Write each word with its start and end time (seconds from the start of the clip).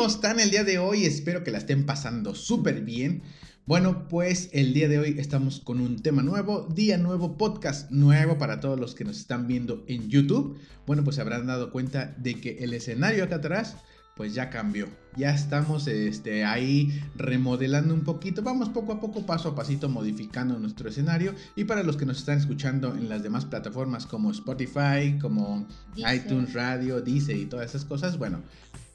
¿Cómo 0.00 0.08
están 0.08 0.40
el 0.40 0.50
día 0.50 0.64
de 0.64 0.78
hoy? 0.78 1.04
Espero 1.04 1.44
que 1.44 1.50
la 1.50 1.58
estén 1.58 1.84
pasando 1.84 2.34
súper 2.34 2.80
bien. 2.80 3.20
Bueno, 3.66 4.08
pues 4.08 4.48
el 4.54 4.72
día 4.72 4.88
de 4.88 4.98
hoy 4.98 5.16
estamos 5.18 5.60
con 5.60 5.78
un 5.78 6.00
tema 6.00 6.22
nuevo, 6.22 6.66
día 6.74 6.96
nuevo, 6.96 7.36
podcast 7.36 7.90
nuevo 7.90 8.38
para 8.38 8.60
todos 8.60 8.80
los 8.80 8.94
que 8.94 9.04
nos 9.04 9.18
están 9.18 9.46
viendo 9.46 9.84
en 9.88 10.08
YouTube. 10.08 10.58
Bueno, 10.86 11.04
pues 11.04 11.16
se 11.16 11.20
habrán 11.20 11.46
dado 11.46 11.70
cuenta 11.70 12.16
de 12.16 12.40
que 12.40 12.64
el 12.64 12.72
escenario 12.72 13.24
acá 13.24 13.34
atrás 13.36 13.76
pues 14.16 14.34
ya 14.34 14.48
cambió. 14.48 14.88
Ya 15.16 15.34
estamos 15.34 15.86
este, 15.86 16.46
ahí 16.46 16.98
remodelando 17.14 17.92
un 17.92 18.02
poquito. 18.02 18.42
Vamos 18.42 18.70
poco 18.70 18.94
a 18.94 19.00
poco, 19.00 19.26
paso 19.26 19.50
a 19.50 19.54
pasito, 19.54 19.90
modificando 19.90 20.58
nuestro 20.58 20.88
escenario. 20.88 21.34
Y 21.56 21.64
para 21.64 21.82
los 21.82 21.98
que 21.98 22.06
nos 22.06 22.20
están 22.20 22.38
escuchando 22.38 22.94
en 22.94 23.10
las 23.10 23.22
demás 23.22 23.44
plataformas 23.44 24.06
como 24.06 24.30
Spotify, 24.30 25.18
como 25.20 25.66
iTunes 25.96 26.54
Radio, 26.54 27.02
Deezer 27.02 27.36
y 27.36 27.44
todas 27.44 27.68
esas 27.68 27.84
cosas, 27.84 28.16
bueno, 28.16 28.40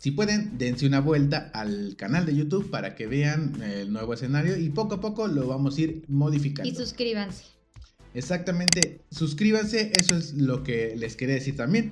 si 0.05 0.11
pueden, 0.11 0.59
dense 0.59 0.85
una 0.85 0.99
vuelta 0.99 1.49
al 1.55 1.95
canal 1.97 2.27
de 2.27 2.35
YouTube 2.35 2.69
para 2.69 2.93
que 2.93 3.07
vean 3.07 3.59
el 3.63 3.91
nuevo 3.91 4.13
escenario 4.13 4.55
y 4.55 4.69
poco 4.69 4.93
a 4.93 5.01
poco 5.01 5.27
lo 5.27 5.47
vamos 5.47 5.77
a 5.77 5.81
ir 5.81 6.03
modificando. 6.07 6.69
Y 6.69 6.75
suscríbanse. 6.75 7.45
Exactamente, 8.13 9.01
suscríbanse, 9.09 9.93
eso 9.99 10.15
es 10.15 10.35
lo 10.35 10.61
que 10.61 10.93
les 10.95 11.15
quería 11.15 11.33
decir 11.33 11.55
también. 11.55 11.89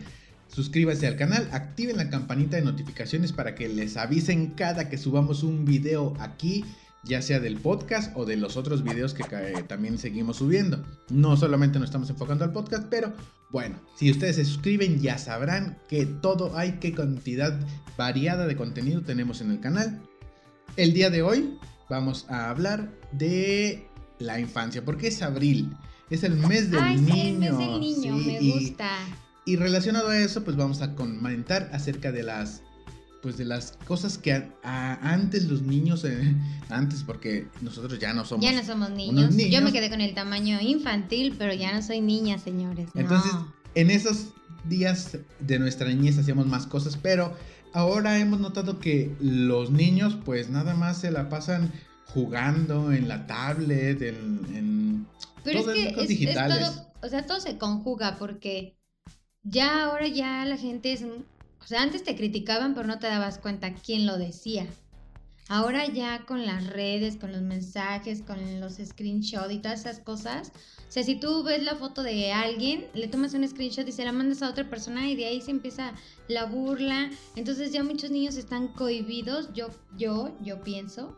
Suscríbanse 0.47 1.07
al 1.07 1.15
canal, 1.15 1.49
activen 1.53 1.97
la 1.97 2.11
campanita 2.11 2.55
de 2.55 2.61
notificaciones 2.61 3.31
para 3.31 3.55
que 3.55 3.67
les 3.67 3.97
avisen 3.97 4.51
cada 4.51 4.89
que 4.89 4.99
subamos 4.99 5.41
un 5.41 5.65
video 5.65 6.13
aquí, 6.19 6.63
ya 7.03 7.21
sea 7.21 7.39
del 7.39 7.57
podcast 7.57 8.15
o 8.15 8.25
de 8.25 8.37
los 8.37 8.57
otros 8.57 8.83
videos 8.83 9.13
que 9.13 9.23
también 9.67 9.97
seguimos 9.97 10.37
subiendo. 10.37 10.83
No 11.09 11.35
solamente 11.37 11.79
nos 11.79 11.89
estamos 11.89 12.09
enfocando 12.09 12.45
al 12.45 12.53
podcast, 12.53 12.87
pero 12.89 13.13
bueno, 13.51 13.75
si 13.95 14.09
ustedes 14.09 14.37
se 14.37 14.45
suscriben 14.45 15.01
ya 15.01 15.17
sabrán 15.17 15.77
que 15.87 16.05
todo 16.05 16.57
hay, 16.57 16.73
qué 16.79 16.93
cantidad 16.93 17.59
variada 17.97 18.47
de 18.47 18.55
contenido 18.55 19.01
tenemos 19.01 19.41
en 19.41 19.51
el 19.51 19.59
canal. 19.59 20.01
El 20.77 20.93
día 20.93 21.09
de 21.09 21.21
hoy 21.21 21.57
vamos 21.89 22.25
a 22.29 22.49
hablar 22.49 22.89
de 23.11 23.87
la 24.19 24.39
infancia, 24.39 24.83
porque 24.83 25.07
es 25.07 25.21
abril. 25.21 25.75
Es 26.09 26.23
el 26.23 26.35
mes 26.35 26.71
del 26.71 26.81
Ay, 26.81 26.97
niño. 26.97 27.13
Sí, 27.13 27.27
el 27.27 27.39
mes 27.39 27.57
del 27.57 27.79
niño, 27.79 28.15
me 28.15 28.51
gusta. 28.51 28.89
Y 29.45 29.57
relacionado 29.57 30.09
a 30.09 30.17
eso, 30.17 30.43
pues 30.43 30.55
vamos 30.55 30.81
a 30.81 30.95
comentar 30.95 31.69
acerca 31.73 32.11
de 32.11 32.23
las 32.23 32.61
pues 33.23 33.37
de 33.37 33.45
las 33.45 33.77
cosas 33.87 34.17
que 34.17 34.51
antes 34.61 35.45
los 35.45 35.61
niños, 35.61 36.03
eh, 36.03 36.35
antes 36.69 37.03
porque 37.03 37.47
nosotros 37.61 37.97
ya 37.97 38.13
no 38.13 38.25
somos. 38.25 38.45
Ya 38.45 38.51
no 38.51 38.63
somos 38.63 38.91
niños. 38.91 39.35
Yo 39.35 39.61
me 39.61 39.71
quedé 39.71 39.89
con 39.89 40.01
el 40.01 40.13
tamaño 40.13 40.59
infantil, 40.61 41.33
pero 41.37 41.53
ya 41.53 41.73
no 41.73 41.81
soy 41.81 42.01
niña, 42.01 42.37
señores. 42.37 42.89
Entonces, 42.93 43.31
en 43.75 43.89
esos 43.89 44.33
días 44.67 45.17
de 45.39 45.59
nuestra 45.59 45.87
niñez 45.87 46.17
hacíamos 46.17 46.45
más 46.45 46.67
cosas, 46.67 46.97
pero 47.01 47.35
ahora 47.73 48.19
hemos 48.19 48.41
notado 48.41 48.79
que 48.79 49.15
los 49.19 49.71
niños 49.71 50.17
pues 50.23 50.49
nada 50.49 50.73
más 50.73 50.97
se 50.99 51.09
la 51.09 51.29
pasan 51.29 51.71
jugando 52.05 52.91
en 52.91 53.07
la 53.07 53.25
tablet, 53.25 54.01
en, 54.01 54.45
en 54.53 55.07
pero 55.43 55.59
es 55.59 55.65
que 55.65 56.01
es, 56.01 56.07
digitales. 56.07 56.59
todo, 56.59 56.91
o 57.01 57.09
sea, 57.09 57.25
todo 57.25 57.39
se 57.39 57.57
conjuga 57.57 58.17
porque 58.17 58.77
ya 59.43 59.85
ahora 59.85 60.07
ya 60.07 60.45
la 60.45 60.57
gente 60.57 60.93
es... 60.93 61.05
O 61.63 61.67
sea, 61.67 61.81
antes 61.81 62.03
te 62.03 62.15
criticaban 62.15 62.73
pero 62.73 62.87
no 62.87 62.99
te 62.99 63.07
dabas 63.07 63.39
cuenta 63.39 63.73
quién 63.73 64.05
lo 64.05 64.17
decía. 64.17 64.67
Ahora 65.49 65.85
ya 65.87 66.25
con 66.25 66.45
las 66.45 66.67
redes, 66.67 67.17
con 67.17 67.31
los 67.31 67.41
mensajes, 67.41 68.21
con 68.21 68.61
los 68.61 68.75
screenshots 68.75 69.51
y 69.51 69.59
todas 69.59 69.81
esas 69.81 69.99
cosas. 69.99 70.51
O 70.87 70.91
sea, 70.91 71.03
si 71.03 71.15
tú 71.15 71.43
ves 71.43 71.61
la 71.63 71.75
foto 71.75 72.01
de 72.01 72.31
alguien, 72.31 72.85
le 72.93 73.07
tomas 73.07 73.33
un 73.33 73.47
screenshot 73.47 73.87
y 73.87 73.91
se 73.91 74.05
la 74.05 74.13
mandas 74.13 74.41
a 74.41 74.49
otra 74.49 74.69
persona 74.69 75.09
y 75.09 75.15
de 75.15 75.25
ahí 75.25 75.41
se 75.41 75.51
empieza 75.51 75.93
la 76.29 76.45
burla. 76.45 77.09
Entonces 77.35 77.73
ya 77.73 77.83
muchos 77.83 78.09
niños 78.09 78.37
están 78.37 78.69
cohibidos, 78.69 79.53
yo, 79.53 79.69
yo, 79.97 80.37
yo 80.41 80.63
pienso, 80.63 81.17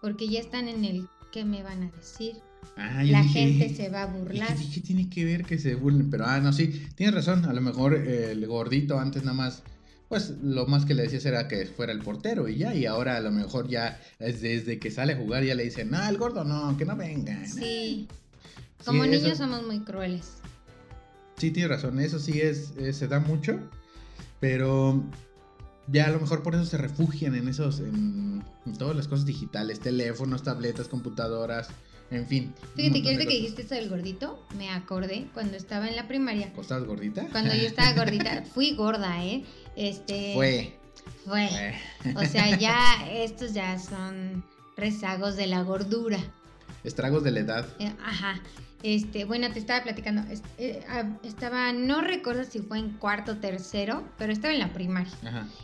porque 0.00 0.28
ya 0.28 0.40
están 0.40 0.68
en 0.68 0.84
el 0.84 1.08
¿qué 1.32 1.44
me 1.44 1.62
van 1.62 1.82
a 1.82 1.90
decir? 1.90 2.36
Ah, 2.76 3.02
la 3.04 3.22
gente 3.24 3.74
se 3.74 3.88
va 3.88 4.02
a 4.02 4.06
burlar. 4.06 4.56
¿Qué, 4.72 4.80
tiene 4.80 5.08
que 5.10 5.24
ver 5.24 5.44
que 5.44 5.58
se 5.58 5.74
burlen? 5.74 6.10
Pero, 6.10 6.26
ah, 6.26 6.40
no, 6.40 6.52
sí, 6.52 6.86
tienes 6.94 7.14
razón. 7.14 7.44
A 7.44 7.52
lo 7.52 7.60
mejor 7.60 7.94
el 7.94 8.46
gordito 8.46 8.98
antes 8.98 9.24
nada 9.24 9.36
más, 9.36 9.62
pues 10.08 10.30
lo 10.42 10.66
más 10.66 10.84
que 10.86 10.94
le 10.94 11.02
decías 11.02 11.26
era 11.26 11.48
que 11.48 11.66
fuera 11.66 11.92
el 11.92 12.00
portero 12.00 12.48
y 12.48 12.56
ya. 12.56 12.74
Y 12.74 12.86
ahora 12.86 13.16
a 13.16 13.20
lo 13.20 13.30
mejor 13.30 13.68
ya 13.68 14.00
desde 14.18 14.78
que 14.78 14.90
sale 14.90 15.12
a 15.12 15.16
jugar 15.16 15.44
ya 15.44 15.54
le 15.54 15.64
dicen, 15.64 15.94
ah, 15.94 16.08
el 16.08 16.16
gordo 16.16 16.44
no, 16.44 16.76
que 16.76 16.84
no 16.84 16.96
venga. 16.96 17.46
Sí. 17.46 18.08
Como 18.84 19.04
niños 19.04 19.36
somos 19.36 19.66
muy 19.66 19.80
crueles. 19.80 20.32
Sí, 21.36 21.50
tienes 21.50 21.70
razón. 21.70 22.00
Eso 22.00 22.18
sí 22.18 22.40
es, 22.40 22.72
se 22.92 23.08
da 23.08 23.20
mucho. 23.20 23.58
Pero 24.40 25.04
ya 25.88 26.06
a 26.06 26.10
lo 26.10 26.20
mejor 26.20 26.42
por 26.42 26.54
eso 26.54 26.64
se 26.64 26.78
refugian 26.78 27.34
en 27.34 27.48
esos, 27.48 27.80
en 27.80 28.42
todas 28.78 28.96
las 28.96 29.08
cosas 29.08 29.26
digitales, 29.26 29.80
teléfonos, 29.80 30.42
tabletas, 30.42 30.88
computadoras. 30.88 31.68
En 32.10 32.26
fin. 32.26 32.54
Fíjate 32.74 33.02
que 33.02 33.08
ahorita 33.08 33.24
que 33.24 33.36
dijiste 33.36 33.62
eso 33.62 33.74
del 33.74 33.88
gordito, 33.88 34.42
me 34.56 34.70
acordé 34.70 35.26
cuando 35.34 35.56
estaba 35.56 35.88
en 35.88 35.96
la 35.96 36.08
primaria. 36.08 36.50
¿Vos 36.54 36.62
estabas 36.66 36.84
gordita? 36.84 37.26
Cuando 37.30 37.54
yo 37.54 37.66
estaba 37.66 37.92
gordita, 37.96 38.44
fui 38.44 38.74
gorda, 38.74 39.24
¿eh? 39.24 39.44
Este. 39.76 40.32
Fue. 40.34 40.78
Fue. 41.26 41.74
O 42.16 42.24
sea, 42.24 42.56
ya 42.58 43.06
estos 43.12 43.52
ya 43.52 43.78
son 43.78 44.44
rezagos 44.76 45.36
de 45.36 45.46
la 45.46 45.62
gordura. 45.62 46.18
Estragos 46.84 47.24
de 47.24 47.32
la 47.32 47.40
edad. 47.40 47.66
Eh, 47.78 47.92
ajá. 48.02 48.40
Este, 48.82 49.24
bueno, 49.24 49.50
te 49.52 49.58
estaba 49.58 49.82
platicando. 49.82 50.22
Eh, 50.56 50.84
ah, 50.88 51.18
estaba, 51.24 51.72
no 51.72 52.00
recuerdo 52.00 52.44
si 52.44 52.60
fue 52.60 52.78
en 52.78 52.90
cuarto 52.90 53.32
o 53.32 53.36
tercero, 53.36 54.04
pero 54.18 54.32
estaba 54.32 54.54
en 54.54 54.60
la 54.60 54.72
primaria. 54.72 55.12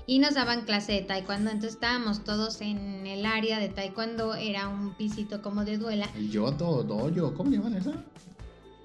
Y 0.06 0.18
nos 0.18 0.34
daban 0.34 0.64
clase 0.64 0.92
de 0.92 1.02
taekwondo. 1.02 1.50
Entonces 1.50 1.74
estábamos 1.74 2.24
todos 2.24 2.60
en 2.60 3.06
el 3.06 3.24
área 3.24 3.60
de 3.60 3.68
taekwondo. 3.68 4.34
Era 4.34 4.68
un 4.68 4.94
pisito 4.96 5.42
como 5.42 5.64
de 5.64 5.78
duela. 5.78 6.08
El 6.16 6.30
yoto, 6.30 6.82
doyo, 6.82 7.34
¿cómo 7.34 7.50
le 7.50 7.58
llaman 7.58 7.74
eso? 7.74 7.94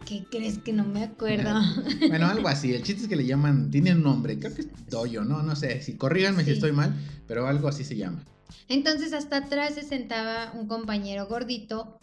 ¿Qué 0.05 0.25
crees 0.29 0.59
que 0.59 0.73
no 0.73 0.85
me 0.85 1.03
acuerdo? 1.03 1.59
bueno, 2.07 2.27
algo 2.27 2.47
así. 2.47 2.73
El 2.73 2.83
chiste 2.83 3.03
es 3.03 3.07
que 3.07 3.15
le 3.15 3.25
llaman, 3.25 3.71
tiene 3.71 3.93
un 3.93 4.03
nombre. 4.03 4.37
Creo 4.37 4.53
que 4.53 4.61
es 4.61 4.89
doyo, 4.89 5.23
no, 5.23 5.41
no 5.41 5.55
sé. 5.55 5.81
Si 5.81 5.97
corríganme 5.97 6.43
si 6.43 6.51
estoy 6.51 6.71
mal, 6.71 6.95
pero 7.27 7.47
algo 7.47 7.67
así 7.67 7.83
se 7.83 7.95
llama. 7.95 8.23
Entonces 8.67 9.13
hasta 9.13 9.37
atrás 9.37 9.73
se 9.73 9.81
sentaba 9.81 10.51
un 10.53 10.67
compañero 10.67 11.25
gordito. 11.27 11.99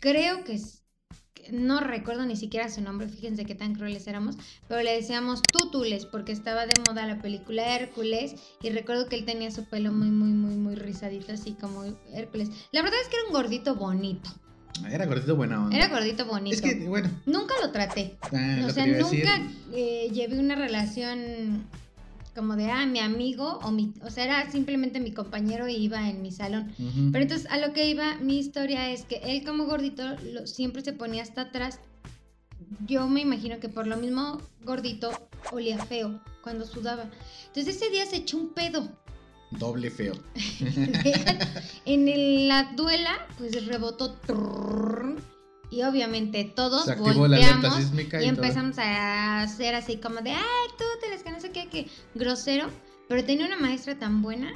Creo 0.00 0.44
que 0.44 0.58
no 1.52 1.80
recuerdo 1.80 2.26
ni 2.26 2.36
siquiera 2.36 2.68
su 2.70 2.80
nombre, 2.80 3.08
fíjense 3.08 3.44
qué 3.44 3.54
tan 3.54 3.74
crueles 3.74 4.06
éramos, 4.06 4.36
pero 4.68 4.82
le 4.82 4.94
decíamos 4.94 5.42
Tútules 5.42 6.06
porque 6.06 6.32
estaba 6.32 6.66
de 6.66 6.74
moda 6.88 7.06
la 7.06 7.20
película 7.20 7.76
Hércules 7.76 8.34
y 8.62 8.70
recuerdo 8.70 9.08
que 9.08 9.16
él 9.16 9.24
tenía 9.24 9.50
su 9.50 9.64
pelo 9.64 9.92
muy, 9.92 10.10
muy, 10.10 10.30
muy, 10.30 10.56
muy 10.56 10.74
rizadito, 10.74 11.32
así 11.32 11.52
como 11.52 11.84
Hércules. 12.12 12.50
La 12.72 12.82
verdad 12.82 12.98
es 13.02 13.08
que 13.08 13.16
era 13.16 13.26
un 13.26 13.32
gordito 13.32 13.74
bonito. 13.74 14.30
Era 14.88 15.06
gordito 15.06 15.34
bueno. 15.34 15.68
Era 15.72 15.88
gordito 15.88 16.24
bonito. 16.26 16.54
Es 16.54 16.62
que, 16.62 16.86
bueno. 16.86 17.10
Nunca 17.26 17.54
lo 17.60 17.72
traté. 17.72 18.16
Ah, 18.32 18.64
o 18.64 18.70
sea, 18.70 18.86
nunca 18.86 19.42
eh, 19.72 20.08
llevé 20.12 20.38
una 20.38 20.54
relación 20.54 21.66
como 22.38 22.54
de, 22.54 22.70
ah, 22.70 22.86
mi 22.86 23.00
amigo, 23.00 23.58
o 23.64 23.72
mi, 23.72 23.92
o 24.00 24.10
sea, 24.10 24.24
era 24.24 24.50
simplemente 24.50 25.00
mi 25.00 25.10
compañero 25.10 25.66
y 25.68 25.74
iba 25.74 26.08
en 26.08 26.22
mi 26.22 26.30
salón. 26.30 26.72
Pero 27.10 27.22
entonces 27.22 27.50
a 27.50 27.58
lo 27.58 27.72
que 27.72 27.90
iba, 27.90 28.14
mi 28.18 28.38
historia 28.38 28.90
es 28.92 29.02
que 29.02 29.16
él 29.24 29.44
como 29.44 29.64
gordito 29.64 30.04
siempre 30.46 30.82
se 30.82 30.92
ponía 30.92 31.24
hasta 31.24 31.42
atrás. 31.42 31.80
Yo 32.86 33.08
me 33.08 33.22
imagino 33.22 33.58
que 33.58 33.68
por 33.68 33.88
lo 33.88 33.96
mismo 33.96 34.40
gordito 34.64 35.10
olía 35.50 35.84
feo 35.84 36.20
cuando 36.44 36.64
sudaba. 36.64 37.10
Entonces 37.48 37.74
ese 37.74 37.90
día 37.90 38.06
se 38.06 38.18
echó 38.18 38.36
un 38.36 38.50
pedo. 38.50 38.88
Doble 39.50 39.90
feo. 39.90 40.14
en 41.86 42.46
la 42.46 42.72
duela, 42.76 43.26
pues 43.36 43.66
rebotó. 43.66 44.16
Y 45.70 45.82
obviamente 45.82 46.44
todos 46.44 46.86
volteamos 46.98 47.92
y, 47.92 48.24
empezamos 48.24 48.78
a 48.78 49.42
hacer 49.42 49.74
así 49.74 49.98
como 49.98 50.20
de, 50.20 50.30
ay, 50.30 50.68
tú 50.78 50.84
te 51.00 51.22
que 51.22 51.30
no 51.30 51.40
sé 51.40 51.50
qué, 51.50 51.68
que 51.68 51.88
grosero. 52.14 52.68
Pero 53.08 53.24
tenía 53.24 53.46
una 53.46 53.58
maestra 53.58 53.98
tan 53.98 54.22
buena. 54.22 54.52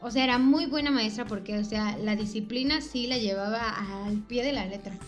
O 0.00 0.10
sea, 0.10 0.24
era 0.24 0.38
muy 0.38 0.66
buena 0.66 0.90
maestra 0.90 1.26
porque, 1.26 1.58
o 1.58 1.64
sea, 1.64 1.96
la 1.98 2.16
disciplina 2.16 2.80
sí 2.80 3.06
la 3.06 3.18
llevaba 3.18 3.70
al 4.06 4.18
pie 4.18 4.44
de 4.44 4.52
la 4.52 4.66
letra. 4.66 4.98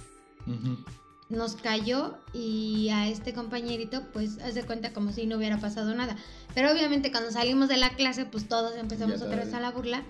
Nos 1.29 1.57
cayó 1.57 2.19
y 2.33 2.91
a 2.91 3.09
este 3.09 3.35
compañerito, 3.35 4.03
pues, 4.13 4.39
hace 4.39 4.63
cuenta 4.63 4.93
como 4.93 5.13
si 5.13 5.27
no 5.27 5.37
hubiera 5.37 5.59
pasado 5.59 5.95
nada. 5.95 6.17
Pero 6.55 6.71
obviamente 6.71 7.11
cuando 7.11 7.31
salimos 7.31 7.69
de 7.69 7.77
la 7.77 7.91
clase, 7.91 8.25
pues 8.25 8.49
todos 8.49 8.77
empezamos 8.77 9.21
otra 9.21 9.37
vez 9.37 9.53
a 9.53 9.61
la 9.61 9.73
burla. 9.73 10.05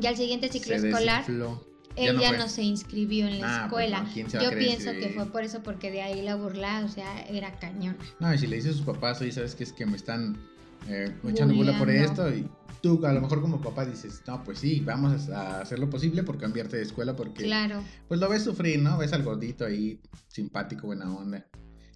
Y 0.00 0.06
al 0.06 0.16
siguiente 0.16 0.48
ciclo 0.48 0.74
escolar 0.74 1.24
él 1.96 2.18
ya 2.20 2.36
no, 2.36 2.48
se 2.48 2.62
inscribió 2.62 3.26
en 3.26 3.40
la 3.40 3.64
ah, 3.64 3.68
pues 3.70 3.86
escuela. 3.86 4.06
Yo 4.14 4.50
pienso 4.56 4.92
que 4.92 5.12
fue 5.14 5.26
por 5.26 5.42
eso, 5.42 5.62
porque 5.62 5.90
de 5.90 6.02
ahí 6.02 6.22
la 6.22 6.36
burla, 6.36 6.84
o 6.84 6.88
sea, 6.88 7.22
era 7.22 7.52
cañón. 7.58 7.96
No, 8.20 8.32
y 8.32 8.38
si 8.38 8.46
le 8.46 8.56
dices 8.56 8.74
a 8.74 8.76
sus 8.76 8.86
papás, 8.86 9.20
oye, 9.20 9.32
¿sabes 9.32 9.54
qué 9.54 9.64
es 9.64 9.72
que 9.72 9.86
me 9.86 9.96
están 9.96 10.36
eh, 10.88 11.14
echando 11.26 11.54
burla 11.54 11.78
por 11.78 11.90
esto? 11.90 12.28
Y 12.32 12.48
tú, 12.82 13.04
a 13.06 13.12
lo 13.12 13.20
mejor 13.20 13.40
como 13.40 13.60
papá, 13.60 13.86
dices, 13.86 14.22
no, 14.26 14.44
pues 14.44 14.58
sí, 14.58 14.80
vamos 14.80 15.28
a 15.30 15.60
hacer 15.60 15.78
lo 15.78 15.88
posible 15.88 16.22
por 16.22 16.38
cambiarte 16.38 16.76
de 16.76 16.82
escuela, 16.82 17.16
porque. 17.16 17.44
Claro. 17.44 17.82
Pues 18.08 18.20
lo 18.20 18.28
ves 18.28 18.44
sufrir, 18.44 18.80
¿no? 18.80 18.98
Ves 18.98 19.12
al 19.12 19.22
gordito 19.22 19.64
ahí, 19.64 20.00
simpático, 20.28 20.86
buena 20.86 21.12
onda, 21.12 21.46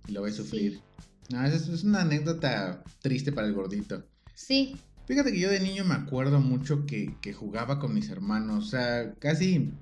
y 0.09 0.13
lo 0.13 0.23
ves 0.23 0.37
sufrir. 0.37 0.81
No, 1.29 1.45
es, 1.45 1.69
es 1.69 1.85
una 1.85 2.03
anécdota 2.03 2.83
triste 3.01 3.33
para 3.33 3.47
el 3.47 3.55
gordito. 3.55 4.03
Sí, 4.35 4.77
Fíjate 5.11 5.33
que 5.33 5.41
yo 5.41 5.51
de 5.51 5.59
niño 5.59 5.85
me 5.85 5.95
acuerdo 5.95 6.39
mucho 6.39 6.87
que, 6.87 7.17
que 7.21 7.33
jugaba 7.33 7.81
con 7.81 7.93
mis 7.93 8.11
hermanos. 8.11 8.65
O 8.65 8.71
sea, 8.71 9.13
casi 9.19 9.73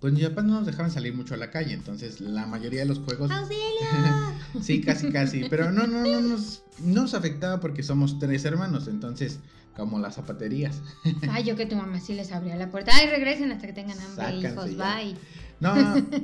pues 0.00 0.12
mis 0.12 0.26
papás 0.28 0.44
no 0.44 0.54
nos 0.54 0.66
dejaban 0.66 0.90
salir 0.90 1.14
mucho 1.14 1.34
a 1.34 1.36
la 1.36 1.52
calle, 1.52 1.72
entonces 1.72 2.20
la 2.20 2.46
mayoría 2.46 2.80
de 2.80 2.86
los 2.86 2.98
juegos... 2.98 3.30
¡Auxilio! 3.30 3.60
sí, 4.60 4.80
casi, 4.80 5.12
casi, 5.12 5.44
pero 5.48 5.70
no, 5.70 5.86
no, 5.86 6.02
no 6.02 6.20
nos, 6.20 6.64
nos 6.80 7.14
afectaba 7.14 7.60
porque 7.60 7.84
somos 7.84 8.18
tres 8.18 8.44
hermanos, 8.44 8.88
entonces 8.88 9.38
como 9.76 10.00
las 10.00 10.16
zapaterías. 10.16 10.80
Ay, 11.30 11.44
yo 11.44 11.54
que 11.54 11.66
tu 11.66 11.76
mamá 11.76 12.00
sí 12.00 12.14
les 12.14 12.32
abría 12.32 12.56
la 12.56 12.68
puerta. 12.68 12.90
Ay, 12.92 13.08
regresen 13.08 13.52
hasta 13.52 13.68
que 13.68 13.72
tengan 13.72 14.00
hambre, 14.00 14.50
hijos, 14.50 14.76
bye. 14.76 15.14
No, 15.60 15.74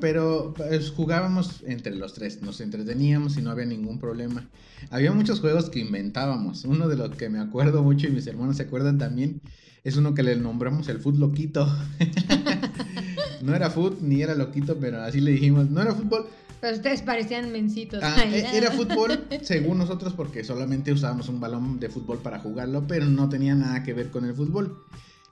pero 0.00 0.52
pues, 0.56 0.90
jugábamos 0.90 1.62
entre 1.66 1.94
los 1.94 2.14
tres, 2.14 2.42
nos 2.42 2.60
entreteníamos 2.60 3.36
y 3.36 3.42
no 3.42 3.50
había 3.50 3.64
ningún 3.64 3.98
problema. 3.98 4.48
Había 4.90 5.12
muchos 5.12 5.40
juegos 5.40 5.70
que 5.70 5.80
inventábamos. 5.80 6.64
Uno 6.64 6.88
de 6.88 6.96
los 6.96 7.10
que 7.16 7.30
me 7.30 7.40
acuerdo 7.40 7.82
mucho 7.82 8.08
y 8.08 8.10
mis 8.10 8.26
hermanos 8.26 8.56
se 8.58 8.64
acuerdan 8.64 8.98
también 8.98 9.40
es 9.84 9.96
uno 9.96 10.14
que 10.14 10.22
le 10.22 10.36
nombramos 10.36 10.88
el 10.88 11.00
Foot 11.00 11.16
Loquito. 11.16 11.66
no 13.42 13.54
era 13.54 13.70
foot 13.70 14.00
ni 14.00 14.22
era 14.22 14.34
loquito, 14.34 14.76
pero 14.78 15.02
así 15.02 15.20
le 15.20 15.32
dijimos, 15.32 15.70
no 15.70 15.82
era 15.82 15.94
fútbol. 15.94 16.26
Pero 16.60 16.76
ustedes 16.76 17.02
parecían 17.02 17.50
mencitos. 17.50 18.00
Ah, 18.02 18.24
e-, 18.24 18.56
era 18.56 18.70
fútbol 18.70 19.26
según 19.42 19.78
nosotros 19.78 20.12
porque 20.12 20.44
solamente 20.44 20.92
usábamos 20.92 21.28
un 21.28 21.40
balón 21.40 21.80
de 21.80 21.88
fútbol 21.88 22.18
para 22.18 22.38
jugarlo, 22.38 22.86
pero 22.86 23.06
no 23.06 23.28
tenía 23.28 23.56
nada 23.56 23.82
que 23.82 23.92
ver 23.92 24.10
con 24.10 24.24
el 24.24 24.34
fútbol. 24.34 24.84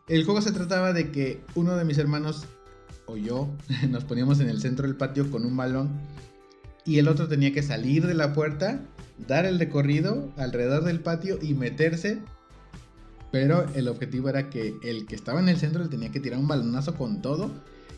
El 0.08 0.25
juego 0.25 0.43
se 0.43 0.50
trataba 0.50 0.93
de 0.93 1.12
que 1.12 1.44
uno 1.55 1.76
de 1.76 1.85
mis 1.85 1.99
hermanos 1.99 2.47
o 3.11 3.17
yo 3.17 3.49
nos 3.89 4.05
poníamos 4.05 4.41
en 4.41 4.49
el 4.49 4.61
centro 4.61 4.87
del 4.87 4.97
patio 4.97 5.31
con 5.31 5.45
un 5.45 5.57
balón 5.57 5.91
y 6.85 6.99
el 6.99 7.09
otro 7.09 7.29
tenía 7.29 7.53
que 7.53 7.62
salir 7.62 8.07
de 8.07 8.15
la 8.15 8.33
puerta, 8.33 8.81
dar 9.29 9.45
el 9.45 9.59
recorrido 9.59 10.33
alrededor 10.37 10.85
del 10.85 11.01
patio 11.01 11.39
y 11.43 11.55
meterse 11.55 12.21
pero 13.31 13.67
el 13.75 13.89
objetivo 13.89 14.29
era 14.29 14.51
que 14.51 14.75
el 14.83 15.07
que 15.07 15.15
estaba 15.15 15.41
en 15.41 15.49
el 15.49 15.57
centro 15.57 15.83
le 15.83 15.89
tenía 15.89 16.11
que 16.11 16.21
tirar 16.21 16.39
un 16.39 16.49
balonazo 16.49 16.97
con 16.97 17.23
todo 17.23 17.51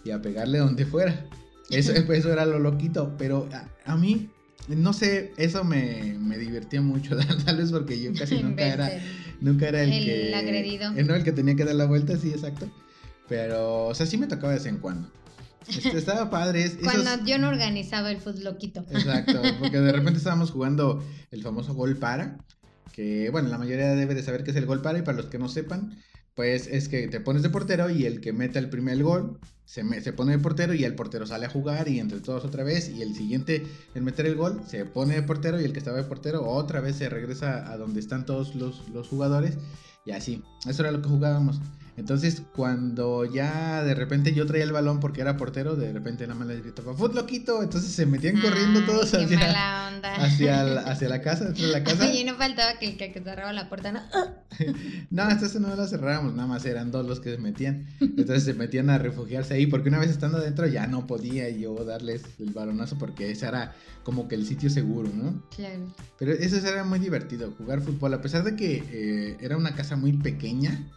y 0.04 0.10
a 0.10 0.20
pegarle 0.20 0.58
donde 0.58 0.84
fuera. 0.84 1.26
Eso, 1.70 1.92
eso 1.92 2.30
era 2.30 2.44
lo 2.44 2.58
loquito. 2.58 3.14
Pero 3.16 3.48
a, 3.86 3.96
mí, 3.96 4.28
no 4.68 4.92
sé, 4.92 5.32
eso 5.38 5.64
me, 5.64 6.18
me, 6.20 6.36
divertía 6.36 6.82
mucho. 6.82 7.16
Tal 7.46 7.56
vez 7.56 7.70
porque 7.70 7.98
yo 7.98 8.12
casi 8.12 8.42
nunca 8.42 8.66
era, 8.66 8.90
nunca 9.40 9.68
era 9.68 9.82
el, 9.82 9.90
que. 9.90 10.28
El 10.28 10.34
agredido. 10.34 10.90
no, 10.90 11.14
el 11.14 11.24
que 11.24 11.32
tenía 11.32 11.54
que 11.54 11.64
dar 11.64 11.76
la 11.76 11.86
vuelta, 11.86 12.18
sí, 12.18 12.28
exacto. 12.28 12.68
Pero, 13.28 13.86
o 13.86 13.94
sea, 13.94 14.06
sí 14.06 14.16
me 14.18 14.26
tocaba 14.26 14.50
de 14.50 14.58
vez 14.58 14.66
en 14.66 14.78
cuando. 14.78 15.10
Este, 15.66 15.88
estaba 15.96 16.30
padre. 16.30 16.70
Cuando 16.82 17.24
yo 17.24 17.38
no 17.38 17.48
organizaba 17.48 18.10
el 18.10 18.18
loquito. 18.42 18.84
Exacto, 18.90 19.40
porque 19.60 19.80
de 19.80 19.92
repente 19.92 20.18
estábamos 20.18 20.50
jugando 20.50 21.04
el 21.30 21.42
famoso 21.42 21.74
gol 21.74 21.96
para 21.96 22.38
que 22.92 23.30
bueno, 23.30 23.48
la 23.48 23.58
mayoría 23.58 23.94
debe 23.94 24.14
de 24.14 24.22
saber 24.22 24.44
que 24.44 24.50
es 24.50 24.56
el 24.56 24.66
gol 24.66 24.82
para 24.82 24.98
y 24.98 25.02
para 25.02 25.16
los 25.16 25.26
que 25.26 25.38
no 25.38 25.48
sepan, 25.48 25.98
pues 26.34 26.66
es 26.66 26.88
que 26.88 27.08
te 27.08 27.20
pones 27.20 27.42
de 27.42 27.50
portero 27.50 27.90
y 27.90 28.04
el 28.04 28.20
que 28.20 28.32
meta 28.32 28.58
el 28.58 28.70
primer 28.70 29.02
gol 29.02 29.40
se, 29.64 29.82
se 30.02 30.12
pone 30.12 30.32
de 30.32 30.38
portero 30.38 30.74
y 30.74 30.84
el 30.84 30.94
portero 30.94 31.26
sale 31.26 31.46
a 31.46 31.50
jugar 31.50 31.88
y 31.88 31.98
entre 31.98 32.20
todos 32.20 32.44
otra 32.44 32.62
vez 32.64 32.90
y 32.90 33.02
el 33.02 33.14
siguiente 33.14 33.64
en 33.94 34.04
meter 34.04 34.26
el 34.26 34.36
gol 34.36 34.62
se 34.66 34.84
pone 34.84 35.14
de 35.14 35.22
portero 35.22 35.60
y 35.60 35.64
el 35.64 35.72
que 35.72 35.78
estaba 35.78 35.96
de 35.96 36.04
portero 36.04 36.48
otra 36.48 36.80
vez 36.80 36.96
se 36.96 37.08
regresa 37.08 37.70
a 37.70 37.76
donde 37.76 38.00
están 38.00 38.24
todos 38.26 38.54
los, 38.54 38.88
los 38.90 39.08
jugadores 39.08 39.58
y 40.04 40.12
así, 40.12 40.42
eso 40.68 40.82
era 40.82 40.92
lo 40.92 41.00
que 41.00 41.08
jugábamos. 41.08 41.60
Entonces, 41.96 42.42
cuando 42.54 43.26
ya 43.26 43.84
de 43.84 43.94
repente 43.94 44.32
yo 44.32 44.46
traía 44.46 44.64
el 44.64 44.72
balón 44.72 44.98
porque 44.98 45.20
era 45.20 45.36
portero, 45.36 45.76
de 45.76 45.92
repente 45.92 46.26
nada 46.26 46.38
más 46.38 46.48
le 46.48 46.60
gritaba, 46.60 46.94
¡Fut 46.94 47.14
loquito! 47.14 47.62
Entonces 47.62 47.92
se 47.92 48.06
metían 48.06 48.40
corriendo 48.40 48.82
todos 48.86 49.12
hacia, 49.12 49.38
hacia, 50.02 50.64
la, 50.64 50.80
hacia 50.82 51.08
la 51.10 51.20
casa, 51.20 51.44
dentro 51.44 51.66
de 51.66 51.72
la 51.72 51.84
casa. 51.84 52.10
Y 52.12 52.24
no 52.24 52.34
faltaba 52.36 52.78
que 52.78 52.86
el 52.86 52.96
que 52.96 53.12
cerraba 53.12 53.52
la 53.52 53.68
puerta, 53.68 53.92
¿no? 53.92 54.00
no, 55.10 55.28
esta 55.28 55.58
no 55.58 55.76
la 55.76 55.86
cerrábamos, 55.86 56.34
nada 56.34 56.48
más 56.48 56.64
eran 56.64 56.90
dos 56.90 57.06
los 57.06 57.20
que 57.20 57.30
se 57.34 57.38
metían. 57.38 57.86
Entonces 58.00 58.44
se 58.44 58.54
metían 58.54 58.88
a 58.88 58.96
refugiarse 58.96 59.52
ahí, 59.52 59.66
porque 59.66 59.90
una 59.90 59.98
vez 59.98 60.08
estando 60.08 60.38
adentro 60.38 60.66
ya 60.66 60.86
no 60.86 61.06
podía 61.06 61.50
yo 61.50 61.74
darles 61.84 62.22
el 62.38 62.52
balonazo 62.52 62.96
porque 62.96 63.30
ese 63.30 63.46
era 63.46 63.74
como 64.02 64.28
que 64.28 64.34
el 64.34 64.46
sitio 64.46 64.70
seguro, 64.70 65.10
¿no? 65.12 65.42
Claro. 65.54 65.92
Pero 66.18 66.32
eso 66.32 66.56
era 66.56 66.84
muy 66.84 67.00
divertido, 67.00 67.52
jugar 67.58 67.82
fútbol, 67.82 68.14
a 68.14 68.22
pesar 68.22 68.44
de 68.44 68.56
que 68.56 68.82
eh, 68.90 69.36
era 69.40 69.58
una 69.58 69.74
casa 69.74 69.94
muy 69.96 70.14
pequeña 70.14 70.88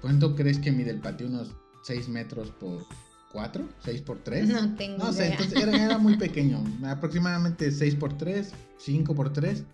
¿Cuánto 0.00 0.34
crees 0.34 0.58
que 0.58 0.72
mide 0.72 0.90
el 0.90 1.00
patio? 1.00 1.26
¿Unos 1.26 1.50
6 1.82 2.08
metros 2.08 2.50
por 2.50 2.86
4? 3.32 3.68
¿6 3.84 4.02
por 4.02 4.18
3? 4.18 4.48
No 4.48 4.74
tengo 4.74 5.04
No 5.04 5.12
sé, 5.12 5.28
entonces 5.28 5.62
era, 5.62 5.98
muy 5.98 6.16
pequeño. 6.16 6.62
Aproximadamente 6.84 7.70
6 7.70 7.96
por 7.96 8.16
3, 8.16 8.52
5 8.78 9.14
por 9.14 9.32
3. 9.32 9.64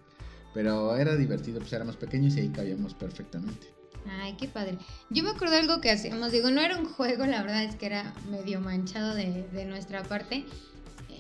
Pero 0.54 0.96
era 0.96 1.16
divertido, 1.16 1.58
pues 1.60 1.72
éramos 1.72 1.96
pequeños 1.96 2.36
y 2.36 2.40
ahí 2.40 2.48
cabíamos 2.48 2.94
perfectamente. 2.94 3.76
Ay, 4.20 4.36
qué 4.38 4.48
padre. 4.48 4.78
Yo 5.10 5.22
me 5.22 5.30
acuerdo 5.30 5.56
algo 5.56 5.80
que 5.80 5.90
hacíamos. 5.90 6.32
Digo, 6.32 6.50
no 6.50 6.60
era 6.60 6.78
un 6.78 6.86
juego, 6.86 7.26
la 7.26 7.42
verdad 7.42 7.64
es 7.64 7.74
que 7.76 7.86
era 7.86 8.14
medio 8.30 8.60
manchado 8.60 9.14
de, 9.14 9.46
de 9.52 9.64
nuestra 9.66 10.02
parte. 10.04 10.46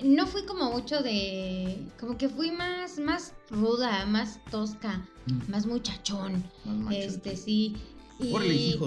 No 0.02 0.26
fui 0.26 0.44
como 0.44 0.70
mucho 0.70 1.02
de. 1.02 1.86
Como 1.98 2.16
que 2.16 2.28
fui 2.28 2.50
más, 2.50 2.98
más 2.98 3.34
ruda, 3.50 4.04
más 4.06 4.40
tosca, 4.50 5.06
mm. 5.26 5.50
más 5.50 5.66
muchachón. 5.66 6.44
Más 6.64 6.94
este, 6.94 7.36
sí. 7.36 7.76
Y, 8.18 8.78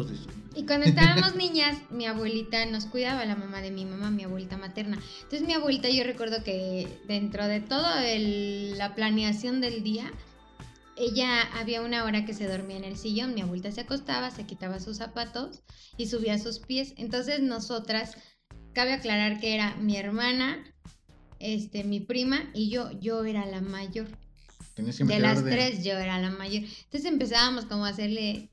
y 0.55 0.65
cuando 0.65 0.87
estábamos 0.87 1.35
niñas, 1.35 1.77
mi 1.89 2.05
abuelita 2.05 2.65
nos 2.65 2.85
cuidaba, 2.85 3.25
la 3.25 3.35
mamá 3.35 3.61
de 3.61 3.71
mi 3.71 3.85
mamá, 3.85 4.09
mi 4.09 4.23
abuelita 4.23 4.57
materna. 4.57 4.99
Entonces 5.23 5.43
mi 5.43 5.53
abuelita, 5.53 5.89
yo 5.89 6.03
recuerdo 6.03 6.43
que 6.43 6.87
dentro 7.07 7.47
de 7.47 7.61
toda 7.61 8.03
la 8.03 8.95
planeación 8.95 9.61
del 9.61 9.83
día, 9.83 10.11
ella 10.97 11.43
había 11.53 11.81
una 11.81 12.03
hora 12.03 12.25
que 12.25 12.33
se 12.33 12.47
dormía 12.47 12.77
en 12.77 12.83
el 12.83 12.97
sillón, 12.97 13.33
mi 13.33 13.41
abuelita 13.41 13.71
se 13.71 13.81
acostaba, 13.81 14.31
se 14.31 14.45
quitaba 14.45 14.79
sus 14.79 14.97
zapatos 14.97 15.61
y 15.97 16.07
subía 16.07 16.37
sus 16.39 16.59
pies. 16.59 16.93
Entonces 16.97 17.39
nosotras, 17.41 18.17
cabe 18.73 18.93
aclarar 18.93 19.39
que 19.39 19.55
era 19.55 19.75
mi 19.77 19.95
hermana, 19.95 20.63
este, 21.39 21.83
mi 21.85 22.01
prima 22.01 22.49
y 22.53 22.69
yo, 22.69 22.91
yo 22.99 23.23
era 23.23 23.45
la 23.45 23.61
mayor. 23.61 24.07
de 24.75 25.19
las 25.19 25.45
tres 25.45 25.83
yo 25.85 25.93
era 25.93 26.19
la 26.19 26.31
mayor. 26.31 26.63
Entonces 26.63 27.05
empezábamos 27.05 27.65
como 27.65 27.85
a 27.85 27.89
hacerle 27.89 28.49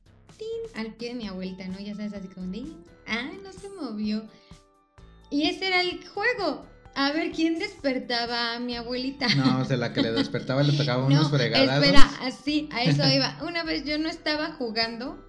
al 0.74 0.94
pie 0.94 1.10
de 1.10 1.14
mi 1.14 1.26
abuelita, 1.28 1.66
¿no? 1.68 1.78
Ya 1.80 1.94
sabes, 1.94 2.12
así 2.14 2.28
como 2.28 2.46
de, 2.48 2.64
ah, 3.06 3.30
no 3.42 3.52
se 3.52 3.68
movió. 3.70 4.24
Y 5.30 5.48
ese 5.48 5.68
era 5.68 5.80
el 5.80 6.06
juego. 6.06 6.66
A 6.94 7.12
ver 7.12 7.30
quién 7.30 7.58
despertaba 7.58 8.54
a 8.54 8.58
mi 8.58 8.74
abuelita. 8.74 9.28
No, 9.34 9.60
o 9.60 9.64
sea, 9.66 9.76
la 9.76 9.92
que 9.92 10.00
le 10.00 10.12
despertaba 10.12 10.62
le 10.62 10.72
tocaba 10.72 11.04
unos 11.06 11.30
fregados. 11.30 11.84
Espera, 11.84 12.10
así, 12.22 12.68
a 12.72 12.84
eso 12.84 13.06
iba. 13.14 13.38
Una 13.46 13.64
vez 13.64 13.84
yo 13.84 13.98
no 13.98 14.08
estaba 14.08 14.52
jugando. 14.52 15.22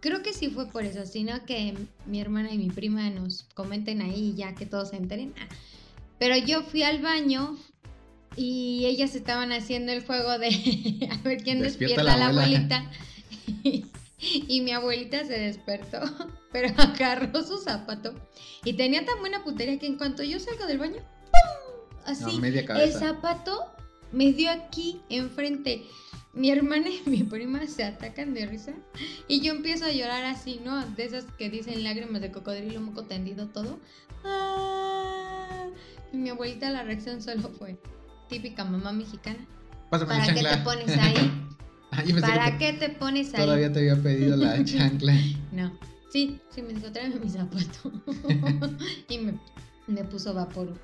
Creo 0.00 0.22
que 0.22 0.32
sí 0.32 0.48
fue 0.48 0.70
por 0.70 0.84
eso, 0.84 1.06
sino 1.06 1.44
que 1.44 1.74
mi 2.06 2.20
hermana 2.20 2.52
y 2.52 2.58
mi 2.58 2.68
prima 2.68 3.08
nos 3.10 3.44
comenten 3.54 4.00
ahí 4.02 4.34
ya 4.36 4.54
que 4.54 4.66
todos 4.66 4.90
se 4.90 4.96
enteren. 4.96 5.34
Pero 6.18 6.36
yo 6.36 6.62
fui 6.62 6.82
al 6.82 7.00
baño 7.00 7.56
y 8.36 8.84
ellas 8.86 9.14
estaban 9.14 9.50
haciendo 9.50 9.92
el 9.92 10.04
juego 10.04 10.38
de 10.38 11.08
a 11.10 11.16
ver 11.22 11.42
quién 11.42 11.60
despierta, 11.60 12.02
a 12.02 12.16
la 12.16 12.28
abuelita. 12.28 12.90
Y 14.48 14.60
mi 14.62 14.72
abuelita 14.72 15.24
se 15.24 15.38
despertó, 15.38 16.00
pero 16.52 16.68
agarró 16.76 17.42
su 17.42 17.58
zapato 17.58 18.14
y 18.64 18.74
tenía 18.74 19.04
tan 19.04 19.20
buena 19.20 19.44
putería 19.44 19.78
que 19.78 19.86
en 19.86 19.96
cuanto 19.96 20.22
yo 20.22 20.38
salgo 20.40 20.66
del 20.66 20.78
baño, 20.78 20.96
¡pum! 20.96 21.98
Así, 22.04 22.40
el 22.42 22.92
zapato 22.92 23.66
me 24.12 24.32
dio 24.32 24.50
aquí 24.50 25.00
enfrente. 25.08 25.84
Mi 26.32 26.50
hermana 26.50 26.88
y 26.88 27.02
mi 27.08 27.22
prima 27.22 27.66
se 27.66 27.84
atacan 27.84 28.32
de 28.32 28.46
risa 28.46 28.72
y 29.26 29.40
yo 29.40 29.52
empiezo 29.52 29.86
a 29.86 29.92
llorar 29.92 30.24
así, 30.24 30.60
¿no? 30.64 30.86
De 30.86 31.04
esas 31.04 31.24
que 31.36 31.50
dicen 31.50 31.82
lágrimas 31.82 32.20
de 32.20 32.30
cocodrilo, 32.30 32.80
moco 32.80 33.04
tendido, 33.04 33.48
todo. 33.48 33.78
¡Ah! 34.24 35.66
Y 36.12 36.16
mi 36.16 36.30
abuelita 36.30 36.70
la 36.70 36.84
reacción 36.84 37.22
solo 37.22 37.50
fue 37.58 37.78
típica 38.28 38.64
mamá 38.64 38.92
mexicana. 38.92 39.46
¿Para 39.90 40.34
qué 40.34 40.42
te 40.42 40.56
pones 40.58 40.96
ahí? 40.96 41.44
¿Para 42.20 42.58
qué 42.58 42.72
te 42.74 42.90
pones 42.90 43.34
ahí? 43.34 43.40
Todavía 43.42 43.72
te 43.72 43.80
había 43.80 44.02
pedido 44.02 44.36
la 44.36 44.64
chancla. 44.64 45.14
no. 45.52 45.72
Sí, 46.10 46.40
sí, 46.54 46.62
me 46.62 46.72
dijo, 46.72 46.90
tráeme 46.90 47.20
mi 47.20 47.28
zapato. 47.28 47.92
y 49.08 49.18
me, 49.92 50.04
puso 50.04 50.32
vapor. 50.32 50.74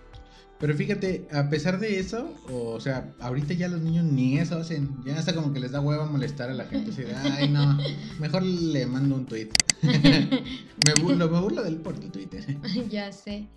Pero 0.60 0.74
fíjate, 0.74 1.26
a 1.32 1.48
pesar 1.48 1.80
de 1.80 1.98
eso, 1.98 2.34
o 2.50 2.78
sea, 2.78 3.12
ahorita 3.20 3.54
ya 3.54 3.68
los 3.68 3.80
niños 3.80 4.04
ni 4.04 4.38
eso 4.38 4.56
hacen. 4.58 4.90
Ya 5.04 5.18
hasta 5.18 5.34
como 5.34 5.52
que 5.52 5.60
les 5.60 5.72
da 5.72 5.80
hueva 5.80 6.06
molestar 6.06 6.50
a 6.50 6.54
la 6.54 6.66
gente. 6.66 6.90
Así 6.90 7.02
de, 7.02 7.14
ay, 7.14 7.48
no, 7.48 7.78
mejor 8.20 8.42
le 8.42 8.86
mando 8.86 9.16
un 9.16 9.26
tweet. 9.26 9.48
me, 9.82 11.02
burlo, 11.02 11.28
me 11.30 11.40
burlo 11.40 11.62
del 11.62 11.76
por 11.76 11.94
el 11.94 12.10
Twitter. 12.10 12.44
ya 12.90 13.10
sé. 13.10 13.48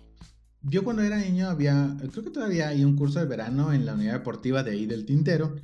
Yo 0.62 0.84
cuando 0.84 1.02
era 1.02 1.18
niño 1.18 1.48
había, 1.48 1.96
creo 2.10 2.24
que 2.24 2.30
todavía 2.30 2.68
hay 2.68 2.84
un 2.84 2.96
curso 2.96 3.20
de 3.20 3.26
verano 3.26 3.72
en 3.72 3.86
la 3.86 3.94
unidad 3.94 4.14
deportiva 4.14 4.62
de 4.62 4.72
ahí 4.72 4.86
del 4.86 5.04
Tintero 5.04 5.54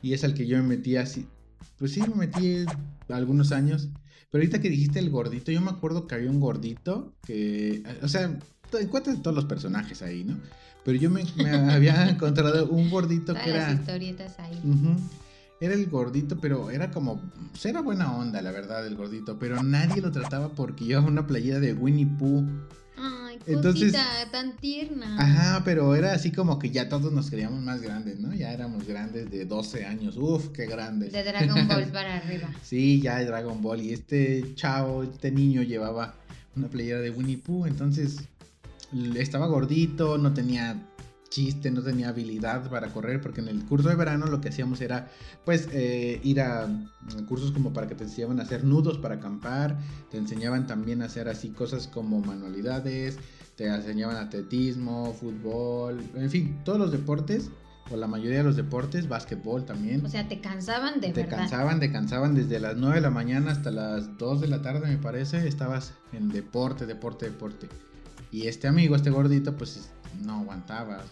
y 0.00 0.14
es 0.14 0.24
al 0.24 0.34
que 0.34 0.46
yo 0.46 0.56
me 0.58 0.62
metí 0.62 0.96
así. 0.96 1.26
Pues 1.78 1.92
sí, 1.92 2.00
me 2.00 2.26
metí 2.26 2.64
algunos 3.08 3.52
años. 3.52 3.88
Pero 4.30 4.42
ahorita 4.42 4.60
que 4.60 4.68
dijiste 4.68 4.98
el 4.98 5.10
gordito, 5.10 5.50
yo 5.50 5.60
me 5.60 5.70
acuerdo 5.70 6.06
que 6.06 6.14
había 6.14 6.30
un 6.30 6.40
gordito 6.40 7.14
que, 7.26 7.82
o 8.02 8.08
sea, 8.08 8.38
encuentras 8.78 9.22
todos 9.22 9.34
los 9.34 9.46
personajes 9.46 10.02
ahí, 10.02 10.24
¿no? 10.24 10.36
Pero 10.84 10.98
yo 10.98 11.10
me, 11.10 11.22
había 11.72 12.08
encontrado 12.08 12.68
un 12.68 12.90
gordito 12.90 13.34
que 13.34 13.50
era... 13.50 13.70
Las 13.70 13.80
historietas 13.80 14.38
ahí. 14.38 14.60
era 15.60 15.74
el 15.74 15.86
gordito, 15.86 16.38
pero 16.40 16.70
era 16.70 16.90
como, 16.90 17.20
pues 17.50 17.66
era 17.66 17.80
buena 17.80 18.14
onda, 18.16 18.42
la 18.42 18.52
verdad, 18.52 18.86
el 18.86 18.96
gordito, 18.96 19.38
pero 19.38 19.62
nadie 19.62 20.00
lo 20.02 20.12
trataba 20.12 20.50
porque 20.50 20.84
llevaba 20.84 21.08
una 21.08 21.26
playera 21.26 21.58
de 21.58 21.72
Winnie 21.72 22.06
Pooh. 22.06 22.46
Entonces, 23.48 23.94
tan 24.30 24.56
tierna. 24.56 25.16
Ajá, 25.18 25.62
pero 25.64 25.94
era 25.94 26.12
así 26.12 26.30
como 26.32 26.58
que 26.58 26.70
ya 26.70 26.88
todos 26.88 27.12
nos 27.12 27.30
creíamos 27.30 27.60
más 27.62 27.80
grandes, 27.80 28.20
¿no? 28.20 28.34
Ya 28.34 28.52
éramos 28.52 28.86
grandes 28.86 29.30
de 29.30 29.44
12 29.44 29.84
años. 29.86 30.16
Uf, 30.16 30.48
qué 30.48 30.66
grandes. 30.66 31.12
De 31.12 31.24
Dragon 31.24 31.66
Ball 31.66 31.86
para 31.92 32.16
arriba. 32.16 32.48
Sí, 32.62 33.00
ya 33.00 33.18
de 33.18 33.24
Dragon 33.24 33.62
Ball. 33.62 33.80
Y 33.80 33.92
este 33.92 34.54
chavo, 34.54 35.02
este 35.02 35.30
niño 35.30 35.62
llevaba 35.62 36.14
una 36.56 36.68
playera 36.68 37.00
de 37.00 37.10
Winnie 37.10 37.38
Pooh, 37.38 37.66
entonces 37.66 38.18
estaba 39.16 39.46
gordito, 39.46 40.18
no 40.18 40.32
tenía 40.32 40.76
chiste, 41.28 41.70
no 41.70 41.82
tenía 41.82 42.08
habilidad 42.08 42.68
para 42.70 42.88
correr, 42.88 43.20
porque 43.20 43.40
en 43.40 43.48
el 43.48 43.64
curso 43.64 43.88
de 43.88 43.94
verano 43.94 44.26
lo 44.26 44.40
que 44.40 44.48
hacíamos 44.48 44.80
era, 44.80 45.10
pues, 45.44 45.68
eh, 45.72 46.20
ir 46.24 46.40
a 46.40 46.66
mm, 46.66 47.26
cursos 47.26 47.52
como 47.52 47.72
para 47.72 47.86
que 47.86 47.94
te 47.94 48.04
enseñaban 48.04 48.40
a 48.40 48.44
hacer 48.44 48.64
nudos 48.64 48.98
para 48.98 49.16
acampar, 49.16 49.78
te 50.10 50.16
enseñaban 50.16 50.66
también 50.66 51.02
a 51.02 51.06
hacer 51.06 51.28
así 51.28 51.50
cosas 51.50 51.86
como 51.86 52.20
manualidades, 52.20 53.18
te 53.58 53.66
enseñaban 53.66 54.16
atletismo, 54.16 55.12
fútbol, 55.12 56.00
en 56.14 56.30
fin, 56.30 56.60
todos 56.64 56.78
los 56.78 56.92
deportes. 56.92 57.50
O 57.90 57.96
la 57.96 58.06
mayoría 58.06 58.38
de 58.38 58.44
los 58.44 58.54
deportes, 58.54 59.08
básquetbol 59.08 59.64
también. 59.64 60.04
O 60.04 60.08
sea, 60.10 60.28
te 60.28 60.40
cansaban 60.40 61.00
de 61.00 61.10
te 61.10 61.26
cansaban, 61.26 61.80
te 61.80 61.90
cansaban 61.90 62.34
desde 62.34 62.60
las 62.60 62.76
9 62.76 62.96
de 62.96 63.00
la 63.00 63.10
mañana 63.10 63.50
hasta 63.50 63.70
las 63.70 64.18
2 64.18 64.42
de 64.42 64.48
la 64.48 64.60
tarde, 64.60 64.86
me 64.86 64.98
parece. 64.98 65.48
Estabas 65.48 65.94
en 66.12 66.28
deporte, 66.28 66.84
deporte, 66.84 67.24
deporte. 67.24 67.66
Y 68.30 68.46
este 68.46 68.68
amigo, 68.68 68.94
este 68.94 69.08
gordito, 69.08 69.56
pues 69.56 69.90
no 70.22 70.40
aguantaba. 70.40 71.02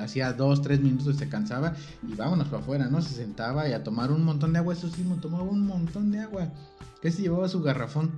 Hacía 0.00 0.34
dos, 0.34 0.60
tres 0.60 0.80
minutos 0.80 1.16
se 1.16 1.28
cansaba 1.28 1.74
y 2.06 2.14
vámonos 2.14 2.48
para 2.48 2.62
afuera, 2.62 2.88
¿no? 2.88 3.00
Se 3.00 3.14
sentaba 3.14 3.66
y 3.66 3.72
a 3.72 3.82
tomar 3.82 4.12
un 4.12 4.24
montón 4.24 4.52
de 4.52 4.58
agua. 4.58 4.74
Eso 4.74 4.90
sí, 4.90 5.02
tomaba 5.22 5.44
un 5.44 5.66
montón 5.66 6.12
de 6.12 6.20
agua. 6.20 6.52
Que 7.00 7.10
se 7.10 7.22
llevaba 7.22 7.48
su 7.48 7.62
garrafón. 7.62 8.12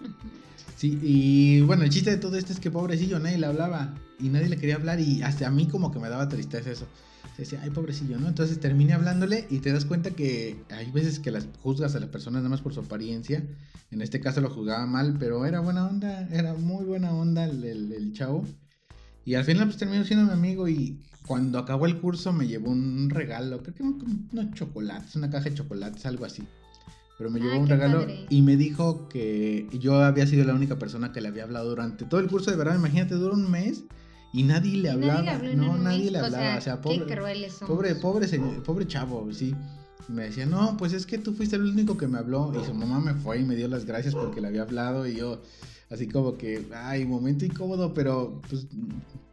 Sí, 0.76 0.98
y 1.02 1.60
bueno, 1.62 1.84
el 1.84 1.90
chiste 1.90 2.10
de 2.10 2.18
todo 2.18 2.36
esto 2.36 2.52
es 2.52 2.60
que 2.60 2.70
pobrecillo 2.70 3.18
nadie 3.18 3.38
le 3.38 3.46
hablaba 3.46 3.94
y 4.20 4.28
nadie 4.28 4.50
le 4.50 4.58
quería 4.58 4.74
hablar 4.74 5.00
y 5.00 5.22
hasta 5.22 5.46
a 5.46 5.50
mí 5.50 5.66
como 5.66 5.90
que 5.90 5.98
me 5.98 6.10
daba 6.10 6.28
tristeza 6.28 6.70
eso. 6.70 6.86
Se 7.34 7.42
decía, 7.42 7.60
ay, 7.62 7.70
pobrecillo, 7.70 8.18
¿no? 8.18 8.28
Entonces 8.28 8.60
terminé 8.60 8.92
hablándole 8.92 9.46
y 9.48 9.60
te 9.60 9.72
das 9.72 9.86
cuenta 9.86 10.10
que 10.10 10.62
hay 10.70 10.90
veces 10.90 11.18
que 11.18 11.30
las 11.30 11.48
juzgas 11.62 11.94
a 11.94 12.00
las 12.00 12.10
personas 12.10 12.42
nada 12.42 12.50
más 12.50 12.60
por 12.60 12.74
su 12.74 12.80
apariencia. 12.80 13.42
En 13.90 14.02
este 14.02 14.20
caso 14.20 14.42
lo 14.42 14.50
juzgaba 14.50 14.86
mal, 14.86 15.16
pero 15.18 15.46
era 15.46 15.60
buena 15.60 15.86
onda, 15.86 16.28
era 16.30 16.52
muy 16.54 16.84
buena 16.84 17.12
onda 17.12 17.44
el, 17.44 18.12
chavo. 18.12 18.44
Y 19.24 19.34
al 19.34 19.44
final 19.44 19.66
pues 19.66 19.78
terminó 19.78 20.04
siendo 20.04 20.26
mi 20.26 20.32
amigo 20.32 20.68
y 20.68 21.02
cuando 21.26 21.58
acabó 21.58 21.86
el 21.86 21.98
curso 22.00 22.34
me 22.34 22.46
llevó 22.46 22.70
un 22.70 23.08
regalo, 23.08 23.62
creo 23.62 23.74
que 23.74 23.82
unos 23.82 24.54
chocolates, 24.54 25.16
una 25.16 25.30
caja 25.30 25.48
de 25.48 25.54
chocolates, 25.54 26.04
algo 26.04 26.26
así. 26.26 26.42
Pero 27.18 27.30
me 27.30 27.40
llevó 27.40 27.58
un 27.58 27.68
regalo 27.68 28.06
y 28.28 28.42
me 28.42 28.56
dijo 28.56 29.08
que 29.08 29.68
yo 29.72 30.02
había 30.02 30.26
sido 30.26 30.44
la 30.44 30.54
única 30.54 30.78
persona 30.78 31.12
que 31.12 31.20
le 31.20 31.28
había 31.28 31.44
hablado 31.44 31.70
durante 31.70 32.04
todo 32.04 32.20
el 32.20 32.28
curso 32.28 32.50
de 32.50 32.58
verano. 32.58 32.78
Imagínate, 32.78 33.14
duró 33.14 33.34
un 33.34 33.50
mes 33.50 33.84
y 34.32 34.42
nadie 34.42 34.76
le 34.76 34.90
hablaba. 34.90 35.38
no, 35.54 35.78
nadie 35.78 36.10
le 36.10 36.18
hablaba. 36.18 36.58
O 36.58 36.60
sea, 36.60 36.80
pobre, 36.82 37.06
pobre, 37.66 37.94
pobre, 37.94 38.28
pobre 38.64 38.86
chavo, 38.86 39.26
sí. 39.32 39.54
me 40.08 40.24
decía, 40.24 40.44
no, 40.44 40.76
pues 40.76 40.92
es 40.92 41.06
que 41.06 41.16
tú 41.16 41.32
fuiste 41.32 41.56
el 41.56 41.62
único 41.62 41.96
que 41.96 42.06
me 42.06 42.18
habló. 42.18 42.52
Y 42.60 42.64
su 42.66 42.74
mamá 42.74 43.00
me 43.00 43.14
fue 43.14 43.40
y 43.40 43.44
me 43.44 43.56
dio 43.56 43.66
las 43.66 43.86
gracias 43.86 44.14
porque 44.14 44.42
le 44.42 44.48
había 44.48 44.62
hablado. 44.62 45.06
Y 45.06 45.16
yo, 45.16 45.40
así 45.90 46.08
como 46.08 46.36
que, 46.36 46.66
ay, 46.74 47.04
momento 47.04 47.44
incómodo, 47.44 47.94
pero 47.94 48.40
pues 48.48 48.66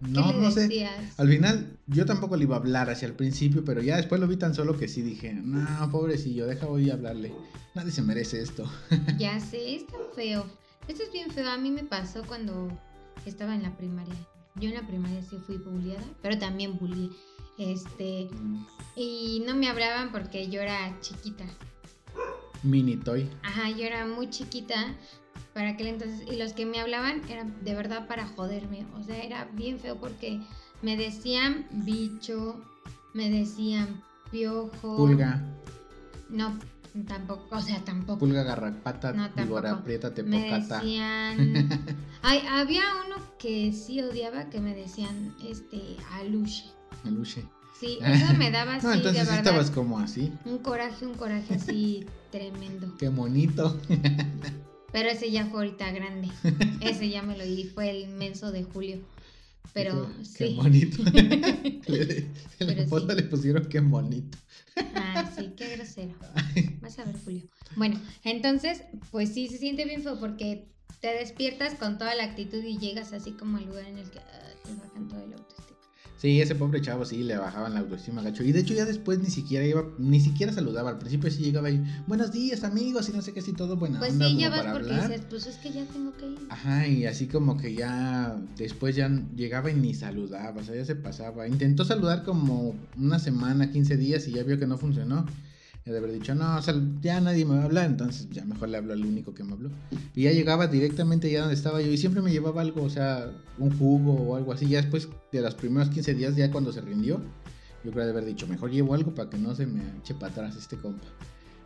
no, 0.01 0.33
no 0.33 0.51
sé. 0.51 0.87
Al 1.17 1.29
final 1.29 1.77
yo 1.87 2.05
tampoco 2.05 2.35
le 2.35 2.43
iba 2.43 2.55
a 2.55 2.59
hablar 2.59 2.89
hacia 2.89 3.07
el 3.07 3.13
principio, 3.13 3.63
pero 3.63 3.81
ya 3.81 3.97
después 3.97 4.21
lo 4.21 4.27
vi 4.27 4.37
tan 4.37 4.53
solo 4.53 4.77
que 4.77 4.87
sí 4.87 5.01
dije, 5.01 5.33
no, 5.33 5.89
pobrecillo, 5.91 6.45
deja 6.45 6.67
voy 6.67 6.89
a 6.89 6.93
hablarle. 6.93 7.33
Nadie 7.73 7.91
se 7.91 8.01
merece 8.01 8.41
esto. 8.41 8.69
ya 9.17 9.39
sé, 9.39 9.75
es 9.75 9.87
tan 9.87 10.01
feo. 10.15 10.45
Esto 10.87 11.03
es 11.03 11.11
bien 11.11 11.31
feo. 11.31 11.49
A 11.49 11.57
mí 11.57 11.71
me 11.71 11.83
pasó 11.83 12.23
cuando 12.27 12.67
estaba 13.25 13.55
en 13.55 13.63
la 13.63 13.75
primaria. 13.75 14.15
Yo 14.55 14.69
en 14.69 14.75
la 14.75 14.85
primaria 14.85 15.21
sí 15.23 15.37
fui 15.37 15.57
bulliada, 15.57 16.03
pero 16.21 16.37
también 16.37 16.77
bullié. 16.77 17.09
Este, 17.57 18.27
y 18.95 19.43
no 19.45 19.55
me 19.55 19.69
hablaban 19.69 20.11
porque 20.11 20.49
yo 20.49 20.61
era 20.61 20.95
chiquita. 21.01 21.45
Mini 22.61 22.97
toy. 22.97 23.29
Ajá, 23.41 23.71
yo 23.71 23.85
era 23.85 24.05
muy 24.05 24.29
chiquita 24.29 24.95
para 25.53 25.69
aquel 25.69 25.87
entonces. 25.87 26.21
Y 26.31 26.35
los 26.35 26.53
que 26.53 26.65
me 26.65 26.79
hablaban 26.79 27.21
eran 27.29 27.63
de 27.63 27.75
verdad 27.75 28.07
para 28.07 28.27
joderme. 28.27 28.85
O 28.99 29.03
sea, 29.03 29.21
era 29.23 29.45
bien 29.53 29.79
feo 29.79 29.97
porque 29.97 30.41
me 30.81 30.97
decían 30.97 31.65
bicho, 31.71 32.61
me 33.13 33.29
decían 33.29 34.01
piojo. 34.31 34.97
Pulga. 34.97 35.41
No, 36.29 36.57
tampoco, 37.07 37.55
o 37.55 37.61
sea, 37.61 37.79
tampoco. 37.83 38.19
Pulga, 38.19 38.43
garrapata, 38.43 39.13
no, 39.13 39.29
víbora, 39.35 39.71
apriétate, 39.71 40.23
Me 40.23 40.51
decían... 40.51 41.69
Ay, 42.21 42.41
había 42.49 42.83
uno 43.05 43.15
que 43.37 43.71
sí 43.73 44.01
odiaba 44.01 44.49
que 44.49 44.59
me 44.59 44.73
decían, 44.75 45.35
este, 45.47 45.97
aluche. 46.13 46.65
Aluche. 47.05 47.45
Sí, 47.79 47.99
eso 48.05 48.33
me 48.35 48.51
daba 48.51 48.75
así, 48.75 48.87
no, 48.87 48.93
entonces 48.93 49.29
estabas 49.31 49.69
como 49.69 49.99
así. 49.99 50.31
Un 50.45 50.59
coraje, 50.59 51.05
un 51.05 51.15
coraje 51.15 51.55
así 51.55 52.05
tremendo. 52.31 52.95
Qué 52.97 53.09
bonito. 53.09 53.79
Pero 54.93 55.09
ese 55.09 55.31
ya 55.31 55.47
fue 55.47 55.65
ahorita 55.65 55.91
grande. 55.91 56.29
Ese 56.81 57.09
ya 57.09 57.23
me 57.23 57.35
lo 57.35 57.43
di, 57.43 57.65
fue 57.65 57.89
el 57.89 58.09
menso 58.09 58.51
de 58.51 58.63
julio. 58.63 58.99
Pero 59.73 60.07
qué, 60.19 60.25
sí. 60.25 60.37
Qué 60.37 60.49
bonito. 60.55 61.03
en 62.59 62.77
la 62.77 62.87
foto 62.87 63.13
le 63.15 63.23
pusieron 63.23 63.65
qué 63.65 63.79
bonito. 63.79 64.37
Ah, 64.95 65.31
sí, 65.35 65.53
qué 65.57 65.75
grosero. 65.75 66.13
Vas 66.81 66.99
a 66.99 67.05
ver, 67.05 67.15
Julio. 67.25 67.41
Bueno, 67.75 67.99
entonces, 68.23 68.83
pues 69.09 69.33
sí, 69.33 69.47
se 69.47 69.57
siente 69.57 69.83
bien 69.85 70.03
feo 70.03 70.19
porque 70.19 70.67
te 71.01 71.07
despiertas 71.07 71.73
con 71.73 71.97
toda 71.97 72.13
la 72.13 72.25
actitud 72.25 72.63
y 72.63 72.77
llegas 72.77 73.13
así 73.13 73.31
como 73.31 73.57
al 73.57 73.65
lugar 73.65 73.85
en 73.85 73.97
el 73.97 74.09
que 74.11 74.19
ah, 74.19 74.53
te 74.63 74.75
bajan 74.75 75.07
todo 75.07 75.23
el 75.23 75.33
autoestima. 75.33 75.62
Sí, 76.23 76.39
ese 76.39 76.55
pobre 76.55 76.79
chavo 76.79 77.03
sí 77.03 77.21
le 77.21 77.35
bajaban 77.35 77.73
la 77.73 77.81
autoestima 77.81 78.21
gacho. 78.21 78.45
Y 78.45 78.53
de 78.53 78.61
hecho 78.61 78.73
ya 78.73 78.85
después 78.85 79.19
ni 79.19 79.29
siquiera 79.29 79.65
iba, 79.65 79.83
ni 79.97 80.21
siquiera 80.21 80.53
saludaba. 80.53 80.91
Al 80.91 80.97
principio 80.97 81.29
sí 81.29 81.43
llegaba 81.43 81.67
ahí, 81.67 81.83
buenos 82.07 82.31
días 82.31 82.63
amigos, 82.63 83.09
y 83.09 83.11
no 83.11 83.21
sé 83.21 83.33
qué, 83.33 83.41
si 83.41 83.51
todo 83.51 83.75
buena 83.75 83.99
pues 83.99 84.13
sí, 84.13 84.37
ya 84.37 84.49
vas 84.49 84.67
porque 84.71 84.93
dices, 84.93 85.23
pues 85.29 85.47
es 85.47 85.57
que 85.57 85.73
ya 85.73 85.83
tengo 85.83 86.13
que 86.13 86.27
ir. 86.27 86.39
Ajá, 86.47 86.87
y 86.87 87.05
así 87.07 87.27
como 87.27 87.57
que 87.57 87.75
ya 87.75 88.39
después 88.55 88.95
ya 88.95 89.09
llegaba 89.35 89.69
y 89.69 89.73
ni 89.73 89.93
saludaba, 89.93 90.61
o 90.61 90.63
sea, 90.63 90.75
ya 90.75 90.85
se 90.85 90.95
pasaba. 90.95 91.45
Intentó 91.45 91.83
saludar 91.83 92.23
como 92.23 92.73
una 92.97 93.19
semana, 93.19 93.69
15 93.69 93.97
días 93.97 94.25
y 94.29 94.31
ya 94.31 94.43
vio 94.43 94.57
que 94.57 94.65
no 94.65 94.77
funcionó 94.77 95.25
de 95.91 95.97
haber 95.97 96.13
dicho, 96.13 96.33
no, 96.33 96.57
o 96.57 96.61
sea, 96.61 96.75
ya 97.01 97.19
nadie 97.19 97.45
me 97.45 97.55
va 97.55 97.63
a 97.63 97.65
hablar, 97.65 97.85
entonces 97.85 98.29
ya 98.31 98.45
mejor 98.45 98.69
le 98.69 98.77
hablo 98.77 98.93
al 98.93 99.05
único 99.05 99.33
que 99.33 99.43
me 99.43 99.53
habló. 99.53 99.69
Y 100.15 100.23
ya 100.23 100.31
llegaba 100.31 100.67
directamente 100.67 101.29
ya 101.29 101.41
donde 101.41 101.55
estaba 101.55 101.81
yo 101.81 101.91
y 101.91 101.97
siempre 101.97 102.21
me 102.21 102.31
llevaba 102.31 102.61
algo, 102.61 102.83
o 102.83 102.89
sea, 102.89 103.29
un 103.57 103.77
jugo 103.77 104.13
o 104.13 104.35
algo 104.37 104.53
así. 104.53 104.67
Ya 104.67 104.81
después 104.81 105.09
de 105.31 105.41
los 105.41 105.55
primeros 105.55 105.89
15 105.89 106.13
días, 106.13 106.35
ya 106.37 106.51
cuando 106.51 106.71
se 106.71 106.79
rindió, 106.79 107.21
yo 107.83 107.91
creo 107.91 108.05
de 108.05 108.11
haber 108.11 108.25
dicho, 108.25 108.47
mejor 108.47 108.71
llevo 108.71 108.93
algo 108.93 109.13
para 109.13 109.29
que 109.29 109.37
no 109.37 109.53
se 109.55 109.65
me 109.65 109.81
eche 109.99 110.13
para 110.13 110.31
atrás 110.31 110.55
este 110.55 110.77
compa. 110.77 111.07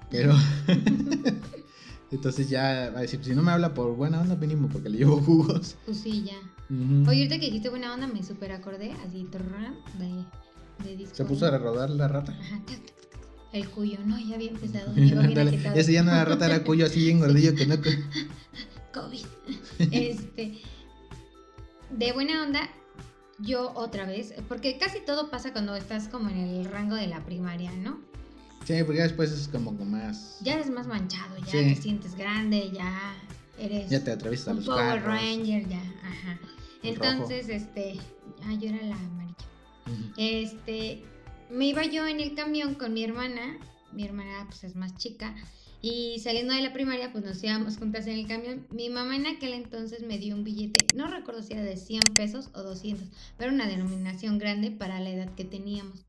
Pero... 0.10 0.34
entonces 2.12 2.50
ya 2.50 2.90
va 2.94 3.00
a 3.00 3.02
decir, 3.02 3.24
si 3.24 3.36
no 3.36 3.44
me 3.44 3.52
habla 3.52 3.74
por 3.74 3.96
buena 3.96 4.22
onda, 4.22 4.36
mínimo 4.36 4.68
porque 4.70 4.90
le 4.90 5.00
llevo 5.00 5.18
jugos. 5.22 5.76
Pues 5.86 5.98
sí, 5.98 6.24
ya. 6.24 6.38
Oye, 6.70 7.22
ahorita 7.22 7.40
que 7.40 7.46
dijiste 7.46 7.70
buena 7.70 7.94
onda, 7.94 8.08
me 8.08 8.24
super 8.24 8.52
acordé, 8.52 8.94
así, 9.06 9.28
de, 10.00 10.86
de 10.86 10.98
disco. 10.98 11.16
Se 11.16 11.26
puso 11.26 11.46
a 11.46 11.58
rodar 11.58 11.90
la 11.92 12.08
rata. 12.08 12.32
Ajá, 12.32 12.62
el 13.58 13.70
cuyo, 13.70 13.98
no, 14.06 14.18
ya 14.20 14.36
había 14.36 14.50
empezado. 14.50 14.94
ese 15.76 15.94
ya 15.94 16.04
no 16.04 16.12
era 16.12 16.26
rata, 16.26 16.46
era 16.46 16.64
cuyo 16.64 16.86
así 16.86 17.02
bien 17.02 17.20
gordillo 17.20 17.56
que 17.56 17.66
no. 17.66 17.76
COVID. 18.94 19.26
Este. 19.92 20.62
De 21.92 22.12
buena 22.12 22.44
onda, 22.44 22.70
yo 23.40 23.72
otra 23.76 24.06
vez, 24.06 24.34
porque 24.48 24.78
casi 24.78 25.00
todo 25.00 25.30
pasa 25.30 25.52
cuando 25.54 25.76
estás 25.76 26.08
como 26.08 26.30
en 26.30 26.38
el 26.38 26.66
rango 26.66 26.96
de 26.96 27.08
la 27.08 27.24
primaria, 27.24 27.72
¿no? 27.72 28.00
Sí, 28.66 28.74
porque 28.84 28.98
ya 28.98 29.04
después 29.04 29.32
es 29.32 29.48
como 29.48 29.72
más. 29.72 30.40
Ya 30.42 30.56
eres 30.56 30.70
más 30.70 30.88
manchado, 30.88 31.38
ya 31.38 31.52
te 31.52 31.76
sientes 31.76 32.16
grande, 32.16 32.70
ya 32.74 33.16
eres. 33.58 33.90
Ya 33.90 34.04
te 34.04 34.12
atraviesas 34.12 34.50
a 34.50 34.54
los 34.56 34.66
Power 34.66 35.02
Ranger, 35.04 35.68
ya, 35.68 35.82
ajá. 36.04 36.40
Entonces, 36.84 37.48
este. 37.50 38.00
Ah, 38.44 38.54
yo 38.54 38.70
era 38.70 38.86
la 38.86 38.96
amarilla. 38.96 39.36
Este 40.18 41.04
me 41.50 41.66
iba 41.68 41.84
yo 41.86 42.06
en 42.08 42.20
el 42.20 42.36
camión 42.36 42.76
con 42.76 42.94
mi 42.94 43.04
hermana, 43.04 43.58
mi 43.92 44.04
hermana 44.04 44.46
pues 44.48 44.64
es 44.64 44.76
más 44.76 44.96
chica, 44.96 45.36
y 45.82 46.20
saliendo 46.20 46.54
de 46.54 46.62
la 46.62 46.74
primaria 46.74 47.12
pues 47.12 47.24
nos 47.24 47.44
íbamos 47.44 47.78
juntas 47.78 48.08
en 48.08 48.20
el 48.20 48.28
camión. 48.28 48.68
Mi 48.72 48.90
mamá 48.90 49.16
en 49.16 49.28
aquel 49.28 49.54
entonces 49.54 50.02
me 50.04 50.18
dio 50.18 50.36
un 50.36 50.44
billete, 50.44 50.86
no 50.96 51.08
recuerdo 51.08 51.44
si 51.44 51.54
era 51.54 51.64
de 51.64 51.78
100 51.78 52.02
pesos 52.16 52.50
o 52.54 52.64
200, 52.64 53.08
pero 53.38 53.52
una 53.52 53.68
denominación 53.68 54.40
grande 54.40 54.72
para 54.72 55.00
la 55.00 55.10
edad 55.10 55.34
que 55.36 55.46
teníamos. 55.46 56.06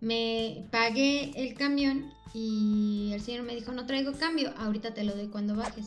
Me 0.00 0.66
pagué 0.70 1.32
el 1.34 1.54
camión 1.54 2.12
y 2.34 3.10
el 3.12 3.20
señor 3.20 3.44
me 3.44 3.54
dijo, 3.54 3.72
no 3.72 3.86
traigo 3.86 4.12
cambio, 4.12 4.52
ahorita 4.58 4.92
te 4.92 5.04
lo 5.04 5.14
doy 5.14 5.28
cuando 5.28 5.54
bajes. 5.54 5.86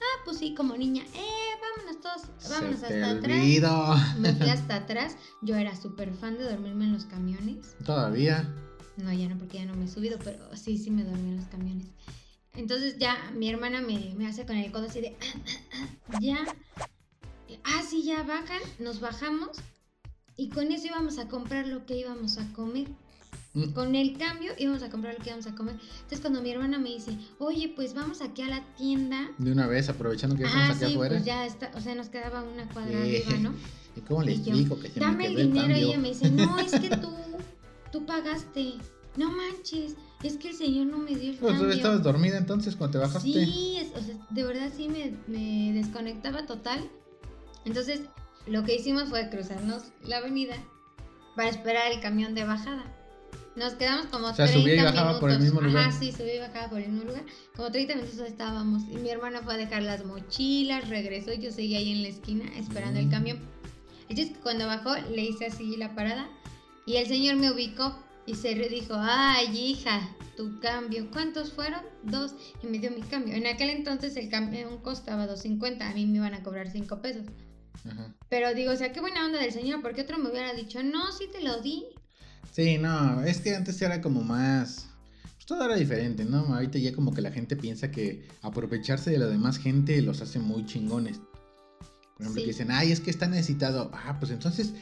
Ah, 0.00 0.22
pues 0.24 0.38
sí, 0.38 0.54
como 0.54 0.76
niña, 0.76 1.02
eh, 1.14 1.54
vámonos 1.60 2.00
todos, 2.00 2.50
vámonos 2.50 2.82
hasta 2.82 3.10
atrás. 3.10 3.44
Me 4.18 4.32
fui 4.34 4.48
hasta 4.50 4.76
atrás. 4.76 5.16
Yo 5.42 5.56
era 5.56 5.74
súper 5.76 6.12
fan 6.14 6.38
de 6.38 6.44
dormirme 6.44 6.84
en 6.84 6.92
los 6.92 7.04
camiones. 7.04 7.76
Todavía. 7.84 8.48
No, 8.96 9.12
ya 9.12 9.28
no, 9.28 9.38
porque 9.38 9.58
ya 9.58 9.64
no 9.64 9.74
me 9.74 9.84
he 9.84 9.88
subido, 9.88 10.18
pero 10.22 10.54
sí, 10.56 10.76
sí 10.78 10.90
me 10.90 11.04
dormí 11.04 11.30
en 11.30 11.36
los 11.36 11.46
camiones. 11.46 11.86
Entonces 12.54 12.98
ya 12.98 13.30
mi 13.34 13.48
hermana 13.48 13.80
me, 13.80 14.14
me 14.16 14.26
hace 14.26 14.44
con 14.44 14.56
el 14.56 14.72
codo 14.72 14.86
así 14.86 15.00
de, 15.00 15.16
ya, 16.20 16.38
ah, 17.62 17.82
sí, 17.88 18.02
ya 18.02 18.24
bajan, 18.24 18.60
nos 18.80 19.00
bajamos 19.00 19.58
y 20.36 20.48
con 20.48 20.72
eso 20.72 20.86
íbamos 20.86 21.18
a 21.18 21.28
comprar 21.28 21.66
lo 21.66 21.86
que 21.86 21.96
íbamos 21.96 22.38
a 22.38 22.52
comer. 22.52 22.88
Mm. 23.58 23.72
Con 23.72 23.94
el 23.94 24.16
cambio 24.16 24.52
íbamos 24.58 24.82
a 24.82 24.90
comprar 24.90 25.14
lo 25.14 25.20
que 25.22 25.30
íbamos 25.30 25.46
a 25.46 25.54
comer. 25.54 25.74
Entonces 25.74 26.20
cuando 26.20 26.40
mi 26.40 26.50
hermana 26.50 26.78
me 26.78 26.90
dice, 26.90 27.16
oye, 27.38 27.72
pues 27.74 27.94
vamos 27.94 28.20
aquí 28.22 28.42
a 28.42 28.48
la 28.48 28.64
tienda. 28.76 29.30
De 29.38 29.52
una 29.52 29.66
vez, 29.66 29.88
aprovechando 29.88 30.36
que 30.36 30.44
estamos 30.44 30.76
aquí 30.76 30.86
sí, 30.86 30.92
afuera. 30.92 31.14
Pues 31.16 31.24
ya 31.24 31.46
está, 31.46 31.70
o 31.74 31.80
sea, 31.80 31.94
nos 31.94 32.08
quedaba 32.08 32.42
una 32.42 32.68
cuadra 32.68 33.00
arriba, 33.00 33.36
¿no? 33.40 33.52
¿Y 33.96 34.00
cómo 34.02 34.22
le 34.22 34.32
explico 34.32 34.78
que 34.78 34.90
se 34.90 35.00
Dame 35.00 35.28
me 35.28 35.40
el 35.40 35.52
dinero 35.52 35.76
y 35.76 35.84
ella 35.84 35.98
me 35.98 36.08
dice, 36.08 36.30
no, 36.30 36.58
es 36.58 36.72
que 36.72 36.88
tú, 36.96 37.10
tú 37.90 38.06
pagaste. 38.06 38.74
No 39.16 39.32
manches, 39.32 39.96
es 40.22 40.36
que 40.36 40.50
el 40.50 40.54
señor 40.54 40.86
no 40.86 40.98
me 40.98 41.16
dio 41.16 41.32
el 41.32 41.38
pues, 41.38 41.58
¿Tú 41.58 41.66
estabas 41.66 42.02
dormida 42.04 42.38
entonces 42.38 42.76
cuando 42.76 42.98
te 42.98 43.04
bajaste? 43.04 43.28
Sí, 43.28 43.78
o 43.96 44.00
sea, 44.00 44.14
de 44.30 44.44
verdad 44.44 44.70
sí 44.76 44.88
me, 44.88 45.14
me 45.26 45.72
desconectaba 45.72 46.46
total. 46.46 46.88
Entonces, 47.64 48.02
lo 48.46 48.62
que 48.62 48.76
hicimos 48.76 49.08
fue 49.08 49.28
cruzarnos 49.28 49.84
la 50.04 50.18
avenida 50.18 50.54
para 51.34 51.48
esperar 51.48 51.92
el 51.92 52.00
camión 52.00 52.34
de 52.34 52.44
bajada. 52.44 52.84
Nos 53.58 53.74
quedamos 53.74 54.06
como 54.06 54.28
o 54.28 54.34
sea, 54.34 54.46
30 54.46 54.60
subía 54.60 54.74
y 54.74 54.84
bajaba 54.84 55.08
minutos. 55.08 55.20
por 55.20 55.30
el 55.30 55.40
mismo 55.40 55.60
lugar. 55.60 55.88
Ajá, 55.88 55.98
sí, 55.98 56.12
subía 56.12 56.36
y 56.36 56.38
bajaba 56.38 56.70
por 56.70 56.80
el 56.80 56.88
mismo 56.90 57.04
lugar. 57.04 57.24
Como 57.56 57.70
30 57.70 57.96
minutos 57.96 58.18
estábamos. 58.20 58.82
Y 58.84 58.96
mi 58.96 59.10
hermana 59.10 59.42
fue 59.42 59.54
a 59.54 59.56
dejar 59.56 59.82
las 59.82 60.04
mochilas, 60.04 60.88
regresó 60.88 61.32
y 61.32 61.38
yo 61.38 61.50
seguía 61.50 61.78
ahí 61.78 61.92
en 61.92 62.02
la 62.02 62.08
esquina 62.08 62.44
esperando 62.56 63.00
el 63.00 63.06
mm. 63.06 63.10
camión. 63.10 63.38
Entonces, 64.08 64.36
cuando 64.42 64.66
bajó, 64.66 64.94
le 65.10 65.22
hice 65.22 65.46
así 65.46 65.76
la 65.76 65.94
parada. 65.94 66.28
Y 66.86 66.96
el 66.96 67.06
señor 67.06 67.36
me 67.36 67.50
ubicó 67.50 67.98
y 68.26 68.34
se 68.34 68.54
dijo, 68.54 68.94
ay 68.96 69.46
hija, 69.56 70.08
tu 70.36 70.60
cambio. 70.60 71.10
¿Cuántos 71.10 71.52
fueron? 71.52 71.80
Dos. 72.04 72.34
Y 72.62 72.66
me 72.68 72.78
dio 72.78 72.90
mi 72.90 73.02
cambio. 73.02 73.34
En 73.34 73.46
aquel 73.46 73.70
entonces 73.70 74.16
el 74.16 74.28
camión 74.28 74.78
costaba 74.78 75.26
2.50. 75.26 75.82
A 75.82 75.94
mí 75.94 76.06
me 76.06 76.18
iban 76.18 76.34
a 76.34 76.42
cobrar 76.42 76.70
5 76.70 77.02
pesos. 77.02 77.24
Ajá. 77.84 78.14
Pero 78.28 78.54
digo, 78.54 78.72
o 78.72 78.76
sea, 78.76 78.92
qué 78.92 79.00
buena 79.00 79.26
onda 79.26 79.40
del 79.40 79.52
señor, 79.52 79.82
porque 79.82 80.02
otro 80.02 80.18
me 80.18 80.30
hubiera 80.30 80.52
dicho, 80.52 80.82
no, 80.82 81.10
sí 81.10 81.24
te 81.32 81.42
lo 81.42 81.60
di. 81.60 81.86
Sí, 82.52 82.78
no, 82.78 83.22
es 83.22 83.40
que 83.40 83.54
antes 83.54 83.80
era 83.82 84.00
como 84.00 84.22
más... 84.22 84.88
Pues 85.34 85.46
todo 85.46 85.64
era 85.64 85.76
diferente, 85.76 86.24
¿no? 86.24 86.54
Ahorita 86.54 86.78
ya 86.78 86.92
como 86.92 87.14
que 87.14 87.22
la 87.22 87.30
gente 87.30 87.56
piensa 87.56 87.90
que 87.90 88.26
aprovecharse 88.42 89.10
de 89.10 89.18
la 89.18 89.26
demás 89.26 89.58
gente 89.58 90.00
los 90.02 90.20
hace 90.20 90.38
muy 90.38 90.66
chingones. 90.66 91.18
Por 91.18 92.22
ejemplo, 92.22 92.42
que 92.42 92.48
dicen, 92.48 92.70
ay, 92.70 92.90
es 92.90 93.00
que 93.00 93.10
está 93.10 93.28
necesitado. 93.28 93.90
Ah, 93.94 94.16
pues 94.18 94.32
entonces, 94.32 94.72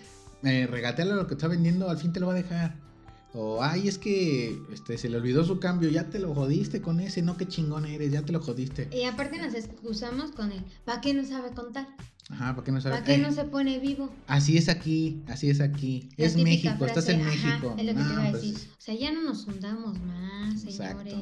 eh, 0.43 0.67
regateale 0.67 1.15
lo 1.15 1.27
que 1.27 1.35
está 1.35 1.49
vendiendo, 1.49 1.91
al 1.91 1.99
fin 1.99 2.13
te 2.13 2.21
lo 2.21 2.29
va 2.29 2.33
a 2.33 2.37
dejar. 2.37 2.87
O, 3.35 3.63
ay, 3.63 3.89
es 3.89 3.99
que 3.99 4.59
este, 4.73 4.97
se 4.97 5.11
le 5.11 5.19
olvidó 5.19 5.45
su 5.45 5.61
cambio, 5.61 5.91
ya 5.91 6.09
te 6.09 6.19
lo 6.19 6.35
jodiste 6.35 6.81
con 6.81 7.01
ese, 7.01 7.21
no, 7.21 7.37
qué 7.37 7.47
chingón 7.47 7.85
eres, 7.85 8.11
ya 8.11 8.23
te 8.23 8.33
lo 8.33 8.41
jodiste. 8.41 8.89
Y 8.91 9.05
aparte 9.05 9.39
nos 9.39 9.53
excusamos 9.53 10.31
con 10.31 10.53
él, 10.53 10.65
¿para 10.87 11.03
qué 11.03 11.13
no 11.13 11.23
sabe 11.23 11.51
contar? 11.51 11.87
Ajá, 12.31 12.55
¿para 12.55 12.65
qué 12.65 12.73
no 12.73 12.81
sabe? 12.81 12.97
¿Para 12.97 13.07
qué 13.07 13.19
no 13.19 13.33
se 13.33 13.45
pone 13.45 13.79
vivo? 13.79 14.11
Así 14.27 14.57
es 14.59 14.69
aquí, 14.69 15.23
así 15.29 15.49
es 15.49 15.61
aquí. 15.61 16.09
es 16.17 16.37
México, 16.37 16.85
estás 16.85 17.09
en 17.09 17.25
México. 17.25 17.75
Es 17.79 17.87
lo 17.87 17.95
que 17.95 18.01
te 18.01 18.13
iba 18.13 18.27
a 18.27 18.31
pues 18.31 18.43
decir. 18.43 18.69
O 18.77 18.81
sea, 18.81 18.95
ya 18.95 19.13
no 19.13 19.23
nos 19.23 19.47
hundamos 19.47 20.01
más, 20.01 20.61
señores. 20.61 21.15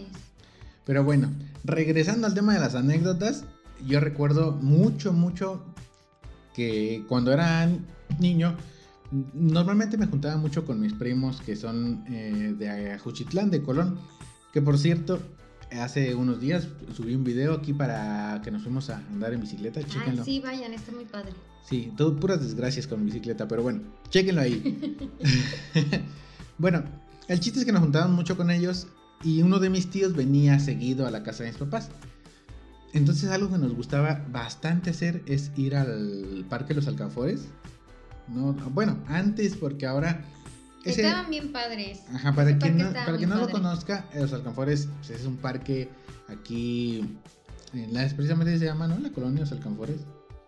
Pero 0.86 1.04
bueno, 1.04 1.30
regresando 1.64 2.26
al 2.26 2.34
tema 2.34 2.54
de 2.54 2.60
las 2.60 2.74
anécdotas, 2.74 3.44
yo 3.86 4.00
recuerdo 4.00 4.52
mucho, 4.52 5.12
mucho 5.12 5.64
que 6.54 7.04
cuando 7.08 7.32
era 7.32 7.68
niño, 8.18 8.56
normalmente 9.34 9.98
me 9.98 10.06
juntaba 10.06 10.36
mucho 10.36 10.64
con 10.64 10.80
mis 10.80 10.92
primos 10.92 11.40
que 11.40 11.56
son 11.56 12.04
eh, 12.08 12.54
de 12.58 12.98
Juchitlán, 12.98 13.50
de 13.50 13.62
Colón. 13.62 13.98
Que 14.52 14.62
por 14.62 14.78
cierto, 14.78 15.20
hace 15.72 16.14
unos 16.14 16.40
días 16.40 16.68
subí 16.94 17.14
un 17.14 17.24
video 17.24 17.54
aquí 17.54 17.72
para 17.72 18.40
que 18.42 18.50
nos 18.50 18.62
fuimos 18.62 18.90
a 18.90 18.98
andar 18.98 19.32
en 19.32 19.40
bicicleta. 19.40 19.82
Chéquenlo. 19.82 20.22
Ah, 20.22 20.24
sí, 20.24 20.40
vayan, 20.40 20.72
está 20.72 20.92
muy 20.92 21.04
padre. 21.04 21.32
Sí, 21.64 21.92
todo 21.96 22.16
puras 22.16 22.42
desgracias 22.42 22.86
con 22.86 23.04
bicicleta, 23.04 23.48
pero 23.48 23.62
bueno, 23.62 23.80
chéquenlo 24.10 24.40
ahí. 24.40 24.78
bueno, 26.58 26.84
el 27.28 27.40
chiste 27.40 27.60
es 27.60 27.64
que 27.64 27.72
nos 27.72 27.82
juntábamos 27.82 28.16
mucho 28.16 28.36
con 28.36 28.50
ellos 28.50 28.86
y 29.22 29.42
uno 29.42 29.58
de 29.58 29.70
mis 29.70 29.88
tíos 29.90 30.14
venía 30.14 30.58
seguido 30.58 31.06
a 31.06 31.10
la 31.10 31.22
casa 31.22 31.44
de 31.44 31.50
mis 31.50 31.58
papás. 31.58 31.90
Entonces 32.92 33.30
algo 33.30 33.50
que 33.50 33.58
nos 33.58 33.74
gustaba 33.74 34.24
bastante 34.30 34.90
hacer 34.90 35.22
es 35.26 35.50
ir 35.56 35.74
al 35.74 36.44
Parque 36.48 36.68
de 36.68 36.74
los 36.76 36.86
Alcanfores. 36.86 37.48
No, 38.28 38.52
bueno, 38.70 38.98
antes 39.08 39.56
porque 39.56 39.86
ahora... 39.86 40.24
Estaban 40.84 41.30
bien 41.30 41.52
padres. 41.52 42.02
Ajá, 42.12 42.34
para 42.34 42.58
quien 42.58 42.78
no, 42.78 42.92
para 42.92 43.16
quien 43.16 43.30
no 43.30 43.36
lo 43.36 43.48
conozca, 43.48 44.08
Los 44.14 44.32
Alcanfores 44.32 44.88
pues, 44.98 45.20
es 45.20 45.26
un 45.26 45.36
parque 45.36 45.88
aquí, 46.28 47.04
en 47.72 47.94
la, 47.94 48.06
precisamente 48.08 48.58
se 48.58 48.64
llama, 48.64 48.86
¿no? 48.86 48.98
La 48.98 49.10
colonia 49.10 49.40
Los 49.40 49.52
Alcanfores. 49.52 50.00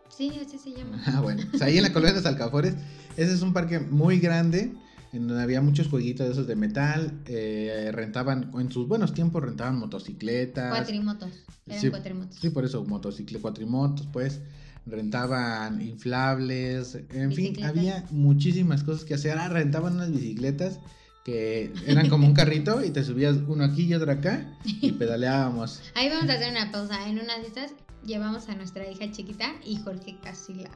Sí, 0.09 0.33
así 0.45 0.59
se 0.59 0.73
llama. 0.73 1.03
Ah, 1.07 1.21
bueno, 1.21 1.43
pues 1.51 1.63
ahí 1.63 1.77
en 1.79 1.83
la 1.83 1.93
colonia 1.93 2.15
de 2.15 2.21
Los 2.21 2.27
Alcanfores, 2.27 2.75
ese 3.17 3.33
es 3.33 3.43
un 3.43 3.53
parque 3.53 3.81
muy 3.81 4.19
grande 4.19 4.73
en 5.13 5.29
donde 5.29 5.43
había 5.43 5.63
muchos 5.63 5.89
jueguitos 5.89 6.27
de 6.27 6.33
esos 6.33 6.47
de 6.47 6.57
metal, 6.57 7.21
eh, 7.27 7.91
rentaban, 7.93 8.51
en 8.59 8.71
sus 8.71 8.87
buenos 8.87 9.15
tiempos 9.15 9.43
rentaban 9.43 9.79
motocicletas. 9.79 10.71
Cuatrimotos, 10.71 11.31
eran 11.67 11.81
sí, 11.81 11.91
cuatrimotos. 11.91 12.39
Sí, 12.39 12.51
por 12.51 12.65
eso, 12.65 12.85
motocicletas, 12.85 13.43
cuatrimotos, 13.43 14.09
pues, 14.13 14.41
rentaban 14.87 15.83
inflables, 15.83 16.99
en 17.11 17.33
fin, 17.33 17.63
había 17.65 18.05
muchísimas 18.11 18.83
cosas 18.83 19.05
que 19.05 19.15
hacer. 19.15 19.37
Ah, 19.39 19.49
rentaban 19.49 19.95
unas 19.95 20.13
bicicletas 20.13 20.79
que 21.25 21.73
eran 21.87 22.09
como 22.09 22.25
un 22.25 22.35
carrito 22.35 22.85
y 22.85 22.91
te 22.91 23.03
subías 23.03 23.37
uno 23.49 23.65
aquí 23.65 23.83
y 23.83 23.95
otro 23.95 24.13
acá 24.13 24.57
y 24.65 24.93
pedaleábamos. 24.99 25.83
Ahí 25.97 26.09
vamos 26.09 26.31
a 26.31 26.35
hacer 26.35 26.53
una 26.53 26.71
pausa. 26.71 27.09
En 27.09 27.19
una 27.19 27.37
de 27.39 27.49
estas 27.49 27.73
llevamos 28.05 28.49
a 28.49 28.55
nuestra 28.55 28.89
hija 28.89 29.11
chiquita 29.11 29.55
y 29.65 29.77
Jorge 29.77 30.17
casi 30.23 30.55
la 30.55 30.71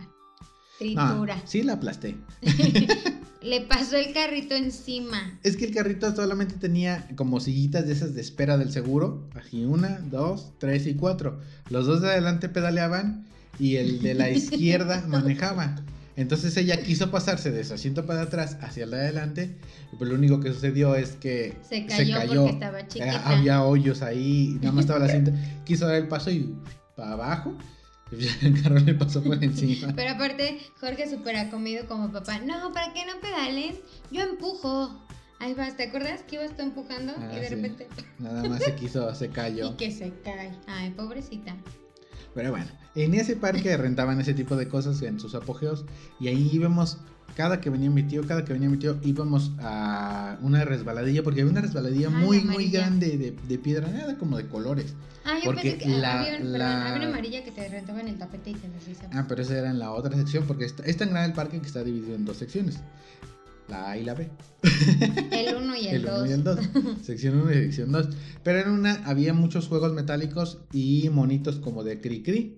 tritura. 0.79 1.37
Ah, 1.39 1.43
sí, 1.45 1.63
la 1.63 1.75
aplasté. 1.75 2.17
Le 3.43 3.63
pasó 3.63 3.97
el 3.97 4.13
carrito 4.13 4.55
encima. 4.55 5.39
Es 5.43 5.57
que 5.57 5.65
el 5.67 5.75
carrito 5.75 6.15
solamente 6.15 6.57
tenía 6.57 7.09
como 7.17 7.41
sillitas 7.41 7.87
de 7.87 7.93
esas 7.93 8.15
de 8.15 8.21
espera 8.21 8.59
del 8.59 8.71
seguro. 8.71 9.31
Aquí 9.35 9.65
una, 9.65 10.01
dos, 10.11 10.53
tres 10.59 10.87
y 10.87 10.95
cuatro. 10.95 11.41
Los 11.71 11.87
dos 11.87 12.03
de 12.03 12.11
adelante 12.11 12.51
pedaleaban 12.51 13.25
y 13.61 13.77
el 13.77 14.03
de 14.03 14.15
la 14.15 14.31
izquierda 14.31 15.05
manejaba. 15.09 15.77
Entonces 16.17 16.57
ella 16.57 16.83
quiso 16.83 17.11
pasarse 17.11 17.51
de 17.51 17.65
su 17.65 17.75
asiento 17.75 18.05
para 18.05 18.23
atrás 18.23 18.59
hacia 18.61 18.85
el 18.85 18.91
de 18.91 18.97
adelante, 18.97 19.57
pero 19.99 20.11
lo 20.11 20.17
único 20.17 20.41
que 20.41 20.53
sucedió 20.53 20.95
es 20.95 21.13
que 21.13 21.57
se 21.69 21.87
cayó, 21.87 22.27
porque 22.27 22.51
estaba 22.51 22.89
chiquita. 22.89 23.29
Había 23.29 23.63
hoyos 23.63 24.03
ahí, 24.03 24.59
nada 24.61 24.73
más 24.73 24.85
estaba 24.85 24.99
la 24.99 25.09
cinta. 25.09 25.33
Quiso 25.65 25.87
dar 25.87 25.97
el 25.97 26.09
paso 26.09 26.31
y 26.31 26.55
para 26.97 27.13
abajo 27.13 27.57
el 28.13 28.63
carro 28.63 28.79
le 28.79 28.95
pasó 28.95 29.23
por 29.23 29.43
encima. 29.43 29.93
Pero 29.95 30.11
aparte, 30.11 30.59
Jorge 30.81 31.09
súper 31.09 31.37
ha 31.37 31.51
comido 31.51 31.87
como 31.87 32.11
papá. 32.11 32.39
No, 32.41 32.73
¿para 32.73 32.93
qué 32.93 33.05
no 33.07 33.21
pedales? 33.21 33.77
Yo 34.11 34.23
empujo. 34.23 35.01
Ahí 35.39 35.55
vas, 35.55 35.77
¿te 35.77 35.85
acuerdas 35.85 36.23
que 36.25 36.37
ibas 36.37 36.55
tú 36.55 36.63
empujando 36.63 37.15
y 37.33 37.41
de 37.41 37.47
ah, 37.47 37.51
repente... 37.51 37.89
Nada 38.19 38.47
más 38.47 38.63
se 38.63 38.75
quiso, 38.75 39.15
se 39.15 39.31
cayó. 39.31 39.71
Y 39.71 39.77
que 39.77 39.91
se 39.91 40.13
cae. 40.23 40.53
Ay, 40.67 40.91
pobrecita. 40.91 41.57
Pero 42.35 42.51
bueno, 42.51 42.67
en 42.95 43.15
ese 43.15 43.37
parque 43.37 43.77
rentaban 43.77 44.21
ese 44.21 44.35
tipo 44.35 44.57
de 44.57 44.69
cosas 44.69 45.03
en 45.03 45.19
sus 45.19 45.35
apogeos 45.35 45.85
y 46.21 46.29
ahí 46.29 46.51
íbamos, 46.53 46.99
cada 47.37 47.61
que 47.61 47.71
venía 47.71 47.91
mi 47.91 48.03
tío, 48.03 48.27
cada 48.27 48.45
que 48.45 48.53
venía 48.53 48.69
mi 48.69 48.79
tío, 48.79 48.99
íbamos 49.03 49.53
a 49.61 50.39
una 50.41 50.65
resbaladilla, 50.65 51.23
porque 51.23 51.41
había 51.41 51.53
una 51.53 51.61
resbaladilla 51.61 52.11
muy, 52.11 52.41
muy 52.41 52.69
grande 52.71 53.19
de, 53.19 53.33
de, 53.33 53.59
piedra, 53.59 53.89
nada 53.89 54.17
como 54.17 54.37
de 54.37 54.47
colores. 54.47 54.95
Ah, 55.25 55.39
yo 55.39 55.47
porque 55.47 55.73
pensé 55.73 55.79
que 55.79 55.89
la, 55.91 56.21
había, 56.21 56.41
la... 56.41 56.95
una 56.97 57.09
amarilla 57.09 57.45
que 57.45 57.51
te 57.51 57.69
rentaba 57.69 58.01
en 58.01 58.09
el 58.09 58.19
tapete 58.19 58.51
y 58.51 58.55
te 58.55 58.69
deslizaba. 58.69 59.11
Ah, 59.13 59.27
pero 59.29 59.43
esa 59.43 59.59
era 59.59 59.71
en 59.71 59.79
la 59.79 59.91
otra 59.93 60.17
sección, 60.17 60.45
porque 60.47 60.65
es 60.65 60.97
tan 60.97 61.11
grande 61.11 61.29
el 61.29 61.35
parque 61.35 61.61
que 61.61 61.67
está 61.67 61.83
dividido 61.83 62.15
en 62.15 62.25
dos 62.25 62.37
secciones. 62.37 62.81
La 63.71 63.91
A 63.91 63.97
y 63.97 64.05
la 64.05 64.15
B. 64.15 64.29
El 65.31 65.55
1 65.57 65.77
y 65.77 65.87
el 65.89 66.03
2. 66.03 66.29
y 66.29 66.33
el 66.33 66.45
2. 66.45 66.59
Sección 67.03 67.41
1 67.41 67.53
y 67.53 67.55
sección 67.55 67.93
2. 67.93 68.09
Pero 68.43 68.61
en 68.61 68.71
una 68.71 68.95
había 69.05 69.33
muchos 69.33 69.69
juegos 69.69 69.93
metálicos 69.93 70.59
y 70.73 71.09
monitos 71.11 71.61
como 71.61 71.85
de 71.85 72.01
Cri 72.01 72.23
Cri, 72.23 72.57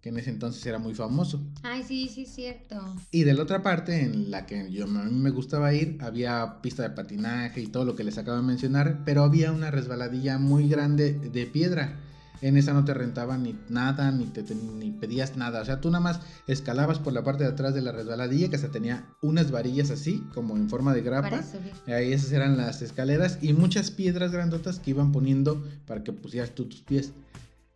que 0.00 0.08
en 0.08 0.18
ese 0.18 0.30
entonces 0.30 0.66
era 0.66 0.80
muy 0.80 0.92
famoso. 0.92 1.40
Ay, 1.62 1.84
sí, 1.84 2.08
sí, 2.08 2.22
es 2.22 2.34
cierto. 2.34 2.96
Y 3.12 3.22
de 3.22 3.32
la 3.34 3.44
otra 3.44 3.62
parte, 3.62 4.02
en 4.02 4.32
la 4.32 4.44
que 4.44 4.70
yo, 4.72 4.84
a 4.84 4.88
mí 4.88 5.20
me 5.20 5.30
gustaba 5.30 5.72
ir, 5.72 5.98
había 6.00 6.60
pista 6.60 6.82
de 6.82 6.90
patinaje 6.90 7.60
y 7.60 7.68
todo 7.68 7.84
lo 7.84 7.94
que 7.94 8.02
les 8.02 8.18
acabo 8.18 8.36
de 8.36 8.42
mencionar, 8.42 9.02
pero 9.04 9.22
había 9.22 9.52
una 9.52 9.70
resbaladilla 9.70 10.38
muy 10.38 10.68
grande 10.68 11.12
de 11.12 11.46
piedra 11.46 12.00
en 12.40 12.56
esa 12.56 12.72
no 12.72 12.84
te 12.84 12.94
rentaban 12.94 13.42
ni 13.42 13.58
nada, 13.68 14.10
ni, 14.10 14.26
te, 14.26 14.42
ni 14.54 14.90
pedías 14.90 15.36
nada. 15.36 15.60
O 15.60 15.64
sea, 15.64 15.80
tú 15.80 15.90
nada 15.90 16.02
más 16.02 16.20
escalabas 16.46 16.98
por 16.98 17.12
la 17.12 17.24
parte 17.24 17.44
de 17.44 17.50
atrás 17.50 17.74
de 17.74 17.80
la 17.80 17.92
resbaladilla, 17.92 18.50
que 18.50 18.58
se 18.58 18.68
tenía 18.68 19.06
unas 19.22 19.50
varillas 19.50 19.90
así, 19.90 20.22
como 20.34 20.56
en 20.56 20.68
forma 20.68 20.94
de 20.94 21.02
grapa. 21.02 21.40
Ahí 21.86 22.12
esas 22.12 22.32
eran 22.32 22.56
las 22.56 22.82
escaleras 22.82 23.38
y 23.40 23.52
muchas 23.52 23.90
piedras 23.90 24.32
grandotas 24.32 24.78
que 24.78 24.90
iban 24.90 25.12
poniendo 25.12 25.64
para 25.86 26.02
que 26.02 26.12
pusieras 26.12 26.50
tú 26.50 26.66
tus 26.66 26.82
pies. 26.82 27.12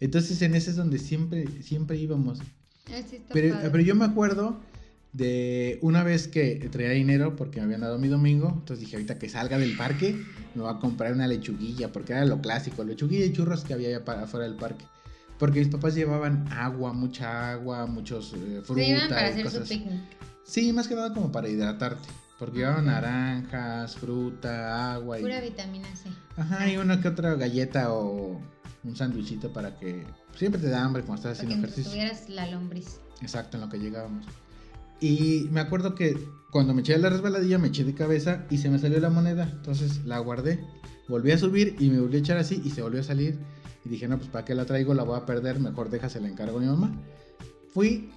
Entonces 0.00 0.40
en 0.42 0.54
ese 0.54 0.70
es 0.70 0.76
donde 0.76 0.98
siempre, 0.98 1.62
siempre 1.62 1.96
íbamos. 1.96 2.40
Pero, 3.32 3.56
pero 3.70 3.80
yo 3.80 3.94
me 3.94 4.04
acuerdo 4.04 4.58
de 5.18 5.80
una 5.82 6.04
vez 6.04 6.28
que 6.28 6.68
traía 6.70 6.90
dinero 6.90 7.34
porque 7.34 7.58
me 7.58 7.64
habían 7.64 7.80
dado 7.80 7.98
mi 7.98 8.06
domingo, 8.06 8.50
entonces 8.54 8.78
dije, 8.78 8.96
ahorita 8.96 9.18
que 9.18 9.28
salga 9.28 9.58
del 9.58 9.76
parque, 9.76 10.12
me 10.54 10.62
voy 10.62 10.72
a 10.72 10.78
comprar 10.78 11.12
una 11.12 11.26
lechuguilla, 11.26 11.90
porque 11.90 12.12
era 12.12 12.24
lo 12.24 12.40
clásico, 12.40 12.84
lechuguilla 12.84 13.26
y 13.26 13.32
churros 13.32 13.64
que 13.64 13.74
había 13.74 13.88
allá 13.88 14.04
para 14.04 14.22
afuera 14.22 14.46
del 14.46 14.56
parque. 14.56 14.84
Porque 15.36 15.58
mis 15.58 15.68
papás 15.68 15.96
llevaban 15.96 16.46
agua, 16.52 16.92
mucha 16.92 17.50
agua, 17.50 17.86
muchos 17.86 18.32
eh, 18.34 18.60
frutas. 18.62 19.08
para 19.08 19.26
hacer 19.26 19.50
su 19.50 19.62
picnic. 19.62 20.00
Sí, 20.44 20.72
más 20.72 20.86
que 20.86 20.94
nada 20.94 21.12
como 21.12 21.32
para 21.32 21.48
hidratarte. 21.48 22.08
Porque 22.38 22.58
llevaban 22.58 22.86
naranjas, 22.86 23.96
fruta, 23.96 24.94
agua. 24.94 25.18
Y... 25.18 25.22
Pura 25.22 25.40
vitamina 25.40 25.88
C. 25.96 26.10
Ajá, 26.36 26.70
y 26.70 26.76
una 26.76 27.00
que 27.00 27.08
otra 27.08 27.34
galleta 27.34 27.92
o 27.92 28.40
un 28.84 28.96
sándwichito 28.96 29.52
para 29.52 29.76
que 29.76 30.04
siempre 30.36 30.60
te 30.60 30.68
da 30.68 30.84
hambre 30.84 31.02
cuando 31.02 31.22
estás 31.22 31.38
haciendo 31.38 31.56
ejercicio. 31.56 31.90
tuvieras 31.90 32.28
la 32.28 32.46
lombriz. 32.46 33.00
Exacto, 33.20 33.56
en 33.56 33.62
lo 33.62 33.68
que 33.68 33.78
llegábamos. 33.78 34.24
Y 35.00 35.48
me 35.52 35.60
acuerdo 35.60 35.94
que 35.94 36.16
cuando 36.50 36.74
me 36.74 36.80
eché 36.80 36.96
la 36.98 37.10
resbaladilla 37.10 37.58
me 37.58 37.68
eché 37.68 37.84
de 37.84 37.94
cabeza 37.94 38.46
y 38.50 38.58
se 38.58 38.70
me 38.70 38.78
salió 38.78 38.98
la 39.00 39.10
moneda. 39.10 39.50
Entonces 39.50 40.04
la 40.04 40.18
guardé. 40.18 40.60
Volví 41.08 41.30
a 41.32 41.38
subir 41.38 41.76
y 41.78 41.90
me 41.90 42.00
volví 42.00 42.16
a 42.16 42.20
echar 42.20 42.38
así 42.38 42.60
y 42.64 42.70
se 42.70 42.82
volvió 42.82 43.00
a 43.00 43.04
salir. 43.04 43.38
Y 43.84 43.88
dije, 43.88 44.08
no, 44.08 44.18
pues 44.18 44.28
para 44.28 44.44
qué 44.44 44.54
la 44.54 44.66
traigo, 44.66 44.94
la 44.94 45.04
voy 45.04 45.16
a 45.16 45.24
perder, 45.24 45.60
mejor 45.60 45.88
déjase 45.88 46.20
la 46.20 46.28
encargo 46.28 46.58
a 46.58 46.60
mi 46.60 46.66
mamá. 46.66 46.92
Fui 47.72 48.10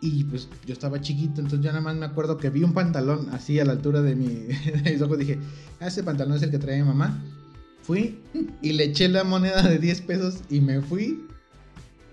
y 0.00 0.24
pues 0.24 0.48
yo 0.66 0.72
estaba 0.72 1.00
chiquito, 1.00 1.40
entonces 1.40 1.60
ya 1.60 1.70
nada 1.70 1.80
más 1.82 1.94
me 1.94 2.04
acuerdo 2.04 2.36
que 2.36 2.50
vi 2.50 2.64
un 2.64 2.74
pantalón 2.74 3.28
así 3.32 3.60
a 3.60 3.64
la 3.64 3.72
altura 3.72 4.02
de, 4.02 4.16
mi, 4.16 4.26
de 4.84 4.92
mis 4.92 5.00
ojos. 5.00 5.18
Dije, 5.18 5.38
ah, 5.80 5.86
ese 5.86 6.02
pantalón 6.02 6.36
es 6.36 6.42
el 6.42 6.50
que 6.50 6.58
trae 6.58 6.82
mi 6.82 6.88
mamá. 6.88 7.22
Fui 7.82 8.20
y 8.62 8.72
le 8.72 8.84
eché 8.84 9.08
la 9.08 9.24
moneda 9.24 9.62
de 9.62 9.78
10 9.78 10.00
pesos 10.02 10.40
y 10.50 10.60
me 10.60 10.80
fui. 10.80 11.26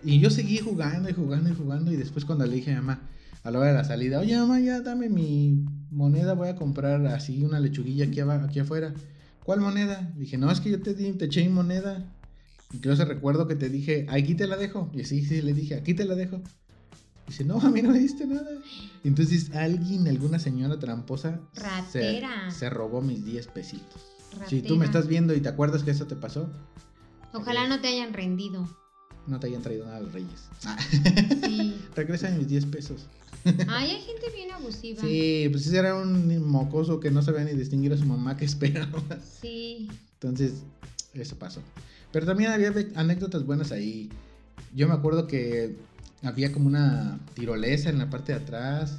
Y 0.03 0.19
yo 0.19 0.29
seguí 0.29 0.57
jugando 0.59 1.09
y 1.09 1.13
jugando 1.13 1.49
y 1.49 1.55
jugando. 1.55 1.91
Y 1.91 1.95
después 1.95 2.25
cuando 2.25 2.45
le 2.45 2.55
dije 2.55 2.71
a 2.71 2.75
mi 2.75 2.87
mamá, 2.87 3.01
a 3.49 3.51
la 3.51 3.59
hora 3.59 3.67
de 3.69 3.73
la 3.73 3.83
salida, 3.83 4.19
oye 4.19 4.37
mamá, 4.37 4.59
ya 4.59 4.81
dame 4.81 5.09
mi 5.09 5.65
moneda, 5.89 6.33
voy 6.33 6.49
a 6.49 6.55
comprar 6.55 7.05
así 7.07 7.43
una 7.43 7.59
lechuguilla 7.59 8.05
aquí, 8.05 8.19
aquí 8.21 8.59
afuera. 8.59 8.93
¿Cuál 9.43 9.59
moneda? 9.59 10.13
Dije, 10.15 10.37
no, 10.37 10.51
es 10.51 10.61
que 10.61 10.69
yo 10.69 10.81
te, 10.81 10.93
di, 10.93 11.11
te 11.13 11.25
eché 11.25 11.41
mi 11.43 11.49
moneda. 11.49 12.05
Y 12.71 12.77
creo 12.77 12.95
que 12.95 13.05
recuerdo 13.05 13.47
que 13.47 13.55
te 13.55 13.69
dije, 13.69 14.05
aquí 14.09 14.35
te 14.35 14.45
la 14.45 14.55
dejo. 14.55 14.91
Y 14.93 15.03
sí, 15.05 15.25
sí, 15.25 15.41
le 15.41 15.53
dije, 15.53 15.75
aquí 15.75 15.95
te 15.95 16.05
la 16.05 16.13
dejo. 16.13 16.41
Dice, 17.25 17.43
no, 17.43 17.59
a 17.59 17.69
mí 17.71 17.81
no 17.81 17.89
me 17.89 17.97
diste 17.97 18.27
nada. 18.27 18.51
Entonces 19.03 19.49
alguien, 19.55 20.07
alguna 20.07 20.37
señora 20.37 20.77
tramposa, 20.77 21.39
Se, 21.91 22.69
robó 22.69 23.01
mis 23.01 23.25
10 23.25 23.47
pesitos. 23.47 24.05
Si 24.47 24.61
tú 24.61 24.77
me 24.77 24.85
estás 24.85 25.07
viendo 25.07 25.33
y 25.33 25.41
te 25.41 25.49
acuerdas 25.49 25.83
que 25.83 25.89
eso 25.89 26.05
te 26.05 26.15
pasó. 26.15 26.47
Ojalá 27.33 27.67
no 27.67 27.81
te 27.81 27.87
hayan 27.87 28.13
rendido. 28.13 28.69
No 29.25 29.39
te 29.39 29.47
hayan 29.47 29.63
traído 29.63 29.85
nada 29.85 29.97
a 29.97 30.01
los 30.01 30.13
reyes. 30.13 30.49
Sí. 31.43 31.75
Regresa 31.95 32.29
mis 32.31 32.47
10 32.47 32.65
pesos. 32.67 33.07
Ay, 33.67 33.91
hay 33.91 34.01
gente 34.01 34.25
bien 34.35 34.51
abusiva. 34.51 35.01
Sí, 35.01 35.47
pues 35.51 35.65
ese 35.65 35.77
era 35.77 35.95
un 35.95 36.45
mocoso 36.45 36.99
que 36.99 37.11
no 37.11 37.21
sabía 37.21 37.43
ni 37.43 37.53
distinguir 37.53 37.93
a 37.93 37.97
su 37.97 38.05
mamá 38.05 38.37
que 38.37 38.45
esperaba. 38.45 39.01
Sí. 39.41 39.89
Entonces, 40.13 40.63
eso 41.13 41.37
pasó. 41.37 41.61
Pero 42.11 42.25
también 42.25 42.51
había 42.51 42.73
anécdotas 42.95 43.45
buenas 43.45 43.71
ahí. 43.71 44.09
Yo 44.75 44.87
me 44.87 44.93
acuerdo 44.93 45.27
que 45.27 45.77
había 46.23 46.51
como 46.51 46.67
una 46.67 47.19
tirolesa 47.33 47.89
en 47.89 47.99
la 47.99 48.09
parte 48.09 48.33
de 48.33 48.39
atrás. 48.39 48.97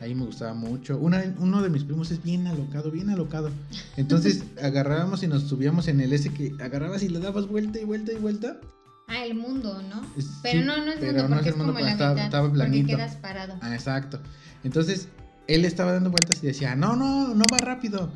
Ahí 0.00 0.14
me 0.14 0.24
gustaba 0.24 0.54
mucho. 0.54 0.98
uno 0.98 1.62
de 1.62 1.70
mis 1.70 1.84
primos 1.84 2.10
es 2.10 2.22
bien 2.22 2.46
alocado, 2.46 2.90
bien 2.90 3.10
alocado. 3.10 3.50
Entonces 3.96 4.44
agarrábamos 4.62 5.22
y 5.22 5.28
nos 5.28 5.44
subíamos 5.44 5.88
en 5.88 6.00
el 6.00 6.12
ese 6.12 6.32
que 6.32 6.52
agarrabas 6.60 7.02
y 7.02 7.08
le 7.08 7.20
dabas 7.20 7.46
vuelta 7.46 7.80
y 7.80 7.84
vuelta 7.84 8.12
y 8.12 8.16
vuelta. 8.16 8.60
Ah, 9.06 9.24
el 9.24 9.34
mundo, 9.34 9.82
¿no? 9.82 10.02
Pero 10.42 10.64
no, 10.64 10.76
no 10.84 10.92
es 10.92 11.00
mundo 11.00 11.26
porque 11.28 11.48
es, 11.50 11.54
como 11.54 11.72
la 11.72 11.90
estaba, 11.90 12.24
estaba 12.24 12.52
planito. 12.52 12.88
Porque 12.88 13.02
quedas 13.02 13.16
parado. 13.16 13.58
Ah, 13.60 13.74
exacto. 13.74 14.20
Entonces 14.62 15.08
él 15.46 15.64
estaba 15.64 15.92
dando 15.92 16.10
vueltas 16.10 16.42
y 16.42 16.46
decía, 16.46 16.74
no, 16.74 16.96
no, 16.96 17.34
no 17.34 17.44
va 17.52 17.58
rápido. 17.58 18.10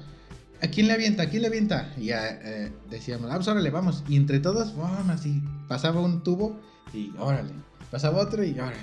¿A 0.62 0.66
quién 0.68 0.88
le 0.88 0.94
avienta? 0.94 1.24
¿A 1.24 1.26
quién 1.26 1.42
le 1.42 1.48
avienta? 1.48 1.92
Y 1.96 2.06
ya 2.06 2.26
eh, 2.26 2.72
decíamos, 2.90 3.30
ah, 3.30 3.36
pues 3.36 3.48
órale, 3.48 3.70
vamos. 3.70 4.02
Y 4.08 4.16
entre 4.16 4.40
todos, 4.40 4.76
vamos, 4.76 5.08
así. 5.10 5.42
Pasaba 5.68 6.00
un 6.00 6.22
tubo 6.22 6.58
y 6.92 7.12
órale 7.18 7.52
pasaba 7.90 8.20
otro 8.20 8.44
y 8.44 8.58
ahora. 8.58 8.76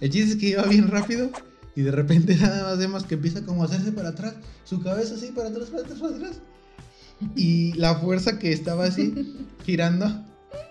El 0.00 0.10
chiste 0.10 0.32
es 0.32 0.36
que 0.36 0.48
iba 0.50 0.62
bien 0.64 0.88
rápido 0.88 1.30
y 1.74 1.82
de 1.82 1.90
repente 1.90 2.36
nada 2.40 2.64
más 2.64 2.78
vemos 2.78 3.04
que 3.04 3.14
empieza 3.14 3.44
como 3.44 3.62
a 3.62 3.66
hacerse 3.66 3.92
para 3.92 4.10
atrás, 4.10 4.34
su 4.64 4.82
cabeza 4.82 5.14
así 5.14 5.28
para 5.28 5.48
atrás, 5.48 5.70
para 5.70 5.82
atrás, 5.82 5.98
para 6.00 6.16
atrás. 6.16 6.40
Y 7.36 7.72
la 7.74 7.94
fuerza 7.96 8.38
que 8.38 8.52
estaba 8.52 8.84
así 8.84 9.46
girando, 9.64 10.24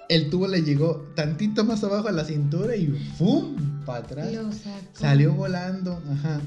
el 0.10 0.30
tubo 0.30 0.48
le 0.48 0.64
llegó 0.64 1.08
tantito 1.16 1.64
más 1.64 1.84
abajo 1.84 2.08
a 2.08 2.12
la 2.12 2.26
cintura 2.26 2.76
y 2.76 2.88
¡fum! 3.18 3.56
para 3.86 4.00
atrás. 4.00 4.32
Salió 4.94 5.34
volando, 5.34 6.02
ajá. 6.12 6.42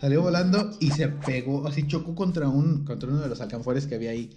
Salió 0.00 0.22
volando 0.22 0.70
y 0.80 0.90
se 0.90 1.08
pegó, 1.08 1.66
así 1.66 1.86
chocó 1.86 2.14
contra 2.14 2.48
un 2.48 2.84
contra 2.84 3.08
uno 3.08 3.20
de 3.20 3.28
los 3.28 3.40
alcanfores 3.40 3.86
que 3.86 3.94
había 3.94 4.10
ahí. 4.10 4.30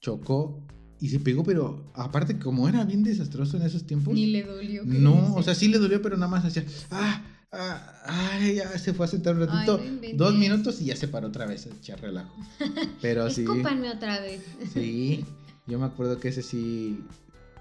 Chocó 0.00 0.62
y 1.00 1.08
se 1.08 1.20
pegó, 1.20 1.44
pero 1.44 1.90
aparte, 1.94 2.38
como 2.38 2.68
era 2.68 2.84
bien 2.84 3.02
desastroso 3.02 3.56
en 3.56 3.62
esos 3.62 3.86
tiempos. 3.86 4.14
Ni 4.14 4.26
le 4.26 4.42
dolió. 4.42 4.82
No, 4.84 5.34
o 5.34 5.42
sea, 5.42 5.54
sí 5.54 5.68
le 5.68 5.78
dolió, 5.78 6.02
pero 6.02 6.16
nada 6.16 6.30
más 6.30 6.44
hacía. 6.44 6.64
¡Ah! 6.90 7.22
ah 7.50 8.38
ya 8.54 8.78
se 8.78 8.92
fue 8.92 9.06
a 9.06 9.08
sentar 9.08 9.34
un 9.34 9.46
ratito. 9.46 9.80
dos 10.14 10.34
minutos 10.34 10.80
y 10.80 10.86
ya 10.86 10.96
se 10.96 11.08
paró 11.08 11.28
otra 11.28 11.46
vez 11.46 11.66
a 11.66 11.70
echar 11.70 12.00
relajo. 12.00 12.34
Pero 13.00 13.30
sí. 13.30 13.42
Escúpanme 13.42 13.90
otra 13.90 14.20
vez. 14.20 14.42
Sí, 14.72 15.24
yo 15.66 15.78
me 15.78 15.86
acuerdo 15.86 16.18
que 16.18 16.28
ese 16.28 16.42
sí. 16.42 17.00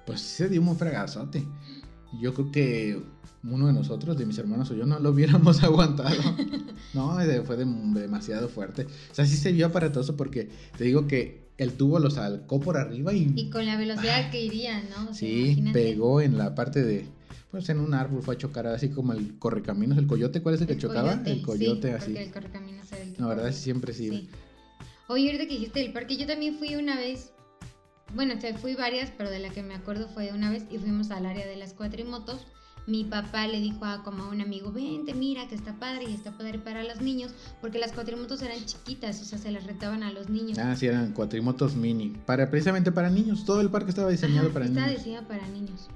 Pues 0.08 0.22
sí 0.22 0.38
se 0.38 0.50
dio 0.50 0.62
un 0.62 0.76
fragazote. 0.76 1.44
Yo 2.22 2.34
creo 2.34 2.52
que 2.52 3.04
uno 3.44 3.68
de 3.68 3.74
nosotros, 3.74 4.18
de 4.18 4.26
mis 4.26 4.38
hermanos 4.38 4.72
o 4.72 4.74
yo, 4.74 4.86
no 4.86 5.00
lo 5.00 5.12
hubiéramos 5.12 5.62
aguantado. 5.64 6.16
No, 6.94 7.18
fue 7.46 7.58
demasiado 7.58 8.48
fuerte. 8.48 8.88
O 9.12 9.14
sea, 9.14 9.26
sí 9.26 9.36
se 9.36 9.52
vio 9.52 9.68
aparatoso 9.68 10.16
porque 10.16 10.50
te 10.78 10.86
digo 10.86 11.06
que 11.08 11.48
el 11.58 11.74
tubo 11.74 12.00
lo 12.00 12.10
salcó 12.10 12.60
por 12.60 12.78
arriba 12.78 13.14
y... 13.14 13.34
Y 13.36 13.50
con 13.50 13.66
la 13.66 13.78
velocidad 13.78 14.32
que 14.32 14.42
iría, 14.42 14.82
¿no? 14.84 15.14
sí, 15.14 15.64
pegó 15.74 16.22
en 16.22 16.38
la 16.38 16.56
parte 16.56 16.84
de... 16.84 17.06
Pues 17.52 17.70
en 17.70 17.80
un 17.80 17.94
árbol 17.94 18.22
fue 18.22 18.36
a 18.36 18.38
chocar 18.38 18.68
así 18.68 18.90
como 18.90 19.14
el 19.14 19.40
correcaminos, 19.40 19.98
el 19.98 20.06
coyote, 20.08 20.42
¿cuál 20.42 20.56
es 20.56 20.62
el, 20.62 20.68
que 20.68 20.78
chocaba? 20.78 21.22
el 21.26 21.42
coyote 21.42 21.94
así. 21.94 22.16
el 22.16 22.32
correcaminos 22.32 22.92
el 22.92 23.16
La 23.18 23.28
verdad 23.28 23.52
siempre 23.52 23.94
sí. 23.94 24.10
sí. 24.10 24.30
Oye, 25.08 25.28
ahorita 25.28 25.48
que 25.48 25.54
dijiste 25.54 25.86
el 25.86 25.94
parque, 25.94 26.18
yo 26.18 26.28
también 26.28 26.56
fui 26.56 26.76
una 26.76 26.98
vez, 26.98 27.32
bueno, 28.14 28.36
o 28.36 28.58
fui 28.58 28.76
varias, 28.76 29.12
pero 29.18 29.30
de 29.30 29.40
la 29.40 29.50
que 29.50 29.64
me 29.64 29.76
acuerdo 29.76 30.08
fue 30.08 30.32
una 30.32 30.50
vez 30.50 30.66
y 30.70 30.78
fuimos 30.78 31.12
al 31.12 31.26
área 31.26 31.46
de 31.46 31.56
las 31.56 31.74
cuatrimotos 31.74 32.46
mi 32.88 33.04
papá 33.04 33.48
le 33.48 33.60
dijo 33.60 33.84
a 33.84 34.02
como 34.02 34.24
a 34.24 34.30
un 34.30 34.40
amigo, 34.40 34.72
vente, 34.72 35.14
mira 35.14 35.48
que 35.50 35.56
está 35.56 35.78
padre 35.78 36.06
y 36.10 36.14
está 36.14 36.32
padre 36.32 36.58
para 36.58 36.84
los 36.84 37.02
niños, 37.02 37.34
porque 37.60 37.80
las 37.80 37.92
cuatrimotos 37.92 38.42
eran 38.42 38.66
chiquitas, 38.66 39.22
o 39.22 39.26
sea, 39.26 39.38
se 39.38 39.52
las 39.52 39.66
retaban 39.66 40.04
a 40.04 40.12
los 40.12 40.30
niños. 40.30 40.58
Ah, 40.58 40.74
sí, 40.76 40.88
eran 40.88 41.12
cuatrimotos 41.12 41.76
mini, 41.76 42.14
para, 42.26 42.50
precisamente 42.50 42.94
para 42.94 43.10
niños, 43.10 43.44
todo 43.44 43.60
el 43.60 43.70
parque 43.70 43.90
estaba 43.90 44.10
diseñado 44.10 44.52
para 44.52 44.66
niños. 44.66 44.78
Estaba 44.78 44.98
diseñado 44.98 45.28
para 45.28 45.48
niños. 45.50 45.88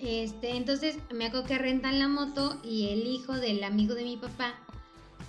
Este, 0.00 0.56
entonces 0.56 0.96
me 1.14 1.26
acuerdo 1.26 1.46
que 1.46 1.58
rentan 1.58 1.98
la 1.98 2.08
moto 2.08 2.58
y 2.64 2.88
el 2.88 3.06
hijo 3.06 3.34
del 3.34 3.62
amigo 3.62 3.94
de 3.94 4.04
mi 4.04 4.16
papá 4.16 4.54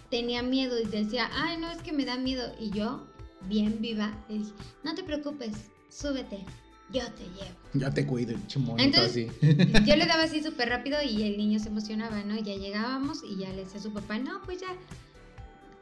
tenía 0.09 0.43
miedo 0.43 0.79
y 0.79 0.85
decía, 0.85 1.29
ay, 1.33 1.57
no, 1.57 1.69
es 1.69 1.81
que 1.81 1.91
me 1.91 2.05
da 2.05 2.17
miedo. 2.17 2.53
Y 2.57 2.69
yo, 2.69 3.05
bien 3.49 3.81
viva, 3.81 4.13
le 4.29 4.38
dije, 4.38 4.53
no 4.85 4.95
te 4.95 5.03
preocupes, 5.03 5.71
súbete 5.89 6.45
yo 6.91 7.02
te 7.13 7.23
llevo. 7.23 7.56
Ya 7.73 7.91
te 7.91 8.06
cuido, 8.06 8.36
Entonces, 8.78 9.32
Yo 9.86 9.95
le 9.95 10.06
daba 10.06 10.23
así 10.23 10.41
súper 10.43 10.69
rápido 10.69 10.97
y 11.02 11.23
el 11.23 11.38
niño 11.38 11.60
se 11.60 11.69
emocionaba, 11.69 12.23
¿no? 12.23 12.36
Ya 12.36 12.56
llegábamos 12.56 13.23
y 13.23 13.38
ya 13.38 13.49
le 13.49 13.63
decía 13.63 13.80
a 13.80 13.84
su 13.84 13.93
papá, 13.93 14.17
no, 14.17 14.41
pues 14.43 14.62
ya. 14.62 14.75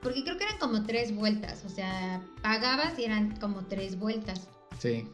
Porque 0.02 0.24
creo 0.24 0.38
que 0.38 0.43
eran 0.43 0.60
como 0.60 0.84
tres 0.84 1.15
vueltas, 1.15 1.63
o 1.65 1.70
sea, 1.70 2.22
pagabas 2.41 3.00
y 3.00 3.06
eran 3.06 3.38
como 3.38 3.65
tres 3.65 3.98
vueltas. 3.98 4.48
Sí. 4.80 5.08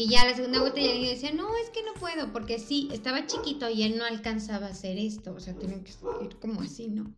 Y 0.00 0.08
ya 0.08 0.24
la 0.24 0.34
segunda 0.34 0.60
vuelta 0.60 0.80
ya 0.80 0.94
niño 0.94 1.10
decía, 1.10 1.30
no, 1.32 1.54
es 1.62 1.68
que 1.68 1.82
no 1.82 1.92
puedo, 1.92 2.32
porque 2.32 2.58
sí, 2.58 2.88
estaba 2.90 3.26
chiquito 3.26 3.68
y 3.68 3.82
él 3.82 3.98
no 3.98 4.04
alcanzaba 4.06 4.68
a 4.68 4.70
hacer 4.70 4.96
esto, 4.96 5.34
o 5.34 5.40
sea, 5.40 5.52
tienen 5.52 5.84
que 5.84 5.90
ir 6.24 6.36
como 6.40 6.62
así, 6.62 6.88
¿no? 6.88 7.14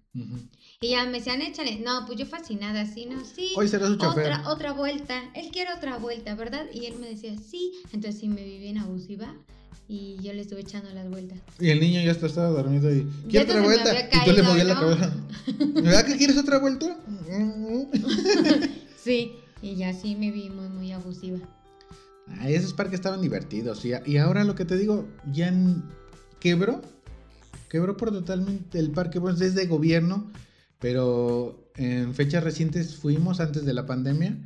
Y 0.81 0.89
ya 0.89 1.05
me 1.05 1.19
decían, 1.19 1.43
échale, 1.43 1.79
no, 1.79 2.05
pues 2.07 2.19
yo 2.19 2.27
fascinada, 2.27 2.81
así, 2.81 3.07
¿no? 3.07 3.25
Sí, 3.25 3.53
Hoy 3.55 3.69
será 3.69 3.87
su 3.87 3.93
otra, 3.93 4.43
otra 4.49 4.73
vuelta, 4.73 5.31
él 5.37 5.51
quiere 5.53 5.73
otra 5.73 5.99
vuelta, 5.99 6.35
¿verdad? 6.35 6.67
Y 6.75 6.87
él 6.87 6.97
me 6.99 7.09
decía, 7.09 7.37
sí, 7.39 7.71
entonces 7.93 8.19
sí 8.19 8.27
me 8.27 8.43
vi 8.43 8.59
bien 8.59 8.79
abusiva 8.79 9.33
y 9.87 10.17
yo 10.21 10.33
le 10.33 10.41
estuve 10.41 10.63
echando 10.63 10.91
las 10.91 11.09
vueltas. 11.09 11.39
Y 11.61 11.71
el 11.71 11.79
niño 11.79 12.03
ya 12.03 12.11
está, 12.11 12.27
estaba 12.27 12.49
dormido 12.49 12.93
y 12.93 13.07
¿quiere 13.31 13.45
otra 13.45 13.63
vuelta? 13.63 13.95
y 13.95 14.25
tú 14.25 14.33
le 14.33 14.43
movías 14.43 14.67
la 14.67 14.75
cabeza. 14.75 15.15
¿Verdad 15.75 16.05
que 16.05 16.17
quieres 16.17 16.37
otra 16.37 16.59
vuelta? 16.59 16.99
sí, 18.97 19.35
y 19.63 19.77
ya 19.77 19.95
sí 19.95 20.17
me 20.17 20.33
vi 20.33 20.51
muy, 20.51 20.69
muy 20.69 20.91
abusiva. 20.91 21.39
Esos 22.45 22.75
parques 22.75 22.95
estaban 22.95 23.21
divertidos. 23.21 23.85
Y, 23.85 23.93
y 24.07 24.17
ahora 24.17 24.45
lo 24.45 24.55
que 24.55 24.65
te 24.65 24.77
digo, 24.77 25.09
ya 25.33 25.53
quebró. 26.41 26.83
Quebró 27.69 27.97
por 27.97 28.11
totalmente 28.11 28.79
el 28.79 28.91
parque. 28.91 29.21
Pues 29.21 29.41
es 29.41 29.55
de 29.55 29.67
gobierno. 29.67 30.31
Pero 30.79 31.71
en 31.77 32.15
fechas 32.15 32.43
recientes 32.43 32.97
fuimos, 32.97 33.41
antes 33.41 33.65
de 33.65 33.73
la 33.73 33.87
pandemia, 33.87 34.37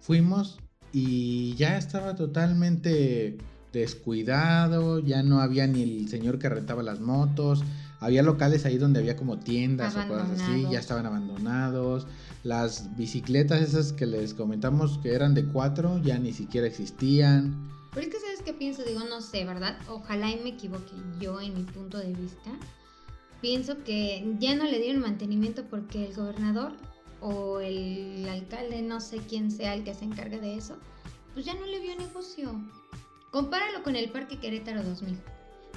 fuimos 0.00 0.58
y 0.92 1.54
ya 1.56 1.76
estaba 1.76 2.14
totalmente 2.14 3.38
descuidado. 3.72 5.00
Ya 5.00 5.22
no 5.22 5.40
había 5.40 5.66
ni 5.66 5.82
el 5.82 6.08
señor 6.08 6.38
que 6.38 6.48
rentaba 6.48 6.82
las 6.82 7.00
motos. 7.00 7.62
había 7.98 8.22
locales 8.22 8.64
ahí 8.64 8.78
donde 8.78 9.00
había 9.00 9.16
como 9.16 9.38
tiendas 9.38 9.96
o 9.96 10.08
cosas 10.08 10.40
así, 10.40 10.66
ya 10.70 10.78
estaban 10.78 11.06
abandonados. 11.06 12.06
Las 12.42 12.96
bicicletas 12.96 13.60
esas 13.60 13.92
que 13.92 14.06
les 14.06 14.32
comentamos 14.32 14.98
que 14.98 15.12
eran 15.12 15.34
de 15.34 15.44
cuatro 15.44 16.00
ya 16.02 16.18
ni 16.18 16.32
siquiera 16.32 16.66
existían. 16.66 17.68
Pero 17.92 18.06
es 18.06 18.12
que 18.12 18.20
sabes 18.20 18.42
qué 18.42 18.54
pienso, 18.54 18.82
digo, 18.84 19.00
no 19.08 19.20
sé, 19.20 19.44
¿verdad? 19.44 19.78
Ojalá 19.88 20.30
y 20.30 20.40
me 20.40 20.50
equivoque 20.50 20.92
yo 21.20 21.40
en 21.40 21.54
mi 21.54 21.64
punto 21.64 21.98
de 21.98 22.12
vista. 22.12 22.50
Pienso 23.40 23.82
que 23.84 24.36
ya 24.38 24.54
no 24.54 24.64
le 24.64 24.78
dieron 24.78 25.02
mantenimiento 25.02 25.64
porque 25.64 26.06
el 26.06 26.14
gobernador 26.14 26.72
o 27.20 27.60
el 27.60 28.26
alcalde, 28.28 28.82
no 28.82 29.00
sé 29.00 29.18
quién 29.18 29.50
sea 29.50 29.74
el 29.74 29.84
que 29.84 29.94
se 29.94 30.04
encargue 30.04 30.40
de 30.40 30.56
eso, 30.56 30.76
pues 31.34 31.44
ya 31.44 31.54
no 31.54 31.66
le 31.66 31.80
vio 31.80 31.96
negocio. 31.96 32.60
Compáralo 33.30 33.82
con 33.82 33.96
el 33.96 34.10
Parque 34.10 34.38
Querétaro 34.38 34.82
2000. 34.82 35.18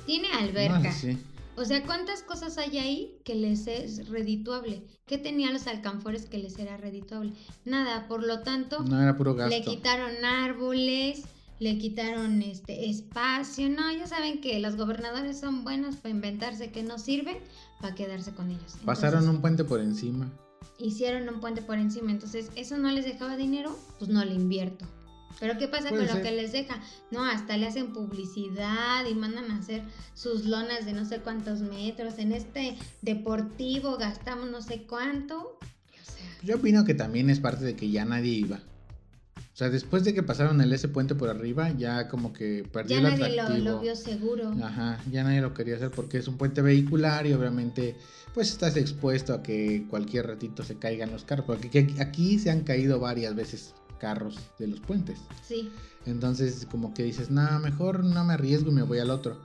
Tiene 0.06 0.32
alberca. 0.32 0.92
Ah, 0.92 1.18
o 1.56 1.66
sea, 1.66 1.84
¿cuántas 1.84 2.24
cosas 2.24 2.58
hay 2.58 2.78
ahí 2.78 3.18
que 3.24 3.36
les 3.36 3.68
es 3.68 4.10
redituable? 4.10 4.84
¿Qué 5.06 5.18
tenían 5.18 5.54
los 5.54 5.68
alcanfores 5.68 6.26
que 6.26 6.38
les 6.38 6.58
era 6.58 6.78
redituable? 6.78 7.34
Nada, 7.66 8.08
por 8.08 8.26
lo 8.26 8.42
tanto, 8.42 8.84
no 8.84 9.02
era 9.02 9.16
puro 9.16 9.36
gasto. 9.36 9.56
le 9.56 9.64
quitaron 9.64 10.26
árboles, 10.26 11.24
le 11.60 11.78
quitaron 11.78 12.42
este 12.42 12.90
espacio. 12.90 13.70
No, 13.70 13.92
ya 13.92 14.08
saben 14.08 14.42
que 14.42 14.60
los 14.60 14.76
gobernadores 14.76 15.40
son 15.40 15.64
buenos 15.64 15.98
para 15.98 16.10
inventarse 16.10 16.72
que 16.72 16.84
no 16.84 16.98
sirven 16.98 17.38
para 17.82 17.96
quedarse 17.96 18.34
con 18.34 18.50
ellos. 18.50 18.78
Pasaron 18.86 19.28
un 19.30 19.42
puente 19.42 19.64
por 19.64 19.80
encima. 19.80 20.32
Hicieron 20.80 21.30
un 21.30 21.40
puente 21.40 21.62
por 21.62 21.78
encima, 21.78 22.12
entonces 22.12 22.50
eso 22.56 22.78
no 22.78 22.90
les 22.90 23.06
dejaba 23.06 23.38
dinero, 23.38 23.78
pues 24.00 24.10
no 24.10 24.26
le 24.26 24.34
invierto. 24.34 24.86
Pero 25.40 25.58
¿qué 25.58 25.68
pasa 25.68 25.90
con 25.90 26.06
lo 26.06 26.22
que 26.22 26.32
les 26.32 26.52
deja? 26.52 26.80
No, 27.12 27.26
hasta 27.26 27.58
le 27.58 27.68
hacen 27.68 27.92
publicidad 27.92 29.06
y 29.06 29.16
mandan 29.16 29.52
a 29.52 29.58
hacer 29.58 29.84
sus 30.14 30.46
lonas 30.46 30.86
de 30.86 30.94
no 30.94 31.06
sé 31.06 31.20
cuántos 31.20 31.60
metros. 31.62 32.18
En 32.18 32.32
este 32.32 32.78
deportivo 33.02 33.98
gastamos 33.98 34.50
no 34.50 34.62
sé 34.62 34.84
cuánto. 34.84 35.58
Yo 36.44 36.58
opino 36.58 36.86
que 36.86 36.94
también 36.94 37.30
es 37.30 37.40
parte 37.40 37.66
de 37.66 37.76
que 37.76 37.90
ya 37.90 38.06
nadie 38.06 38.32
iba. 38.32 38.60
O 39.54 39.56
sea, 39.56 39.70
después 39.70 40.04
de 40.04 40.16
que 40.16 40.24
pasaron 40.24 40.60
el 40.62 40.74
ese 40.74 40.88
puente 40.88 41.14
por 41.14 41.30
arriba, 41.30 41.70
ya 41.70 42.08
como 42.08 42.34
que 42.34 42.68
perdió 42.72 42.98
ya 42.98 43.16
nadie 43.16 43.60
Lo, 43.60 43.80
vio 43.80 43.96
seguro. 43.96 44.52
Ajá, 44.64 45.00
ya 45.12 45.24
nadie 45.24 45.42
lo 45.42 45.54
quería 45.54 45.76
hacer 45.76 45.92
porque 45.92 46.18
es 46.18 46.28
un 46.28 46.38
puente 46.38 46.64
vehicular 46.64 47.28
y 47.28 47.34
obviamente 47.34 47.96
pues 48.34 48.50
estás 48.50 48.78
expuesto 48.78 49.34
a 49.34 49.44
que 49.44 49.86
cualquier 49.90 50.26
ratito 50.26 50.64
se 50.64 50.78
caigan 50.80 51.12
los 51.12 51.24
carros. 51.24 51.46
Porque 51.46 51.96
aquí 52.00 52.40
se 52.40 52.50
han 52.50 52.62
caído 52.62 53.00
varias 53.00 53.36
veces 53.36 53.76
carros 54.04 54.38
de 54.60 54.68
los 54.68 54.82
puentes. 54.82 55.18
Sí. 55.48 55.72
Entonces 56.06 56.68
como 56.70 56.94
que 56.94 57.04
dices, 57.04 57.32
nada, 57.32 57.58
mejor 57.60 58.04
no 58.04 58.26
me 58.26 58.34
arriesgo 58.34 58.70
y 58.70 58.74
me 58.74 58.82
voy 58.82 59.00
al 59.00 59.10
otro. 59.10 59.38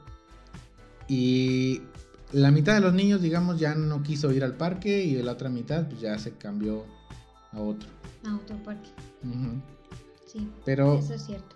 Y 1.07 1.83
la 2.33 2.51
mitad 2.51 2.75
de 2.75 2.81
los 2.81 2.93
niños, 2.93 3.23
digamos, 3.23 3.61
ya 3.61 3.77
no 3.77 4.03
quiso 4.03 4.33
ir 4.33 4.43
al 4.43 4.57
parque 4.57 5.05
y 5.05 5.23
la 5.23 5.33
otra 5.33 5.49
mitad 5.49 5.89
pues 5.89 6.01
ya 6.01 6.19
se 6.19 6.33
cambió 6.33 6.85
a 7.53 7.61
otro. 7.61 7.89
A 8.25 8.35
otro 8.35 8.57
parque. 8.65 8.91
Sí. 10.27 10.51
Pero... 10.65 10.99
Eso 10.99 11.15
es 11.15 11.25
cierto. 11.25 11.55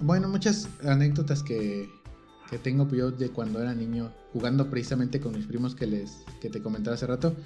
Bueno, 0.00 0.28
muchas 0.28 0.68
anécdotas 0.82 1.44
que, 1.44 1.88
que 2.50 2.58
tengo 2.58 2.88
yo 2.90 3.12
de 3.12 3.30
cuando 3.30 3.62
era 3.62 3.74
niño 3.74 4.10
jugando 4.32 4.68
precisamente 4.68 5.20
con 5.20 5.36
mis 5.36 5.46
primos 5.46 5.76
que 5.76 5.86
les 5.86 6.24
que 6.40 6.50
te 6.50 6.60
comentaba 6.62 6.94
hace 6.94 7.06
rato 7.06 7.36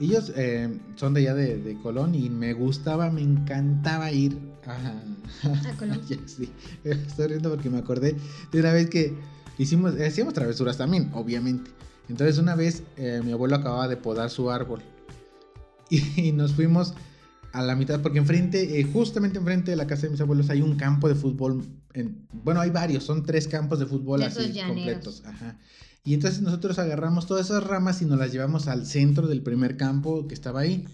ellos 0.00 0.32
eh, 0.34 0.78
son 0.96 1.14
de 1.14 1.20
allá 1.20 1.34
de, 1.34 1.78
Colón 1.82 2.14
y 2.14 2.30
me 2.30 2.52
gustaba, 2.52 3.10
me 3.10 3.22
encantaba 3.22 4.10
ir 4.10 4.36
a, 4.66 4.76
¿A 5.68 5.76
Colón. 5.76 6.00
sí, 6.26 6.50
estoy 6.84 7.28
riendo 7.28 7.50
porque 7.50 7.70
me 7.70 7.78
acordé 7.78 8.16
de 8.50 8.60
una 8.60 8.72
vez 8.72 8.90
que 8.90 9.14
hicimos, 9.58 9.94
hacíamos 10.00 10.34
travesuras 10.34 10.76
también, 10.76 11.10
obviamente. 11.14 11.70
Entonces 12.08 12.38
una 12.38 12.54
vez 12.54 12.82
eh, 12.96 13.22
mi 13.24 13.32
abuelo 13.32 13.56
acababa 13.56 13.88
de 13.88 13.96
podar 13.96 14.30
su 14.30 14.50
árbol 14.50 14.82
y, 15.90 16.32
nos 16.32 16.52
fuimos 16.52 16.94
a 17.54 17.62
la 17.62 17.76
mitad, 17.76 18.02
porque 18.02 18.18
enfrente, 18.18 18.80
eh, 18.80 18.82
justamente 18.82 19.38
enfrente 19.38 19.70
de 19.70 19.76
la 19.76 19.86
casa 19.86 20.02
de 20.02 20.10
mis 20.10 20.20
abuelos 20.20 20.50
hay 20.50 20.60
un 20.60 20.74
campo 20.74 21.08
de 21.08 21.14
fútbol. 21.14 21.64
En, 21.92 22.26
bueno, 22.32 22.60
hay 22.60 22.70
varios, 22.70 23.04
son 23.04 23.24
tres 23.24 23.46
campos 23.46 23.78
de 23.78 23.86
fútbol 23.86 24.24
así 24.24 24.60
completos. 24.60 25.22
Ajá. 25.24 25.56
Y 26.02 26.14
entonces 26.14 26.42
nosotros 26.42 26.80
agarramos 26.80 27.28
todas 27.28 27.46
esas 27.46 27.62
ramas 27.62 28.02
y 28.02 28.06
nos 28.06 28.18
las 28.18 28.32
llevamos 28.32 28.66
al 28.66 28.86
centro 28.86 29.28
del 29.28 29.40
primer 29.40 29.76
campo 29.76 30.26
que 30.26 30.34
estaba 30.34 30.60
ahí. 30.60 30.84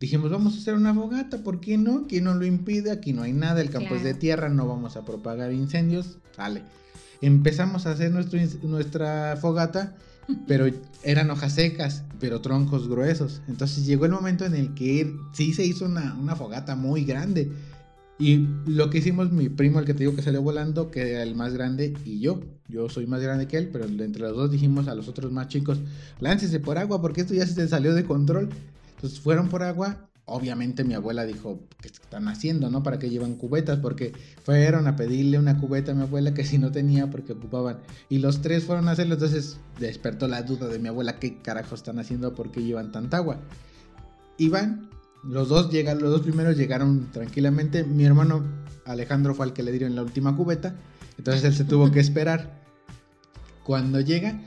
Dijimos, 0.00 0.32
vamos 0.32 0.56
a 0.56 0.58
hacer 0.58 0.74
una 0.74 0.92
fogata, 0.92 1.44
¿por 1.44 1.60
qué 1.60 1.78
no? 1.78 2.08
¿Quién 2.08 2.24
nos 2.24 2.34
lo 2.34 2.46
impide? 2.46 2.90
Aquí 2.90 3.12
no 3.12 3.22
hay 3.22 3.32
nada, 3.32 3.60
el 3.60 3.70
campo 3.70 3.94
es 3.94 4.02
de 4.02 4.14
tierra, 4.14 4.48
no 4.48 4.66
vamos 4.66 4.96
a 4.96 5.04
propagar 5.04 5.52
incendios. 5.52 6.18
Vale. 6.36 6.62
Empezamos 7.20 7.86
a 7.86 7.92
hacer 7.92 8.10
nuestro, 8.10 8.40
nuestra 8.64 9.38
fogata, 9.40 9.94
pero 10.46 10.66
eran 11.02 11.30
hojas 11.30 11.54
secas, 11.54 12.04
pero 12.20 12.40
troncos 12.40 12.88
gruesos. 12.88 13.42
Entonces 13.48 13.86
llegó 13.86 14.06
el 14.06 14.12
momento 14.12 14.44
en 14.44 14.54
el 14.54 14.74
que 14.74 15.14
sí 15.32 15.52
se 15.54 15.64
hizo 15.64 15.86
una, 15.86 16.36
fogata 16.36 16.76
muy 16.76 17.04
grande. 17.04 17.50
Y 18.18 18.46
lo 18.66 18.88
que 18.90 18.98
hicimos, 18.98 19.32
mi 19.32 19.48
primo, 19.48 19.80
el 19.80 19.84
que 19.84 19.94
te 19.94 20.00
digo 20.00 20.14
que 20.14 20.22
salió 20.22 20.42
volando, 20.42 20.90
que 20.90 21.12
era 21.12 21.22
el 21.22 21.34
más 21.34 21.54
grande, 21.54 21.94
y 22.04 22.20
yo. 22.20 22.40
Yo 22.68 22.88
soy 22.88 23.06
más 23.06 23.20
grande 23.20 23.48
que 23.48 23.56
él, 23.56 23.68
pero 23.72 23.84
entre 23.84 24.22
los 24.22 24.36
dos 24.36 24.50
dijimos 24.50 24.86
a 24.88 24.94
los 24.94 25.08
otros 25.08 25.32
más 25.32 25.48
chicos, 25.48 25.80
láncese 26.20 26.60
por 26.60 26.78
agua 26.78 27.02
porque 27.02 27.22
esto 27.22 27.34
ya 27.34 27.46
se 27.46 27.68
salió 27.68 27.94
de 27.94 28.04
control. 28.04 28.48
Entonces 28.96 29.18
fueron 29.20 29.48
por 29.48 29.62
agua. 29.62 30.08
Obviamente 30.24 30.84
mi 30.84 30.94
abuela 30.94 31.24
dijo, 31.24 31.60
¿qué 31.80 31.88
están 31.88 32.28
haciendo, 32.28 32.70
no? 32.70 32.82
¿Para 32.82 32.98
qué 32.98 33.10
llevan 33.10 33.34
cubetas? 33.34 33.80
Porque 33.80 34.12
fueron 34.44 34.86
a 34.86 34.94
pedirle 34.94 35.38
una 35.38 35.58
cubeta 35.58 35.92
a 35.92 35.94
mi 35.94 36.02
abuela 36.02 36.32
que 36.32 36.44
si 36.44 36.58
no 36.58 36.70
tenía 36.70 37.10
porque 37.10 37.32
ocupaban. 37.32 37.80
Y 38.08 38.18
los 38.18 38.40
tres 38.40 38.64
fueron 38.64 38.88
a 38.88 38.92
hacerlo, 38.92 39.14
entonces 39.14 39.58
despertó 39.80 40.28
la 40.28 40.42
duda 40.42 40.68
de 40.68 40.78
mi 40.78 40.88
abuela, 40.88 41.18
¿qué 41.18 41.38
carajo 41.42 41.74
están 41.74 41.98
haciendo? 41.98 42.34
¿Por 42.34 42.52
qué 42.52 42.62
llevan 42.62 42.92
tanta 42.92 43.16
agua? 43.16 43.40
Iban, 44.38 44.90
los 45.24 45.48
dos 45.48 45.70
llegan, 45.70 46.00
los 46.00 46.10
dos 46.10 46.22
primeros 46.22 46.56
llegaron 46.56 47.10
tranquilamente. 47.10 47.82
Mi 47.82 48.04
hermano 48.04 48.44
Alejandro 48.84 49.34
fue 49.34 49.46
el 49.46 49.52
que 49.52 49.64
le 49.64 49.72
dieron 49.72 49.96
la 49.96 50.02
última 50.02 50.36
cubeta. 50.36 50.76
Entonces 51.18 51.44
él 51.44 51.54
se 51.54 51.64
tuvo 51.64 51.90
que 51.90 52.00
esperar. 52.00 52.62
Cuando 53.64 54.00
llega, 54.00 54.40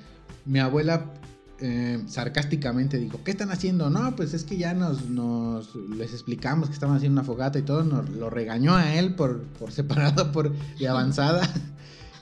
mi 0.46 0.60
abuela 0.60 1.14
eh, 1.60 2.04
sarcásticamente 2.08 2.98
dijo, 2.98 3.22
¿qué 3.24 3.32
están 3.32 3.50
haciendo? 3.50 3.90
No, 3.90 4.16
pues 4.16 4.34
es 4.34 4.44
que 4.44 4.58
ya 4.58 4.74
nos, 4.74 5.10
nos 5.10 5.74
les 5.76 6.12
explicamos 6.12 6.68
que 6.68 6.74
estaban 6.74 6.98
haciendo 6.98 7.22
una 7.22 7.26
fogata 7.26 7.58
y 7.60 7.62
todo, 7.62 7.84
nos 7.84 8.10
lo 8.10 8.30
regañó 8.30 8.76
a 8.76 8.96
él 8.96 9.16
por, 9.16 9.44
por 9.44 9.72
separado 9.72 10.32
por, 10.34 10.54
de 10.78 10.88
avanzada 10.88 11.50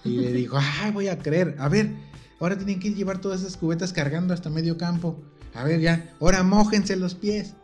y 0.06 0.18
le 0.18 0.34
dijo, 0.34 0.58
ay, 0.60 0.92
voy 0.92 1.08
a 1.08 1.18
creer, 1.18 1.56
a 1.60 1.68
ver, 1.68 1.96
ahora 2.40 2.58
tienen 2.58 2.80
que 2.80 2.94
llevar 2.94 3.22
todas 3.22 3.42
esas 3.42 3.58
cubetas 3.58 3.92
cargando 3.92 4.34
hasta 4.34 4.50
medio 4.50 4.78
campo, 4.78 5.20
a 5.56 5.64
ver 5.64 5.82
ya, 5.82 6.14
ahora 6.20 6.44
mojense 6.44 6.96
los 6.96 7.16
pies, 7.16 7.56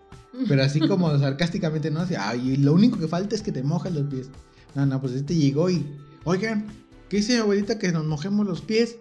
pero 0.47 0.63
así 0.63 0.79
como 0.79 1.17
sarcásticamente, 1.19 1.91
¿no? 1.91 2.05
Ay, 2.17 2.57
lo 2.57 2.73
único 2.73 2.97
que 2.97 3.07
falta 3.07 3.35
es 3.35 3.41
que 3.41 3.51
te 3.51 3.63
mojes 3.63 3.93
los 3.93 4.07
pies. 4.07 4.29
No, 4.75 4.85
no, 4.85 5.01
pues 5.01 5.13
este 5.13 5.35
llegó 5.35 5.69
y, 5.69 5.85
oigan, 6.23 6.67
¿qué 7.09 7.17
dice 7.17 7.37
abuelita 7.37 7.79
que 7.79 7.91
nos 7.91 8.05
mojemos 8.05 8.45
los 8.45 8.61
pies? 8.61 8.97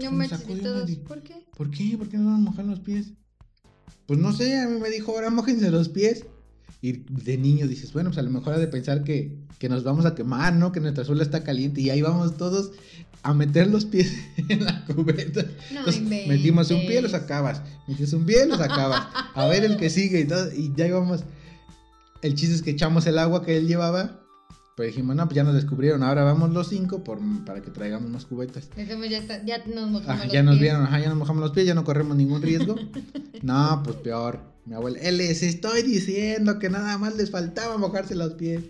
No 0.00 0.10
me 0.10 0.28
todos. 0.28 0.90
¿Por 0.96 1.22
qué? 1.22 1.46
¿Por 1.56 1.70
qué? 1.70 1.96
¿Por 1.98 2.08
qué 2.08 2.16
no 2.16 2.30
nos 2.30 2.40
mojan 2.40 2.68
los 2.68 2.80
pies? 2.80 3.12
Pues 4.06 4.18
no 4.18 4.32
sé, 4.32 4.58
a 4.58 4.68
mí 4.68 4.80
me 4.80 4.90
dijo, 4.90 5.12
ahora 5.12 5.30
mojense 5.30 5.70
los 5.70 5.88
pies. 5.88 6.24
Y 6.80 6.92
de 6.92 7.38
niño 7.38 7.66
dices, 7.66 7.92
bueno, 7.92 8.10
pues 8.10 8.18
a 8.18 8.22
lo 8.22 8.30
mejor 8.30 8.54
ha 8.54 8.58
de 8.58 8.66
pensar 8.66 9.04
que, 9.04 9.38
que 9.58 9.70
nos 9.70 9.84
vamos 9.84 10.04
a 10.04 10.14
quemar, 10.14 10.54
¿no? 10.54 10.70
Que 10.70 10.80
nuestra 10.80 11.04
suela 11.04 11.22
está 11.22 11.42
caliente 11.42 11.80
y 11.80 11.88
ahí 11.88 12.02
vamos 12.02 12.36
todos 12.36 12.72
a 13.22 13.32
meter 13.32 13.68
los 13.68 13.86
pies 13.86 14.12
en 14.48 14.64
la 14.64 14.84
cubeta. 14.84 15.42
No 15.72 15.78
Entonces, 15.78 16.02
metimos 16.02 16.70
un 16.70 16.86
pie, 16.86 17.00
lo 17.00 17.08
sacabas. 17.08 17.62
Metimos 17.88 18.12
un 18.12 18.26
pie, 18.26 18.46
lo 18.46 18.58
sacabas. 18.58 19.06
A 19.34 19.46
ver 19.46 19.64
el 19.64 19.78
que 19.78 19.88
sigue 19.88 20.20
y 20.20 20.24
todo. 20.26 20.52
Y 20.52 20.72
ya 20.76 20.86
íbamos. 20.86 21.24
El 22.20 22.34
chiste 22.34 22.54
es 22.54 22.62
que 22.62 22.70
echamos 22.70 23.06
el 23.06 23.18
agua 23.18 23.44
que 23.44 23.56
él 23.56 23.66
llevaba 23.66 24.23
pues 24.74 24.88
dijimos, 24.88 25.14
no, 25.14 25.24
pues 25.26 25.36
ya 25.36 25.44
nos 25.44 25.54
descubrieron, 25.54 26.02
ahora 26.02 26.24
vamos 26.24 26.50
los 26.50 26.68
cinco 26.68 27.04
por, 27.04 27.20
para 27.44 27.62
que 27.62 27.70
traigamos 27.70 28.10
más 28.10 28.26
cubetas. 28.26 28.68
Ya, 28.76 29.44
ya 29.44 29.64
nos 29.66 29.90
mojamos 29.90 30.24
los 30.24 30.32
ya 30.32 30.42
nos 30.42 30.58
vieron, 30.58 30.82
ajá, 30.82 30.98
ya 30.98 31.08
nos 31.08 31.18
mojamos 31.18 31.42
los 31.42 31.52
pies, 31.52 31.66
ya 31.66 31.74
no 31.74 31.84
corremos 31.84 32.16
ningún 32.16 32.42
riesgo. 32.42 32.74
no, 33.42 33.82
pues 33.84 33.96
peor. 33.96 34.40
Mi 34.66 34.74
abuela, 34.74 34.98
eh, 35.00 35.12
les 35.12 35.42
estoy 35.42 35.82
diciendo 35.82 36.58
que 36.58 36.70
nada 36.70 36.98
más 36.98 37.14
les 37.16 37.30
faltaba 37.30 37.76
mojarse 37.76 38.16
los 38.16 38.34
pies. 38.34 38.64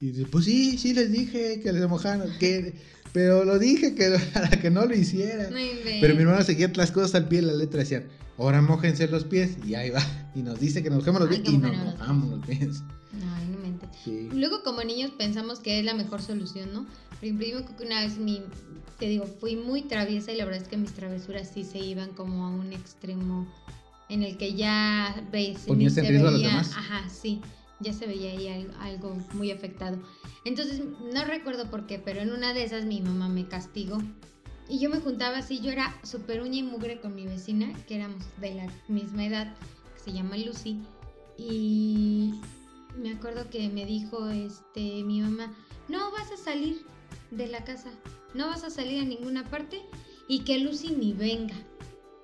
Y 0.00 0.10
dice, 0.10 0.26
pues 0.30 0.44
sí, 0.44 0.76
sí 0.76 0.92
les 0.92 1.10
dije 1.10 1.60
que 1.60 1.72
les 1.72 1.88
mojaron, 1.88 2.30
que, 2.38 2.74
pero 3.12 3.44
lo 3.44 3.58
dije 3.58 3.94
que 3.94 4.18
para 4.34 4.50
que 4.50 4.70
no 4.70 4.84
lo 4.84 4.94
hicieran. 4.94 5.48
pero 6.00 6.14
mi 6.14 6.22
hermano 6.22 6.42
seguía 6.42 6.70
las 6.74 6.90
cosas 6.90 7.14
al 7.14 7.26
pie 7.26 7.40
de 7.40 7.46
la 7.46 7.54
letra, 7.54 7.80
decían, 7.80 8.04
ahora 8.36 8.60
mojense 8.60 9.08
los 9.08 9.24
pies, 9.24 9.56
y 9.66 9.76
ahí 9.76 9.88
va. 9.90 10.02
Y 10.34 10.42
nos 10.42 10.60
dice 10.60 10.82
que 10.82 10.90
nos 10.90 10.98
mojemos 10.98 11.22
los 11.22 11.30
pies 11.30 11.48
y 11.48 11.56
nos 11.56 11.74
mojamos 11.74 12.30
los 12.30 12.46
pies. 12.46 12.82
Luego 14.06 14.62
como 14.62 14.82
niños 14.82 15.10
pensamos 15.10 15.60
que 15.60 15.78
es 15.78 15.84
la 15.84 15.94
mejor 15.94 16.22
solución, 16.22 16.72
¿no? 16.72 16.86
Pero 17.20 17.36
yo 17.44 17.76
que 17.76 17.84
una 17.84 18.00
vez 18.00 18.18
mi, 18.18 18.42
te 18.98 19.06
digo, 19.08 19.26
fui 19.26 19.56
muy 19.56 19.82
traviesa 19.82 20.32
y 20.32 20.36
la 20.36 20.44
verdad 20.44 20.62
es 20.62 20.68
que 20.68 20.76
mis 20.76 20.92
travesuras 20.92 21.50
sí 21.52 21.64
se 21.64 21.78
iban 21.78 22.12
como 22.12 22.44
a 22.44 22.50
un 22.50 22.72
extremo 22.72 23.46
en 24.08 24.22
el 24.22 24.36
que 24.36 24.54
ya 24.54 25.26
ves, 25.30 25.64
¿Ponías 25.66 25.96
en 25.96 26.06
riesgo 26.06 26.28
a 26.28 26.30
los 26.30 26.42
demás? 26.42 26.72
Ajá, 26.76 27.08
sí, 27.08 27.40
ya 27.80 27.92
se 27.92 28.06
veía 28.06 28.30
ahí 28.30 28.66
algo 28.80 29.16
muy 29.34 29.50
afectado. 29.50 29.98
Entonces, 30.44 30.82
no 31.12 31.24
recuerdo 31.24 31.68
por 31.70 31.86
qué, 31.86 31.98
pero 31.98 32.20
en 32.20 32.32
una 32.32 32.54
de 32.54 32.64
esas 32.64 32.84
mi 32.84 33.00
mamá 33.00 33.28
me 33.28 33.46
castigó 33.46 33.98
y 34.68 34.78
yo 34.78 34.90
me 34.90 35.00
juntaba 35.00 35.38
así, 35.38 35.60
yo 35.60 35.70
era 35.70 35.98
súper 36.02 36.42
uña 36.42 36.58
y 36.58 36.62
mugre 36.62 37.00
con 37.00 37.14
mi 37.14 37.26
vecina, 37.26 37.72
que 37.86 37.96
éramos 37.96 38.22
de 38.38 38.54
la 38.54 38.66
misma 38.86 39.24
edad, 39.24 39.54
que 39.94 40.00
se 40.02 40.12
llama 40.12 40.36
Lucy. 40.36 40.78
Y 41.38 42.34
me 42.98 43.12
acuerdo 43.12 43.48
que 43.50 43.68
me 43.68 43.86
dijo 43.86 44.28
este 44.28 45.02
mi 45.04 45.20
mamá, 45.20 45.54
no 45.88 46.10
vas 46.10 46.30
a 46.32 46.36
salir 46.36 46.84
de 47.30 47.46
la 47.46 47.64
casa, 47.64 47.90
no 48.34 48.48
vas 48.48 48.64
a 48.64 48.70
salir 48.70 49.00
a 49.00 49.04
ninguna 49.04 49.44
parte 49.48 49.82
y 50.28 50.40
que 50.40 50.58
Lucy 50.58 50.90
ni 50.90 51.12
venga. 51.12 51.56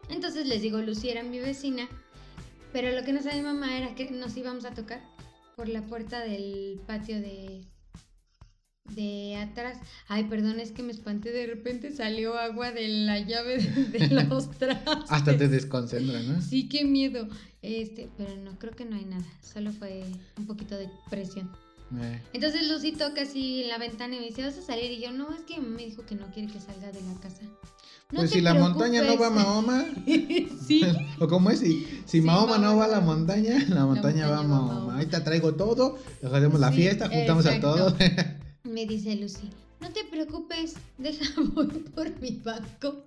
Entonces 0.09 0.47
les 0.47 0.61
digo, 0.61 0.79
Lucy 0.79 1.09
era 1.09 1.23
mi 1.23 1.39
vecina, 1.39 1.89
pero 2.73 2.91
lo 2.93 3.05
que 3.05 3.13
no 3.13 3.23
sabía 3.23 3.43
mi 3.43 3.49
mamá 3.49 3.77
era 3.77 3.95
que 3.95 4.11
nos 4.11 4.37
íbamos 4.37 4.65
a 4.65 4.75
tocar 4.75 5.03
por 5.57 5.69
la 5.69 5.87
puerta 5.87 6.21
del 6.21 6.81
patio 6.87 7.21
de, 7.21 7.65
de 8.91 9.37
atrás. 9.37 9.79
Ay, 10.09 10.25
perdón, 10.25 10.61
es 10.61 10.73
que 10.73 10.83
me 10.83 10.93
espanté. 10.93 11.33
De 11.33 11.47
repente 11.47 11.91
salió 11.93 12.39
agua 12.39 12.71
de 12.73 12.89
la 12.89 13.21
llave 13.21 13.59
de, 13.59 14.09
los 14.29 14.51
trastes. 14.51 15.11
Hasta 15.11 15.37
te 15.37 15.49
desconcentra, 15.49 16.21
¿no? 16.23 16.41
Sí, 16.41 16.69
qué 16.69 16.85
miedo. 16.85 17.29
Este, 17.63 18.09
pero 18.17 18.37
no, 18.37 18.59
creo 18.59 18.75
que 18.75 18.85
no 18.85 18.97
hay 18.97 19.05
nada. 19.05 19.25
Solo 19.43 19.73
fue 19.73 20.05
un 20.37 20.47
poquito 20.47 20.77
de 20.77 20.89
presión. 21.11 21.51
Eh. 22.01 22.21
Entonces 22.33 22.69
Lucy 22.69 22.93
toca 22.93 23.23
así 23.23 23.63
en 23.63 23.69
la 23.69 23.79
ventana 23.79 24.17
y 24.17 24.21
me 24.21 24.27
dice, 24.27 24.43
¿vas 24.43 24.59
a 24.59 24.63
salir? 24.63 24.91
Y 24.91 25.01
yo, 25.01 25.13
no, 25.13 25.33
es 25.33 25.43
que 25.43 25.61
me 25.61 25.85
dijo 25.85 26.05
que 26.05 26.15
no 26.15 26.27
quiere 26.33 26.53
que 26.53 26.61
salga 26.61 26.91
de 26.91 27.01
la 27.03 27.15
casa. 27.21 27.43
pues 28.09 28.31
si 28.31 28.41
la 28.41 28.55
montaña 28.55 29.03
no 29.03 29.19
va 29.19 29.29
a 29.29 29.31
Mahoma. 29.31 29.85
sí. 30.67 30.83
o 31.21 31.29
como 31.29 31.51
es, 31.51 31.61
si, 31.61 31.87
si 32.05 32.21
Mahoma 32.21 32.59
no 32.59 32.77
va 32.77 32.87
a 32.87 32.89
la 32.89 33.01
montaña, 33.01 33.65
la 33.69 33.87
montaña, 33.87 34.29
va 34.29 34.41
a 34.41 34.43
Mahoma. 34.43 34.99
Ahí 34.99 35.07
te 35.07 35.21
traigo 35.21 35.55
todo, 35.55 35.99
hacemos 36.23 36.61
la 36.61 36.73
fiesta, 36.73 37.09
juntamos 37.09 37.47
a 37.47 37.61
todos. 37.61 37.95
Me 38.65 38.87
dice 38.87 39.15
Lucy, 39.17 39.51
no 39.81 39.91
te 39.93 40.05
preocupes, 40.05 40.75
deja 40.99 41.41
voy 41.41 41.67
por 41.95 42.21
mi 42.21 42.41
banco. 42.43 43.05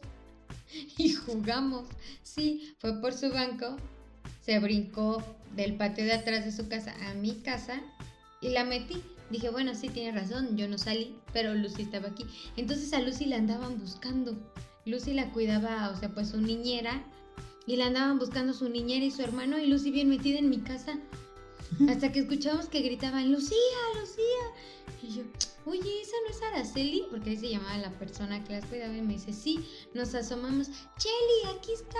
Y 0.98 1.14
jugamos. 1.14 1.88
Sí, 2.24 2.76
fue 2.80 3.00
por 3.02 3.14
su 3.14 3.32
banco, 3.32 3.78
se 4.46 4.60
brincó 4.60 5.24
del 5.56 5.76
patio 5.76 6.06
de 6.06 6.14
atrás 6.14 6.46
de 6.46 6.52
su 6.52 6.68
casa 6.68 6.94
a 7.08 7.14
mi 7.16 7.32
casa 7.42 7.82
y 8.42 8.50
la 8.50 8.64
metí. 8.64 9.02
Dije, 9.30 9.50
bueno, 9.50 9.76
sí, 9.76 9.90
tiene 9.90 10.18
razón, 10.18 10.56
yo 10.56 10.68
no 10.68 10.78
salí, 10.78 11.16
pero 11.34 11.54
Lucy 11.54 11.82
estaba 11.82 12.10
aquí. 12.10 12.26
Entonces 12.56 12.94
a 12.94 13.02
Lucy 13.02 13.26
la 13.26 13.38
andaban 13.38 13.80
buscando. 13.80 14.38
Lucy 14.86 15.14
la 15.14 15.32
cuidaba, 15.32 15.90
o 15.90 16.00
sea, 16.00 16.14
pues 16.14 16.30
su 16.30 16.40
niñera, 16.40 17.04
y 17.66 17.76
la 17.76 17.88
andaban 17.88 18.20
buscando 18.20 18.54
su 18.54 18.70
niñera 18.70 19.04
y 19.04 19.12
su 19.12 19.22
hermano, 19.22 19.58
y 19.58 19.68
Lucy 19.68 19.92
bien 19.92 20.08
metida 20.08 20.40
en 20.40 20.50
mi 20.50 20.60
casa. 20.60 20.98
Hasta 21.90 22.12
que 22.12 22.20
escuchamos 22.20 22.68
que 22.68 22.82
gritaban, 22.82 23.32
Lucía, 23.32 23.58
Lucía. 24.00 24.77
Y 25.04 25.16
yo, 25.16 25.24
oye, 25.66 26.02
¿esa 26.02 26.16
no 26.26 26.32
es 26.32 26.42
Araceli? 26.42 27.04
Porque 27.12 27.32
ahí 27.32 27.38
se 27.38 27.50
llamaba 27.50 27.78
la 27.78 27.92
persona 27.92 28.44
que 28.44 28.54
las 28.54 28.66
cuidaba 28.66 28.96
y 28.96 29.02
me 29.02 29.14
dice, 29.14 29.34
sí, 29.34 29.60
nos 29.94 30.16
asomamos, 30.16 30.70
Cheli, 30.98 31.58
aquí 31.58 31.72
está. 31.74 32.00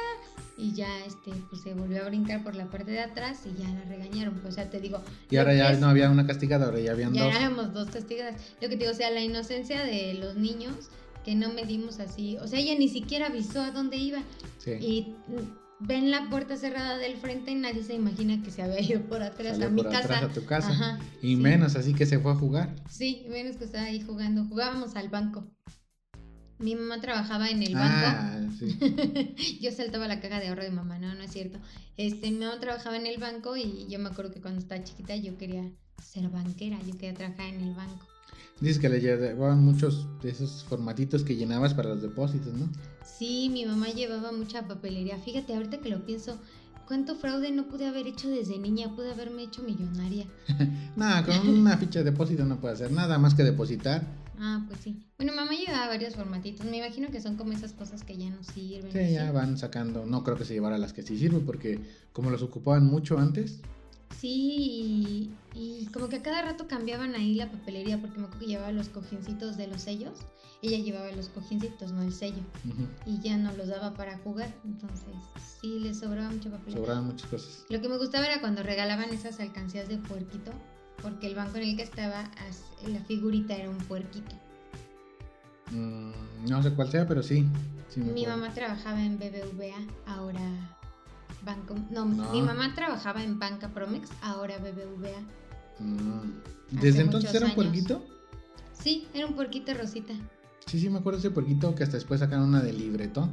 Y 0.58 0.74
ya, 0.74 1.06
este, 1.06 1.32
pues 1.50 1.62
se 1.62 1.74
volvió 1.74 2.04
a 2.04 2.08
brincar 2.08 2.44
por 2.44 2.56
la 2.56 2.66
parte 2.66 2.92
de 2.92 3.02
atrás 3.02 3.42
y 3.46 3.62
ya 3.62 3.70
la 3.70 3.84
regañaron. 3.84 4.36
Pues, 4.36 4.54
o 4.54 4.56
sea, 4.56 4.70
te 4.70 4.80
digo. 4.80 5.02
Y 5.30 5.38
ahora 5.38 5.54
ya 5.54 5.74
no 5.74 5.88
había 5.88 6.10
una 6.10 6.26
castigadora, 6.26 6.80
ya 6.80 6.92
habían 6.92 7.14
dos. 7.14 7.22
Ya 7.22 7.38
éramos 7.38 7.74
dos 7.74 7.90
castigadas. 7.90 8.42
Lo 8.62 8.70
que 8.70 8.76
te 8.76 8.78
digo, 8.78 8.92
o 8.92 8.96
sea, 8.96 9.12
la 9.12 9.22
inocencia 9.22 9.84
de 9.84 10.16
los 10.16 10.36
niños 10.36 10.90
que 11.24 11.36
no 11.36 11.54
medimos 11.54 12.00
así. 12.00 12.38
O 12.38 12.48
sea, 12.48 12.60
ella 12.60 12.76
ni 12.80 12.88
siquiera 12.88 13.28
avisó 13.28 13.62
a 13.62 13.72
dónde 13.72 13.98
iba. 13.98 14.24
Sí. 14.58 14.72
Y 14.80 15.16
ven 15.80 16.12
la 16.12 16.30
puerta 16.30 16.58
cerrada 16.58 16.98
del 16.98 17.18
frente 17.18 17.52
y 17.52 17.56
nadie 17.56 17.84
se 17.84 17.94
imagina 17.94 18.42
que 18.44 18.52
se 18.52 18.62
había 18.62 18.82
ido 18.82 19.02
por 19.02 19.22
atrás 19.22 19.60
a 19.60 19.70
mi 19.70 19.84
por 19.84 19.92
casa. 19.92 20.18
Atrás 20.18 20.24
a 20.24 20.34
tu 20.34 20.46
casa. 20.46 21.00
y 21.22 21.36
menos 21.36 21.76
así 21.76 21.94
que 21.94 22.06
se 22.06 22.20
fue 22.20 22.32
a 22.32 22.36
jugar. 22.36 22.76
Sí, 22.90 23.26
menos 23.30 23.58
que 23.58 23.66
estaba 23.66 23.86
ahí 23.86 24.02
jugando. 24.02 24.46
Jugábamos 24.46 24.96
al 24.96 25.10
banco. 25.10 25.48
Mi 26.60 26.76
mamá 26.76 27.00
trabajaba 27.00 27.50
en 27.50 27.62
el 27.62 27.76
banco. 27.76 28.08
Ah, 28.08 28.40
sí. 28.58 29.60
yo 29.62 29.72
saltaba 29.72 30.08
la 30.08 30.20
caja 30.20 30.40
de 30.40 30.48
ahorro 30.48 30.64
de 30.64 30.72
mamá, 30.72 30.98
no, 30.98 31.14
no 31.14 31.22
es 31.22 31.32
cierto. 31.32 31.60
Este, 31.98 32.32
mi 32.32 32.40
mamá 32.40 32.60
trabajaba 32.60 32.98
en 32.98 33.06
el 33.06 33.20
banco 33.20 33.56
y 33.56 33.86
yo 33.90 34.00
me 34.00 34.10
acuerdo 34.10 34.32
que 34.32 34.42
cuando 34.42 34.60
estaba 34.60 34.84
chiquita 34.84 35.16
yo 35.16 35.38
quería 35.38 35.70
ser 36.04 36.30
banquera, 36.30 36.80
yo 36.82 36.94
quería 36.94 37.14
trabajar 37.14 37.54
en 37.54 37.62
el 37.62 37.76
banco. 37.76 38.08
Dices 38.60 38.80
que 38.80 38.90
le 38.90 39.00
llevaban 39.00 39.64
muchos 39.64 40.08
de 40.22 40.30
esos 40.30 40.64
formatitos 40.64 41.24
que 41.24 41.36
llenabas 41.36 41.76
para 41.76 41.90
los 41.90 42.02
depósitos, 42.02 42.54
¿no? 42.54 42.68
Sí, 43.06 43.50
mi 43.52 43.66
mamá 43.66 43.90
llevaba 43.90 44.32
mucha 44.32 44.68
papelería. 44.68 45.18
Fíjate, 45.20 45.54
ahorita 45.54 45.78
que 45.78 45.90
lo 45.90 46.04
pienso, 46.06 46.38
¿cuánto 46.88 47.16
fraude 47.16 47.52
no 47.52 47.68
pude 47.68 47.86
haber 47.86 48.08
hecho 48.08 48.30
desde 48.30 48.58
niña? 48.58 48.96
Pude 48.96 49.12
haberme 49.12 49.44
hecho 49.44 49.62
millonaria. 49.62 50.26
nada, 50.96 51.24
con 51.24 51.48
una 51.48 51.78
ficha 51.78 52.00
de 52.00 52.06
depósito 52.06 52.46
no 52.46 52.60
puede 52.60 52.74
hacer 52.74 52.92
nada 52.92 53.20
más 53.20 53.36
que 53.36 53.44
depositar. 53.44 54.08
Ah, 54.40 54.64
pues 54.68 54.80
sí. 54.82 55.04
Bueno, 55.18 55.34
mamá 55.36 55.52
llevaba 55.54 55.88
varios 55.88 56.16
formatitos. 56.16 56.66
Me 56.66 56.78
imagino 56.78 57.10
que 57.10 57.22
son 57.22 57.38
como 57.38 57.54
esas 57.54 57.74
cosas 57.74 58.04
que 58.04 58.18
ya 58.18 58.30
no 58.30 58.44
sirven. 58.44 58.92
Sí, 58.92 59.14
ya 59.14 59.32
van 59.32 59.58
sacando. 59.58 60.06
No 60.06 60.24
creo 60.24 60.38
que 60.38 60.46
se 60.46 60.54
llevara 60.54 60.78
las 60.78 60.94
que 60.94 61.04
sí 61.04 61.18
sirven 61.18 61.46
porque 61.46 61.80
como 62.12 62.30
los 62.32 62.42
ocupaban 62.42 62.86
mucho 62.86 63.18
antes, 63.20 63.62
Sí, 64.16 65.32
y, 65.54 65.86
como 65.94 66.10
que 66.10 66.18
a 66.18 66.22
cada 66.22 66.42
rato 66.42 66.68
cambiaban 66.68 67.14
ahí 67.16 67.36
la 67.36 67.52
papelería, 67.52 68.00
porque 68.00 68.18
me 68.18 68.26
acuerdo 68.26 68.40
que 68.40 68.52
llevaba 68.52 68.72
los 68.72 68.90
cojincitos 68.90 69.58
de 69.58 69.68
los 69.68 69.82
sellos. 69.82 70.20
Ella 70.62 70.80
llevaba 70.80 71.12
los 71.12 71.30
cojincitos, 71.30 71.92
no 71.92 72.02
el 72.02 72.14
sello. 72.14 72.42
Y 73.06 73.20
ya 73.20 73.38
no 73.38 73.54
los 73.54 73.68
daba 73.68 73.94
para 73.94 74.18
jugar. 74.20 74.52
Entonces, 74.66 75.14
sí, 75.62 75.80
le 75.80 75.94
sobraba 75.94 76.30
mucha 76.30 76.50
papelería. 76.50 76.80
Sobraban 76.80 77.06
muchas 77.06 77.30
cosas. 77.30 77.66
Lo 77.70 77.80
que 77.80 77.90
me 77.90 77.98
gustaba 77.98 78.26
era 78.26 78.42
cuando 78.42 78.64
regalaban 78.64 79.10
esas 79.12 79.40
alcancías 79.40 79.88
de 79.88 79.98
puerquito, 79.98 80.52
porque 81.02 81.28
el 81.28 81.36
banco 81.36 81.58
en 81.58 81.64
el 81.64 81.76
que 81.76 81.84
estaba, 81.84 82.32
la 82.88 83.04
figurita 83.04 83.56
era 83.56 83.70
un 83.70 83.78
puerquito. 83.78 84.36
Mm, 85.72 86.50
no 86.50 86.64
sé 86.64 86.72
cuál 86.74 86.90
sea, 86.90 87.08
pero 87.08 87.22
sí. 87.22 87.46
sí 87.90 88.00
Mi 88.00 88.26
mamá 88.26 88.52
trabajaba 88.54 89.04
en 89.04 89.20
BBVA, 89.20 89.86
ahora 90.08 90.78
Banco, 91.48 91.76
no, 91.90 92.06
mi 92.06 92.42
mamá 92.42 92.76
trabajaba 92.76 93.24
en 93.24 93.40
Banca 93.40 93.70
Promex, 93.70 94.10
ahora 94.22 94.58
BBVA. 94.58 95.22
Mm. 95.80 96.80
¿Desde 96.82 97.02
entonces 97.02 97.34
era 97.34 97.46
un 97.46 97.56
puerquito? 97.56 98.06
Sí, 98.74 99.08
era 99.14 99.26
un 99.26 99.34
puerquito 99.34 99.74
rosita. 99.74 100.14
Sí, 100.66 100.80
sí, 100.80 100.90
me 100.90 101.00
acuerdo 101.00 101.20
ese 101.20 101.32
puerquito 101.32 101.74
que 101.74 101.84
hasta 101.84 101.96
después 101.96 102.20
sacaron 102.20 102.50
una 102.50 102.62
de 102.62 102.74
libreto. 102.74 103.30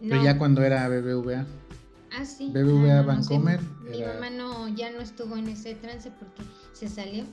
Pero 0.00 0.22
ya 0.22 0.38
cuando 0.38 0.62
era 0.62 0.88
BBVA. 0.88 1.46
Ah, 2.16 2.24
sí. 2.24 2.50
BBVA 2.50 3.02
Bancomer. 3.02 3.60
Mi 3.90 4.02
mamá 4.02 4.30
no, 4.30 4.68
ya 4.68 4.90
no 4.90 5.00
estuvo 5.00 5.36
en 5.36 5.48
ese 5.48 5.74
trance 5.74 6.10
porque 6.10 6.42
se 6.72 6.88
salió. 6.88 7.24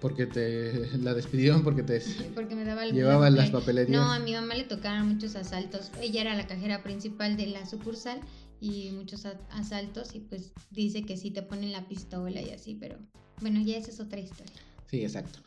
Porque 0.00 0.26
te 0.26 0.98
la 0.98 1.14
despidieron 1.14 1.62
porque 1.62 1.82
te 1.82 2.02
porque 2.34 2.56
me 2.56 2.64
daba 2.64 2.84
llevaba 2.86 3.30
las 3.30 3.50
papelerías. 3.50 4.00
No, 4.00 4.12
a 4.12 4.18
mi 4.18 4.32
mamá 4.34 4.54
le 4.54 4.64
tocaron 4.64 5.08
muchos 5.08 5.36
asaltos. 5.36 5.90
Ella 6.00 6.20
era 6.22 6.34
la 6.34 6.46
cajera 6.46 6.82
principal 6.82 7.36
de 7.36 7.46
la 7.46 7.64
sucursal 7.66 8.20
y 8.62 8.92
muchos 8.92 9.26
asaltos 9.50 10.14
y 10.14 10.20
pues 10.20 10.52
dice 10.70 11.02
que 11.02 11.16
sí 11.16 11.32
te 11.32 11.42
ponen 11.42 11.72
la 11.72 11.88
pistola 11.88 12.40
y 12.40 12.50
así, 12.50 12.76
pero 12.78 12.96
bueno, 13.40 13.60
ya 13.60 13.76
esa 13.76 13.90
es 13.90 13.98
otra 13.98 14.20
historia. 14.20 14.52
Sí, 14.88 15.02
exacto. 15.02 15.40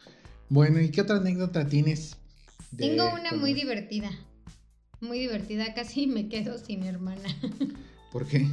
Bueno, 0.49 0.81
¿y 0.81 0.91
qué 0.91 0.99
otra 0.99 1.15
anécdota 1.15 1.65
tienes? 1.65 2.17
Tengo 2.75 3.09
una 3.13 3.31
muy 3.31 3.53
divertida. 3.53 4.11
Muy 4.99 5.17
divertida, 5.17 5.73
casi 5.73 6.07
me 6.07 6.27
quedo 6.27 6.57
sin 6.57 6.83
hermana. 6.83 7.23
¿Por 8.11 8.27
qué? 8.27 8.45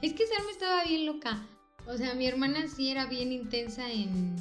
es 0.00 0.14
que 0.14 0.26
Sarma 0.26 0.50
estaba 0.50 0.84
bien 0.84 1.04
loca. 1.04 1.46
O 1.86 1.98
sea, 1.98 2.14
mi 2.14 2.26
hermana 2.26 2.66
sí 2.66 2.88
era 2.88 3.04
bien 3.04 3.30
intensa 3.30 3.92
en, 3.92 4.36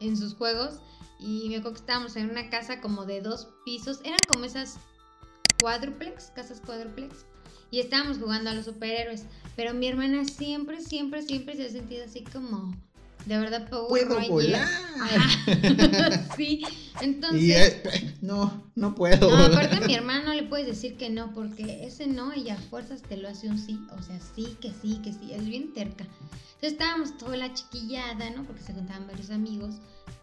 en 0.00 0.16
sus 0.18 0.34
juegos. 0.34 0.80
Y 1.18 1.48
me 1.48 1.56
acuerdo 1.56 1.76
que 1.76 1.80
estábamos 1.80 2.14
en 2.16 2.28
una 2.28 2.50
casa 2.50 2.82
como 2.82 3.06
de 3.06 3.22
dos 3.22 3.48
pisos. 3.64 4.00
Eran 4.04 4.26
como 4.26 4.44
esas 4.44 4.76
cuádruplex, 5.60 6.30
casas 6.32 6.60
cuádruplex 6.60 7.24
y 7.74 7.80
estábamos 7.80 8.18
jugando 8.18 8.50
a 8.50 8.54
los 8.54 8.66
superhéroes. 8.66 9.24
Pero 9.56 9.74
mi 9.74 9.88
hermana 9.88 10.24
siempre, 10.24 10.80
siempre, 10.80 11.22
siempre 11.22 11.56
se 11.56 11.66
ha 11.66 11.70
sentido 11.70 12.04
así 12.04 12.22
como, 12.22 12.72
de 13.26 13.36
verdad, 13.36 13.68
puedo 13.68 14.20
volar. 14.28 14.68
sí, 16.36 16.62
entonces. 17.00 17.82
no, 18.22 18.70
no 18.76 18.94
puedo. 18.94 19.28
No, 19.28 19.36
aparte 19.52 19.76
a 19.76 19.80
mi 19.80 19.94
hermana 19.94 20.24
no 20.26 20.34
le 20.34 20.44
puedes 20.44 20.68
decir 20.68 20.96
que 20.96 21.10
no, 21.10 21.34
porque 21.34 21.84
ese 21.84 22.06
no 22.06 22.32
y 22.32 22.48
a 22.50 22.56
fuerzas 22.56 23.02
te 23.02 23.16
lo 23.16 23.28
hace 23.28 23.48
un 23.48 23.58
sí. 23.58 23.80
O 23.98 24.02
sea, 24.02 24.20
sí, 24.36 24.56
que 24.60 24.70
sí, 24.70 25.00
que 25.02 25.12
sí. 25.12 25.32
Es 25.32 25.44
bien 25.44 25.72
terca. 25.72 26.04
Entonces 26.04 26.72
estábamos 26.72 27.18
toda 27.18 27.36
la 27.36 27.52
chiquillada, 27.54 28.30
¿no? 28.30 28.44
Porque 28.44 28.62
se 28.62 28.72
juntaban 28.72 29.08
varios 29.08 29.30
amigos 29.30 29.74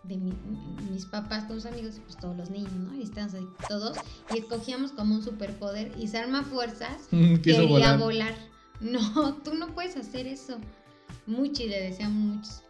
de 0.03 0.17
mis 0.17 1.05
papás 1.05 1.47
sus 1.47 1.65
amigos, 1.65 1.99
pues 2.03 2.17
todos 2.17 2.35
los 2.35 2.49
niños, 2.49 2.73
¿no? 2.73 2.95
Y 2.95 3.03
estábamos 3.03 3.35
ahí 3.35 3.47
todos 3.67 3.97
y 4.33 4.39
escogíamos 4.39 4.91
como 4.91 5.15
un 5.15 5.23
superpoder 5.23 5.91
y 5.97 6.07
Sarma 6.07 6.43
Fuerzas 6.43 7.07
quería 7.43 7.97
volar. 7.97 8.35
No, 8.79 9.35
tú 9.43 9.53
no 9.53 9.73
puedes 9.73 9.95
hacer 9.95 10.27
eso. 10.27 10.57
Muchi 11.27 11.67
le 11.67 11.81
decíamos 11.81 12.17
muchos. 12.17 12.63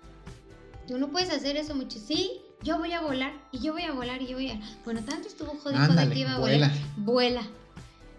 Tú 0.87 0.97
no 0.97 1.09
puedes 1.09 1.29
hacer 1.29 1.55
eso, 1.55 1.73
Muchi. 1.73 1.99
Sí, 1.99 2.41
yo 2.63 2.77
voy 2.77 2.91
a 2.91 3.01
volar 3.01 3.33
y 3.51 3.59
yo 3.59 3.71
voy 3.71 3.83
a 3.83 3.93
volar 3.93 4.21
y 4.21 4.27
yo 4.27 4.35
voy 4.35 4.49
a... 4.49 4.59
Bueno, 4.83 5.01
tanto 5.05 5.27
estuvo 5.27 5.51
jodido 5.51 5.87
de 5.87 6.09
que 6.09 6.19
iba 6.19 6.33
a 6.33 6.39
volar. 6.39 6.71
Vuela. 6.97 7.43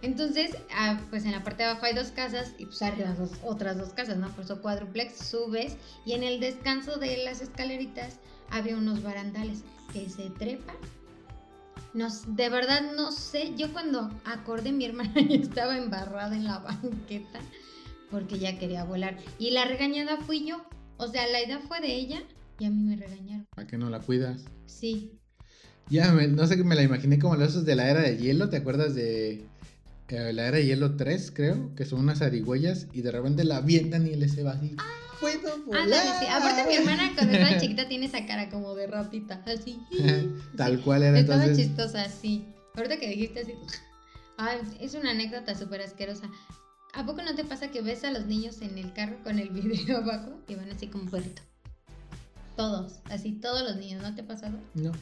Entonces, 0.00 0.56
ah, 0.74 1.00
pues 1.10 1.24
en 1.24 1.32
la 1.32 1.44
parte 1.44 1.62
de 1.62 1.70
abajo 1.70 1.86
hay 1.86 1.94
dos 1.94 2.08
casas 2.08 2.54
y 2.58 2.66
pues 2.66 2.82
arriba 2.82 3.14
dos, 3.16 3.30
otras 3.44 3.78
dos 3.78 3.90
casas, 3.90 4.16
¿no? 4.16 4.28
Por 4.30 4.44
eso 4.44 4.60
cuádruplex, 4.60 5.28
subes 5.28 5.76
y 6.04 6.12
en 6.12 6.24
el 6.24 6.40
descanso 6.40 6.96
de 6.98 7.18
las 7.18 7.40
escaleritas 7.40 8.18
había 8.52 8.76
unos 8.76 9.02
barandales 9.02 9.64
que 9.92 10.08
se 10.08 10.30
trepan 10.30 10.76
No, 11.94 12.08
de 12.28 12.48
verdad 12.48 12.92
no 12.94 13.10
sé. 13.10 13.52
Yo 13.56 13.72
cuando 13.72 14.10
acordé, 14.24 14.72
mi 14.72 14.84
hermana 14.84 15.14
ya 15.28 15.36
estaba 15.36 15.76
embarrada 15.76 16.36
en 16.36 16.44
la 16.44 16.58
banqueta 16.58 17.40
porque 18.10 18.38
ya 18.38 18.58
quería 18.58 18.84
volar. 18.84 19.16
Y 19.38 19.50
la 19.50 19.64
regañada 19.64 20.18
fui 20.18 20.46
yo. 20.46 20.62
O 20.98 21.08
sea, 21.08 21.26
la 21.28 21.42
idea 21.42 21.60
fue 21.60 21.80
de 21.80 21.94
ella 21.94 22.22
y 22.58 22.66
a 22.66 22.70
mí 22.70 22.82
me 22.82 22.96
regañaron. 22.96 23.46
¿A 23.56 23.66
qué 23.66 23.78
no 23.78 23.88
la 23.88 24.00
cuidas? 24.00 24.44
Sí. 24.66 25.18
Ya, 25.88 26.12
no 26.12 26.46
sé 26.46 26.56
que 26.56 26.64
me 26.64 26.74
la 26.74 26.82
imaginé 26.82 27.18
como 27.18 27.36
los 27.36 27.64
de 27.64 27.74
la 27.74 27.90
era 27.90 28.02
de 28.02 28.18
hielo. 28.18 28.50
¿Te 28.50 28.58
acuerdas 28.58 28.94
de 28.94 29.46
eh, 30.08 30.32
la 30.32 30.46
era 30.46 30.58
de 30.58 30.66
hielo 30.66 30.96
3, 30.96 31.32
creo? 31.34 31.74
Que 31.74 31.86
son 31.86 32.00
unas 32.00 32.22
arigüeyas 32.22 32.86
y 32.92 33.00
de 33.00 33.10
repente 33.10 33.44
la 33.44 33.56
avientan 33.56 34.06
y 34.06 34.14
le 34.14 34.28
se 34.28 34.42
va 34.42 34.52
así. 34.52 34.76
Ah 34.78 35.11
puedo 35.22 35.62
volar. 35.64 36.18
sí. 36.18 36.26
Aparte 36.26 36.66
mi 36.66 36.74
hermana 36.74 37.12
cuando 37.14 37.32
estaba 37.32 37.56
chiquita 37.60 37.88
tiene 37.88 38.06
esa 38.06 38.26
cara 38.26 38.50
como 38.50 38.74
de 38.74 38.86
rapita, 38.86 39.42
así. 39.46 39.80
Tal 40.56 40.80
cual 40.82 41.02
era 41.04 41.18
Estaba 41.18 41.52
chistosa, 41.54 42.08
sí. 42.08 42.44
Ahorita 42.74 42.98
que 42.98 43.08
dijiste 43.08 43.40
así. 43.40 43.54
Ay, 44.36 44.60
es 44.80 44.94
una 44.94 45.10
anécdota 45.10 45.54
súper 45.54 45.82
asquerosa. 45.82 46.28
¿A 46.94 47.06
poco 47.06 47.22
no 47.22 47.34
te 47.34 47.44
pasa 47.44 47.68
que 47.68 47.80
ves 47.80 48.04
a 48.04 48.10
los 48.10 48.26
niños 48.26 48.60
en 48.60 48.76
el 48.76 48.92
carro 48.92 49.16
con 49.22 49.38
el 49.38 49.48
vidrio 49.50 49.98
abajo 49.98 50.40
y 50.48 50.54
van 50.54 50.70
así 50.70 50.88
como 50.88 51.10
perrito? 51.10 51.42
Todos, 52.56 52.98
así 53.04 53.32
todos 53.32 53.62
los 53.62 53.76
niños, 53.76 54.02
¿no 54.02 54.14
te 54.14 54.22
ha 54.22 54.26
pasado? 54.26 54.58
No. 54.74 54.92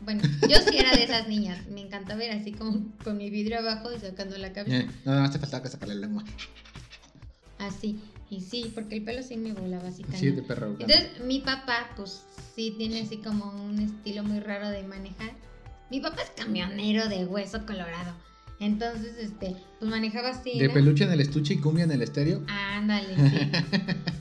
Bueno, 0.00 0.22
yo 0.48 0.56
sí 0.68 0.76
era 0.76 0.90
de 0.90 1.04
esas 1.04 1.28
niñas. 1.28 1.66
Me 1.68 1.80
encanta 1.80 2.14
ver 2.14 2.30
así 2.32 2.52
como 2.52 2.92
con 3.02 3.16
mi 3.16 3.30
vidrio 3.30 3.60
abajo 3.60 3.90
y 3.92 3.98
sacando 4.00 4.36
la 4.36 4.52
cabeza. 4.52 4.80
Eh, 4.80 4.90
nada 5.04 5.22
más 5.22 5.30
te 5.30 5.38
faltaba 5.38 5.62
que 5.62 5.70
sacarle 5.70 5.94
la 5.94 6.00
lengua. 6.02 6.24
Así. 7.58 7.98
Y 8.34 8.40
sí, 8.40 8.72
porque 8.74 8.96
el 8.96 9.04
pelo 9.04 9.22
sí 9.22 9.36
me 9.36 9.52
volaba 9.52 9.88
así. 9.88 10.04
Sí, 10.12 10.30
de 10.30 10.42
perro. 10.42 10.70
Entonces, 10.70 11.20
mi 11.24 11.38
papá, 11.38 11.90
pues 11.94 12.24
sí 12.56 12.74
tiene 12.76 13.02
así 13.02 13.18
como 13.18 13.52
un 13.64 13.78
estilo 13.78 14.24
muy 14.24 14.40
raro 14.40 14.70
de 14.70 14.82
manejar. 14.82 15.30
Mi 15.88 16.00
papá 16.00 16.22
es 16.22 16.30
camionero 16.30 17.08
de 17.08 17.26
hueso 17.26 17.64
colorado. 17.64 18.12
Entonces, 18.58 19.16
este, 19.18 19.54
pues 19.78 19.88
manejaba 19.88 20.30
así. 20.30 20.58
¿De 20.58 20.68
peluche 20.68 21.04
en 21.04 21.12
el 21.12 21.20
estuche 21.20 21.54
y 21.54 21.58
cumbia 21.58 21.84
en 21.84 21.92
el 21.92 22.02
estéreo? 22.02 22.42
Ándale, 22.48 23.14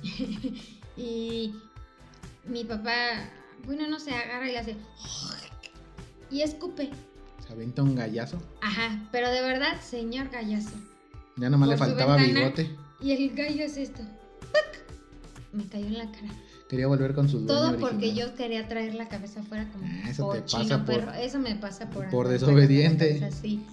sí. 0.04 0.52
y 0.98 1.56
mi 2.46 2.66
papá, 2.66 3.32
bueno, 3.66 3.88
no 3.88 4.00
sé, 4.00 4.12
agarra 4.12 4.48
y 4.48 4.52
le 4.52 4.60
hace. 4.60 4.76
Y 6.30 6.42
escupe. 6.42 6.92
¿Se 7.48 7.52
avienta 7.52 7.82
un 7.82 7.96
gallazo? 7.96 8.40
Ajá, 8.62 9.08
pero 9.12 9.32
de 9.32 9.42
verdad, 9.42 9.82
señor 9.82 10.30
gallazo. 10.30 10.76
Ya 11.38 11.50
nomás 11.50 11.70
le 11.70 11.78
faltaba 11.78 12.18
bigote. 12.18 12.70
Y 13.04 13.12
el 13.12 13.36
gallo 13.36 13.66
es 13.66 13.76
esto. 13.76 14.02
Me 15.52 15.66
cayó 15.68 15.88
en 15.88 15.98
la 15.98 16.12
cara. 16.12 16.34
Quería 16.70 16.88
volver 16.88 17.14
con 17.14 17.28
sus 17.28 17.46
Todo 17.46 17.78
porque 17.78 18.16
yo 18.16 18.34
quería 18.34 18.68
traer 18.68 18.96
la 18.96 19.10
cabeza 19.10 19.42
afuera 19.42 19.70
como 19.72 19.86
ah, 19.86 20.10
eso 20.10 20.30
te 20.32 20.42
pasa 20.42 20.86
por, 20.86 21.04
Eso 21.20 21.40
me 21.40 21.56
pasa 21.56 21.90
por 21.90 22.10
por 22.10 22.28
desobediente. 22.30 23.30
Sí. 23.32 23.64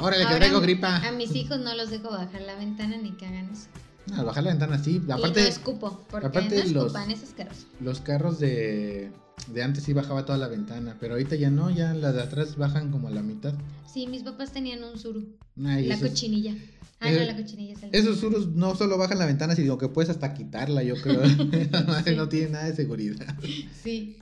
Órale, 0.00 0.26
que 0.26 0.34
traigo 0.36 0.60
gripa. 0.60 0.96
A 0.96 1.12
mis 1.12 1.34
hijos 1.34 1.58
no 1.58 1.74
los 1.74 1.90
dejo 1.90 2.10
bajar 2.10 2.40
la 2.42 2.54
ventana 2.54 2.96
ni 2.96 3.10
que 3.12 3.26
hagan 3.26 3.50
eso. 3.50 3.66
No, 4.06 4.24
bajar 4.24 4.44
la 4.44 4.50
ventana 4.50 4.78
sí. 4.78 5.02
Aparte, 5.10 5.40
y 5.40 5.42
no 5.42 5.48
escupo, 5.48 6.06
porque 6.08 6.26
aparte 6.28 6.56
no 6.56 6.82
escupan, 6.82 7.08
los, 7.08 7.18
es 7.18 7.28
asqueroso. 7.28 7.66
Los 7.80 8.00
carros 8.00 8.38
de, 8.38 9.12
de 9.48 9.62
antes 9.62 9.84
sí 9.84 9.92
bajaba 9.92 10.24
toda 10.24 10.38
la 10.38 10.48
ventana, 10.48 10.96
pero 11.00 11.14
ahorita 11.14 11.36
ya 11.36 11.50
no, 11.50 11.70
ya 11.70 11.94
las 11.94 12.14
de 12.14 12.22
atrás 12.22 12.56
bajan 12.56 12.90
como 12.90 13.08
a 13.08 13.10
la 13.10 13.22
mitad. 13.22 13.54
Sí, 13.92 14.06
mis 14.06 14.22
papás 14.22 14.52
tenían 14.52 14.84
un 14.84 14.98
suru. 14.98 15.36
la 15.56 15.98
cochinilla. 15.98 16.54
Ah, 17.00 17.10
no, 17.10 17.16
eh, 17.16 17.26
la 17.26 17.36
cochinilla 17.36 17.76
Esos 17.92 18.18
surus 18.18 18.48
no 18.48 18.74
solo 18.74 18.98
bajan 18.98 19.18
la 19.18 19.24
ventana, 19.24 19.56
sino 19.56 19.78
que 19.78 19.88
puedes 19.88 20.10
hasta 20.10 20.34
quitarla, 20.34 20.82
yo 20.82 20.94
creo. 21.00 21.22
No 22.16 22.28
tiene 22.28 22.50
nada 22.50 22.66
de 22.66 22.76
seguridad. 22.76 23.34
Sí. 23.82 24.18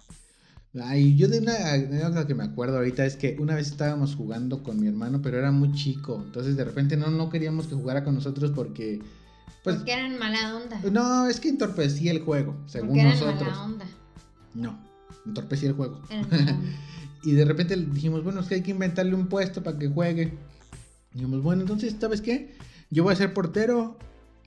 Ay, 0.80 1.16
yo 1.16 1.28
de 1.28 1.40
una 1.40 2.08
cosa 2.08 2.26
que 2.26 2.34
me 2.34 2.44
acuerdo 2.44 2.76
ahorita 2.76 3.04
es 3.04 3.16
que 3.16 3.36
una 3.40 3.56
vez 3.56 3.68
estábamos 3.68 4.14
jugando 4.14 4.62
con 4.62 4.78
mi 4.78 4.86
hermano, 4.86 5.20
pero 5.22 5.38
era 5.38 5.50
muy 5.50 5.72
chico. 5.72 6.22
Entonces 6.24 6.56
de 6.56 6.64
repente 6.64 6.96
no, 6.96 7.10
no 7.10 7.30
queríamos 7.30 7.66
que 7.66 7.74
jugara 7.74 8.04
con 8.04 8.14
nosotros 8.14 8.52
porque. 8.54 9.00
Pues, 9.64 9.76
porque 9.76 9.92
eran 9.92 10.18
mala 10.18 10.56
onda. 10.56 10.80
No, 10.90 11.26
es 11.26 11.40
que 11.40 11.48
entorpecía 11.48 12.12
el 12.12 12.20
juego, 12.20 12.56
según 12.66 12.90
porque 12.90 13.00
eran 13.00 13.12
nosotros. 13.14 13.50
Mala 13.50 13.64
onda. 13.64 13.86
No, 14.54 14.78
entorpecía 15.26 15.68
el 15.68 15.74
juego. 15.74 16.00
y 17.24 17.32
de 17.32 17.44
repente 17.44 17.76
dijimos, 17.76 18.24
bueno, 18.24 18.40
es 18.40 18.46
que 18.46 18.56
hay 18.56 18.62
que 18.62 18.70
inventarle 18.70 19.14
un 19.14 19.28
puesto 19.28 19.62
para 19.62 19.78
que 19.78 19.88
juegue. 19.88 20.32
Dijimos, 21.12 21.42
bueno, 21.42 21.62
entonces, 21.62 21.94
¿sabes 21.98 22.20
qué? 22.20 22.54
Yo 22.90 23.04
voy 23.04 23.12
a 23.12 23.16
ser 23.16 23.34
portero, 23.34 23.96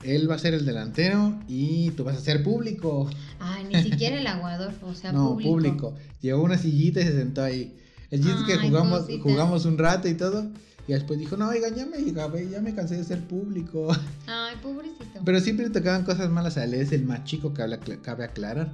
él 0.03 0.30
va 0.30 0.36
a 0.36 0.39
ser 0.39 0.53
el 0.53 0.66
delantero 0.66 1.39
y 1.47 1.91
tú 1.91 2.03
vas 2.03 2.18
a 2.18 2.22
ser 2.22 2.43
público. 2.43 3.09
Ay, 3.39 3.66
ni 3.66 3.82
siquiera 3.84 4.20
el 4.20 4.28
aguador, 4.28 4.74
o 4.84 4.93
sea, 4.93 5.12
no, 5.14 5.38
público. 5.38 5.95
Llegó 6.22 6.43
una 6.43 6.57
sillita 6.57 7.01
y 7.01 7.05
se 7.05 7.14
sentó 7.14 7.43
ahí. 7.43 7.78
El 8.09 8.22
chiste 8.22 8.41
es 8.41 8.59
que 8.59 8.68
jugamos, 8.68 9.05
jugamos 9.22 9.66
un 9.66 9.78
rato 9.78 10.07
y 10.07 10.16
todo. 10.16 10.49
Y 10.88 10.93
después 10.93 11.20
dijo, 11.20 11.38
no, 11.38 11.47
oigan, 11.47 11.74
ya 11.76 11.86
me, 11.86 12.03
ya 12.49 12.59
me 12.59 12.74
cansé 12.74 12.97
de 12.97 13.03
ser 13.03 13.22
público. 13.22 13.95
Ay, 14.28 14.55
pobrecito. 14.62 15.22
Pero 15.24 15.39
siempre 15.39 15.68
le 15.68 15.72
tocaban 15.72 16.03
cosas 16.03 16.30
malas 16.30 16.57
a 16.57 16.64
él, 16.64 16.74
es 16.74 16.91
el 16.91 17.05
más 17.05 17.24
chico, 17.24 17.53
que 17.53 17.99
cabe 18.01 18.24
aclarar. 18.26 18.74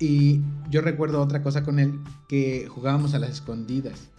Y 0.00 0.40
yo 0.70 0.80
recuerdo 0.80 1.20
otra 1.20 1.42
cosa 1.42 1.62
con 1.62 1.78
él, 1.78 2.00
que 2.28 2.66
jugábamos 2.68 3.14
a 3.14 3.18
las 3.18 3.30
escondidas 3.30 4.10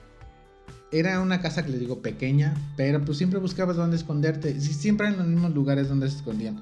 era 0.92 1.22
una 1.22 1.42
casa 1.42 1.64
que 1.64 1.72
le 1.72 1.80
digo 1.80 2.02
pequeña, 2.02 2.54
pero 2.76 3.04
pues 3.04 3.18
siempre 3.18 3.40
buscabas 3.40 3.78
dónde 3.78 3.96
esconderte. 3.96 4.60
Siempre 4.60 5.08
en 5.08 5.18
los 5.18 5.26
mismos 5.26 5.54
lugares 5.54 5.88
donde 5.88 6.10
se 6.10 6.18
escondían. 6.18 6.62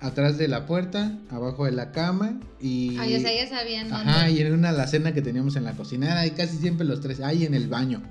Atrás 0.00 0.38
de 0.38 0.48
la 0.48 0.66
puerta, 0.66 1.18
abajo 1.30 1.64
de 1.64 1.72
la 1.72 1.90
cama 1.90 2.38
y... 2.60 2.96
Ay, 2.98 3.16
o 3.16 3.20
sea, 3.20 3.34
ya 3.34 3.48
sabían 3.48 3.88
dónde. 3.88 4.10
Ajá, 4.10 4.30
y 4.30 4.38
en 4.40 4.52
una 4.52 4.68
alacena 4.68 5.12
que 5.12 5.22
teníamos 5.22 5.56
en 5.56 5.64
la 5.64 5.72
cocina. 5.72 6.12
Era 6.12 6.34
casi 6.34 6.58
siempre 6.58 6.86
los 6.86 7.00
tres, 7.00 7.20
ahí 7.20 7.44
en 7.44 7.54
el 7.54 7.68
baño. 7.68 8.02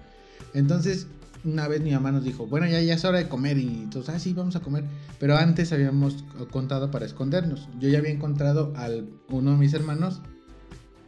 Entonces, 0.53 1.07
una 1.45 1.67
vez 1.67 1.81
mi 1.81 1.91
mamá 1.91 2.11
nos 2.11 2.23
dijo, 2.23 2.47
bueno, 2.47 2.67
ya, 2.67 2.81
ya 2.81 2.95
es 2.95 3.05
hora 3.05 3.19
de 3.19 3.29
comer. 3.29 3.57
Y 3.57 3.67
entonces, 3.67 4.13
ah, 4.13 4.19
sí, 4.19 4.33
vamos 4.33 4.55
a 4.55 4.59
comer. 4.59 4.83
Pero 5.19 5.37
antes 5.37 5.71
habíamos 5.71 6.25
contado 6.51 6.89
para 6.91 7.05
escondernos. 7.05 7.69
Yo 7.79 7.89
ya 7.89 7.99
había 7.99 8.11
encontrado 8.11 8.73
a 8.75 8.89
uno 9.29 9.51
de 9.51 9.57
mis 9.57 9.73
hermanos, 9.73 10.21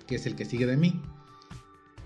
que 0.07 0.15
es 0.15 0.25
el 0.25 0.35
que 0.35 0.45
sigue 0.45 0.65
de 0.65 0.77
mí 0.77 1.01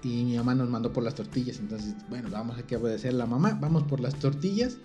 y 0.03 0.23
mi 0.23 0.37
mamá 0.37 0.55
nos 0.55 0.69
mandó 0.69 0.93
por 0.93 1.03
las 1.03 1.15
tortillas. 1.15 1.59
Entonces, 1.59 1.93
bueno, 2.09 2.29
vamos 2.31 2.57
a 2.57 2.63
que 2.63 2.77
obedecer 2.77 3.13
la 3.13 3.25
mamá, 3.25 3.57
vamos 3.59 3.83
por 3.83 3.99
las 3.99 4.15
tortillas. 4.15 4.77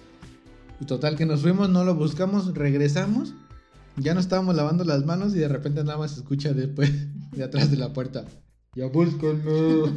Y 0.81 0.87
total 0.87 1.17
que 1.17 1.25
nos 1.27 1.43
fuimos, 1.43 1.69
no 1.69 1.85
lo 1.85 1.95
buscamos, 1.95 2.53
regresamos. 2.55 3.33
Ya 3.97 4.13
no 4.15 4.21
estábamos 4.21 4.57
lavando 4.57 4.83
las 4.83 5.05
manos 5.05 5.35
y 5.37 5.39
de 5.39 5.47
repente 5.49 5.85
nada 5.85 5.99
más 5.99 6.13
se 6.13 6.21
escucha 6.21 6.53
después 6.53 6.91
de 7.33 7.45
atrás 7.45 7.71
de 7.71 7.77
la 7.77 7.93
puerta. 7.93 8.25
Ya 8.75 8.87
búscalo. 8.87 9.87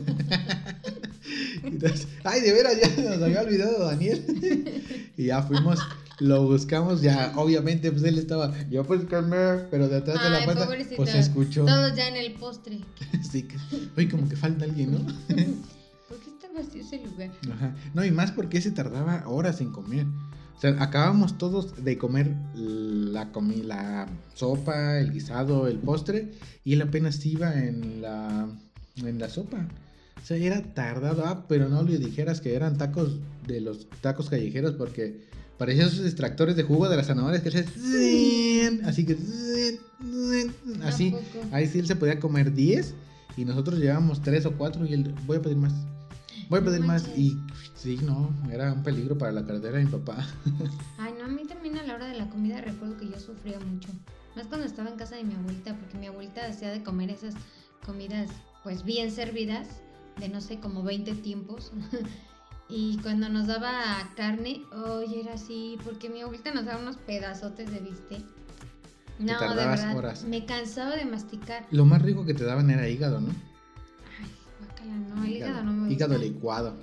ay, 2.23 2.41
de 2.41 2.53
veras, 2.53 2.75
ya 2.79 2.89
nos 3.09 3.23
había 3.23 3.41
olvidado 3.41 3.85
Daniel. 3.85 4.83
y 5.17 5.25
ya 5.25 5.41
fuimos 5.41 5.79
lo 6.19 6.43
buscamos, 6.45 7.01
ya 7.01 7.33
obviamente 7.35 7.91
pues 7.91 8.03
él 8.03 8.17
estaba, 8.17 8.53
yo 8.69 8.83
pues 8.83 9.05
calmé, 9.05 9.65
pero 9.69 9.87
de 9.87 9.97
atrás 9.97 10.23
de 10.23 10.29
la 10.29 10.45
puerta 10.45 10.67
pues 10.95 11.11
se 11.11 11.19
escuchó. 11.19 11.65
Todos 11.65 11.95
ya 11.95 12.07
en 12.07 12.15
el 12.15 12.33
postre. 12.33 12.79
sí, 13.31 13.43
que, 13.43 13.57
oye, 13.95 14.09
como 14.09 14.27
que 14.27 14.35
falta 14.35 14.65
alguien, 14.65 14.93
¿no? 14.93 14.99
¿Por 16.07 16.17
qué 16.19 16.29
está 16.29 16.47
vacío 16.55 16.81
ese 16.81 17.03
lugar? 17.05 17.31
Ajá. 17.51 17.75
No, 17.93 18.03
y 18.03 18.11
más 18.11 18.31
porque 18.31 18.61
se 18.61 18.71
tardaba 18.71 19.23
horas 19.27 19.61
en 19.61 19.71
comer. 19.71 20.05
O 20.57 20.59
sea, 20.59 20.71
acabamos 20.81 21.37
todos 21.37 21.83
de 21.83 21.99
comer 21.99 22.35
la, 22.55 23.31
comi 23.31 23.61
la 23.61 24.07
sopa, 24.33 24.97
el 24.97 25.11
guisado, 25.11 25.67
el 25.67 25.77
postre, 25.77 26.31
y 26.63 26.73
él 26.73 26.81
apenas 26.81 27.23
iba 27.27 27.53
en 27.63 28.01
la, 28.01 28.49
en 28.95 29.19
la 29.19 29.29
sopa. 29.29 29.67
O 30.19 30.25
sea, 30.25 30.37
era 30.37 30.63
tardado, 30.73 31.25
ah, 31.27 31.45
pero 31.47 31.69
no 31.69 31.83
le 31.83 31.99
dijeras 31.99 32.41
que 32.41 32.55
eran 32.55 32.75
tacos 32.75 33.19
de 33.45 33.61
los 33.61 33.87
tacos 34.01 34.31
callejeros 34.31 34.73
porque 34.73 35.26
Parecían 35.57 35.87
esos 35.87 36.05
extractores 36.05 36.55
de 36.55 36.63
jugo 36.63 36.87
de 36.87 36.97
las 36.97 37.07
zanahorias 37.07 37.41
que 37.41 37.49
hacían 37.49 38.85
así 38.85 39.05
que 39.05 39.17
así. 40.83 41.15
Ahí 41.51 41.67
sí 41.67 41.79
él 41.79 41.87
se 41.87 41.95
podía 41.95 42.19
comer 42.19 42.53
10 42.53 42.93
y 43.37 43.45
nosotros 43.45 43.79
llevábamos 43.79 44.21
3 44.21 44.45
o 44.45 44.51
4 44.53 44.85
y 44.85 44.93
él 44.93 45.15
voy 45.25 45.37
a 45.37 45.41
pedir 45.41 45.57
más. 45.57 45.73
Voy 46.49 46.59
a 46.59 46.63
pedir 46.63 46.81
más 46.81 47.07
y 47.17 47.37
sí, 47.75 47.99
no, 48.03 48.33
era 48.51 48.71
un 48.71 48.83
peligro 48.83 49.17
para 49.17 49.31
la 49.31 49.45
cartera 49.45 49.77
de 49.77 49.85
mi 49.85 49.91
papá. 49.91 50.25
Ay, 50.97 51.13
no, 51.17 51.25
a 51.25 51.27
mí 51.27 51.45
también 51.45 51.77
a 51.77 51.83
la 51.83 51.95
hora 51.95 52.07
de 52.07 52.17
la 52.17 52.29
comida 52.29 52.61
recuerdo 52.61 52.97
que 52.97 53.09
yo 53.09 53.19
sufría 53.19 53.59
mucho. 53.59 53.89
Más 54.35 54.47
cuando 54.47 54.65
estaba 54.65 54.89
en 54.89 54.97
casa 54.97 55.15
de 55.15 55.23
mi 55.23 55.33
abuelita, 55.33 55.75
porque 55.75 55.97
mi 55.97 56.07
abuelita 56.07 56.45
hacía 56.45 56.69
de 56.69 56.83
comer 56.83 57.09
esas 57.09 57.33
comidas 57.85 58.29
pues 58.63 58.83
bien 58.83 59.11
servidas, 59.11 59.67
de 60.19 60.29
no 60.29 60.41
sé, 60.41 60.59
como 60.59 60.83
20 60.83 61.15
tiempos. 61.15 61.71
Y 62.69 62.97
cuando 62.97 63.29
nos 63.29 63.47
daba 63.47 64.11
carne, 64.15 64.63
oye, 64.73 65.21
era 65.21 65.33
así, 65.33 65.77
porque 65.85 66.09
mi 66.09 66.21
abuelita 66.21 66.53
nos 66.53 66.65
daba 66.65 66.81
unos 66.81 66.97
pedazotes 66.97 67.71
de 67.71 67.79
bistec. 67.79 68.23
No, 69.19 69.39
de 69.39 69.65
verdad, 69.65 70.21
me 70.27 70.45
cansaba 70.45 70.95
de 70.95 71.05
masticar. 71.05 71.65
Lo 71.71 71.85
más 71.85 72.01
rico 72.01 72.25
que 72.25 72.33
te 72.33 72.43
daban 72.43 72.69
era 72.69 72.87
hígado, 72.87 73.19
¿no? 73.19 73.29
Ay, 74.19 74.29
guacala, 74.59 74.95
no, 74.95 75.23
el 75.23 75.31
hígado, 75.31 75.63
no 75.63 75.71
me 75.71 75.79
gusta. 75.79 75.93
Hígado 75.93 76.17
licuado. 76.17 76.75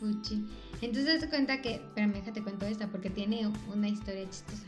Uchi. 0.00 0.46
Entonces 0.80 1.20
te 1.20 1.28
cuenta 1.28 1.60
que, 1.60 1.74
espérame, 1.74 2.14
déjate 2.14 2.42
cuento 2.42 2.66
esta, 2.66 2.88
porque 2.88 3.10
tiene 3.10 3.50
una 3.72 3.88
historia 3.88 4.28
chistosa. 4.30 4.64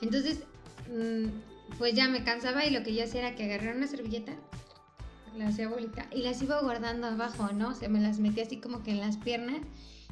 Entonces, 0.00 0.40
mm, 0.88 1.78
pues 1.78 1.94
ya 1.94 2.08
me 2.08 2.24
cansaba 2.24 2.64
y 2.66 2.70
lo 2.70 2.82
que 2.82 2.94
yo 2.94 3.04
hacía 3.04 3.20
era 3.28 3.36
que 3.36 3.44
agarrara 3.44 3.76
una 3.76 3.86
servilleta, 3.86 4.32
la 5.36 5.48
hacía 5.48 5.68
bolita 5.68 6.06
y 6.14 6.22
las 6.22 6.40
iba 6.42 6.60
guardando 6.60 7.06
abajo, 7.06 7.52
¿no? 7.52 7.70
O 7.70 7.74
sea, 7.74 7.88
me 7.88 8.00
las 8.00 8.18
metía 8.18 8.44
así 8.44 8.58
como 8.58 8.82
que 8.82 8.92
en 8.92 9.00
las 9.00 9.16
piernas 9.16 9.60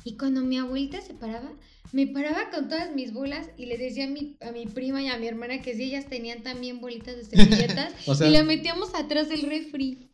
y 0.05 0.17
cuando 0.17 0.41
mi 0.43 0.59
abuelita 0.59 1.01
se 1.01 1.15
paraba, 1.15 1.51
me 1.93 2.07
paraba 2.07 2.51
con 2.51 2.69
todas 2.69 2.95
mis 2.95 3.13
bolas 3.13 3.49
y 3.57 3.67
le 3.67 3.79
decía 3.79 4.05
a 4.05 4.09
mi, 4.09 4.37
a 4.41 4.51
mi 4.51 4.67
prima 4.67 5.03
y 5.03 5.09
a 5.09 5.19
mi 5.19 5.29
hermana 5.29 5.63
que 5.63 5.75
si 5.75 5.85
ellas 5.85 6.07
tenían 6.07 6.43
también 6.43 6.81
bolitas 6.81 7.17
de 7.17 7.25
servilletas 7.25 7.93
y 8.21 8.31
la 8.31 8.43
metíamos 8.43 8.95
atrás 8.95 9.29
del 9.29 9.43
refri. 9.43 10.09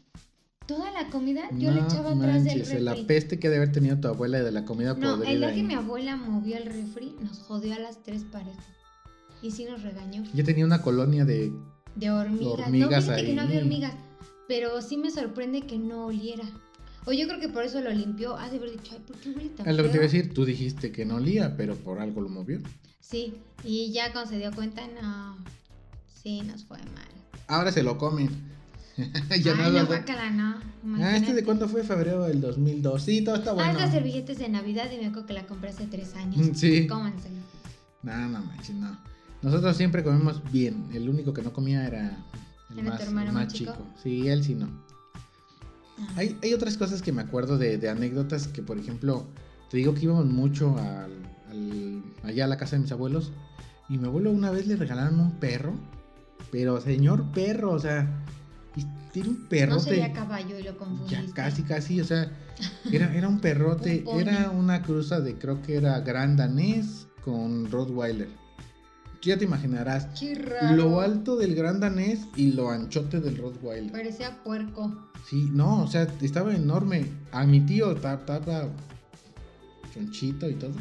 Toda 0.67 0.91
la 0.91 1.09
comida 1.09 1.49
yo 1.57 1.71
le 1.71 1.81
echaba 1.81 2.13
atrás 2.13 2.45
del 2.45 2.61
refri. 2.61 2.81
La 2.81 2.95
peste 3.07 3.39
que 3.39 3.49
debe 3.49 3.63
haber 3.63 3.73
tenido 3.73 3.99
tu 3.99 4.09
abuela 4.09 4.43
de 4.43 4.53
la 4.53 4.67
comida 4.67 4.95
No, 4.95 5.23
el 5.23 5.41
día 5.41 5.55
que 5.55 5.63
mi 5.63 5.75
abuela 5.75 6.17
movió 6.17 6.59
el 6.59 6.67
refri, 6.67 7.15
nos 7.23 7.39
jodió 7.39 7.75
a 7.75 7.79
las 7.79 8.03
tres 8.03 8.25
parejas. 8.25 8.67
Y 9.41 9.53
sí 9.53 9.65
nos 9.65 9.83
regañó. 9.83 10.25
Yo 10.35 10.45
tenía 10.45 10.67
una 10.67 10.83
colonia 10.83 11.25
de... 11.25 11.53
De 11.95 12.11
hormigas. 12.11 12.67
hormigas 12.67 13.09
no, 13.09 13.17
que 13.17 13.33
no 13.33 13.43
había 13.43 13.59
hormigas. 13.61 13.95
Pero 14.49 14.81
sí 14.83 14.97
me 14.97 15.11
sorprende 15.11 15.61
que 15.61 15.79
no 15.79 16.07
oliera. 16.07 16.45
O 17.05 17.13
yo 17.13 17.29
creo 17.29 17.39
que 17.39 17.49
por 17.49 17.65
eso 17.65 17.81
lo 17.81 17.91
limpió. 17.91 18.37
Ha 18.37 18.51
de 18.51 18.57
haber 18.57 18.73
dicho, 18.73 18.93
ay, 18.93 19.03
¿por 19.07 19.17
qué 19.19 19.31
huele 19.31 19.51
tan 19.51 19.69
Es 19.69 19.77
lo 19.77 19.83
que 19.83 19.89
te 19.91 19.97
iba 19.97 20.05
a 20.05 20.09
decir, 20.09 20.35
tú 20.35 20.45
dijiste 20.45 20.91
que 20.91 21.05
no 21.05 21.17
olía, 21.17 21.57
pero 21.57 21.77
por 21.77 22.01
algo 22.01 22.21
lo 22.21 22.29
movió. 22.29 22.59
Sí, 23.01 23.35
y 23.63 23.93
ya 23.93 24.13
cuando 24.13 24.31
se 24.31 24.39
dio 24.39 24.51
cuenta, 24.53 24.83
no. 25.01 25.37
Sí, 26.23 26.41
nos 26.43 26.65
fue 26.65 26.79
mal. 26.79 27.09
Ahora 27.47 27.73
se 27.73 27.83
lo 27.83 27.97
comen. 27.97 28.29
ya 29.43 29.55
ay, 29.57 29.73
no, 29.73 29.87
guacala, 29.87 30.31
no. 30.31 30.61
Ah, 30.97 31.17
¿este 31.17 31.33
de 31.33 31.45
cuándo 31.45 31.69
fue? 31.69 31.85
Febrero 31.85 32.25
del 32.25 32.41
2002. 32.41 33.03
Sí, 33.03 33.23
todo 33.23 33.37
está 33.37 33.53
bueno. 33.53 33.71
Ah, 33.71 33.75
las 33.75 33.93
servilletes 33.93 34.39
de 34.39 34.49
Navidad 34.49 34.91
y 34.91 34.97
me 34.99 35.07
acuerdo 35.07 35.27
que 35.27 35.35
la 35.35 35.47
compré 35.47 35.71
hace 35.71 35.87
tres 35.87 36.15
años. 36.15 36.51
Sí. 36.59 36.87
Cómanselo. 36.87 37.37
No, 38.03 38.17
no 38.29 38.41
manches, 38.41 38.75
no. 38.75 38.99
Nosotros 39.43 39.77
siempre 39.77 40.03
comemos 40.03 40.43
bien. 40.51 40.89
El 40.93 41.09
único 41.09 41.33
que 41.33 41.43
no 41.43 41.53
comía 41.53 41.87
era 41.87 42.19
el, 42.77 42.85
más, 42.85 43.01
el 43.01 43.33
más, 43.33 43.53
chico? 43.53 43.77
Sí, 44.03 44.29
él 44.29 44.45
sí 44.45 44.55
no. 44.55 44.69
Ah. 45.99 46.07
Hay, 46.17 46.39
hay, 46.43 46.55
otras 46.55 46.77
cosas 46.77 47.03
que 47.03 47.13
me 47.13 47.23
acuerdo 47.23 47.59
de, 47.59 47.79
de, 47.79 47.89
anécdotas 47.89 48.47
que, 48.49 48.63
por 48.63 48.79
ejemplo, 48.79 49.27
te 49.71 49.79
digo 49.79 49.95
que 49.95 50.03
íbamos 50.03 50.27
mucho 50.27 50.77
al, 50.79 51.13
allá 52.23 52.45
a 52.45 52.49
la 52.49 52.57
casa 52.57 52.77
de 52.77 52.83
mis 52.83 52.93
abuelos 52.93 53.33
y 53.89 53.99
mi 53.99 54.07
abuelo 54.07 54.31
una 54.31 54.51
vez 54.51 54.67
le 54.67 54.77
regalaron 54.77 55.19
un 55.19 55.33
perro, 55.33 55.75
pero 56.53 56.81
señor 56.81 57.33
perro, 57.33 57.73
o 57.73 57.79
sea, 57.79 58.25
tiene 59.13 59.31
un 59.31 59.49
perrote. 59.49 59.77
No 59.77 59.81
sería 59.81 60.13
caballo 60.13 60.59
y 60.59 60.63
lo 60.63 60.77
confundiste. 60.77 61.27
Ya 61.27 61.35
casi, 61.35 61.63
casi, 61.63 62.01
o 62.01 62.05
sea, 62.05 62.31
era, 62.93 63.15
era 63.15 63.29
un 63.29 63.41
perrote, 63.41 64.05
era 64.19 64.51
una 64.51 64.83
cruza 64.83 65.21
de 65.21 65.37
creo 65.37 65.63
que 65.63 65.77
era 65.77 66.01
Gran 66.01 66.37
Danés 66.37 67.07
con 67.25 67.71
Rottweiler 67.71 68.29
ya 69.23 69.37
te 69.37 69.45
imaginarás. 69.45 70.09
Lo 70.73 71.01
alto 71.01 71.37
del 71.37 71.55
gran 71.55 71.81
danés 71.81 72.21
y 72.37 72.53
lo 72.53 72.71
anchote 72.71 73.21
del 73.21 73.37
Rottweiler. 73.37 73.93
Parecía 73.93 74.43
puerco. 74.43 75.11
Sí, 75.29 75.49
no, 75.53 75.83
o 75.83 75.87
sea, 75.87 76.07
estaba 76.23 76.55
enorme. 76.55 77.07
A 77.33 77.45
mi 77.45 77.61
tío 77.61 77.93
estaba 77.93 78.69
chonchito 79.95 80.49
y 80.49 80.55
todo. 80.55 80.73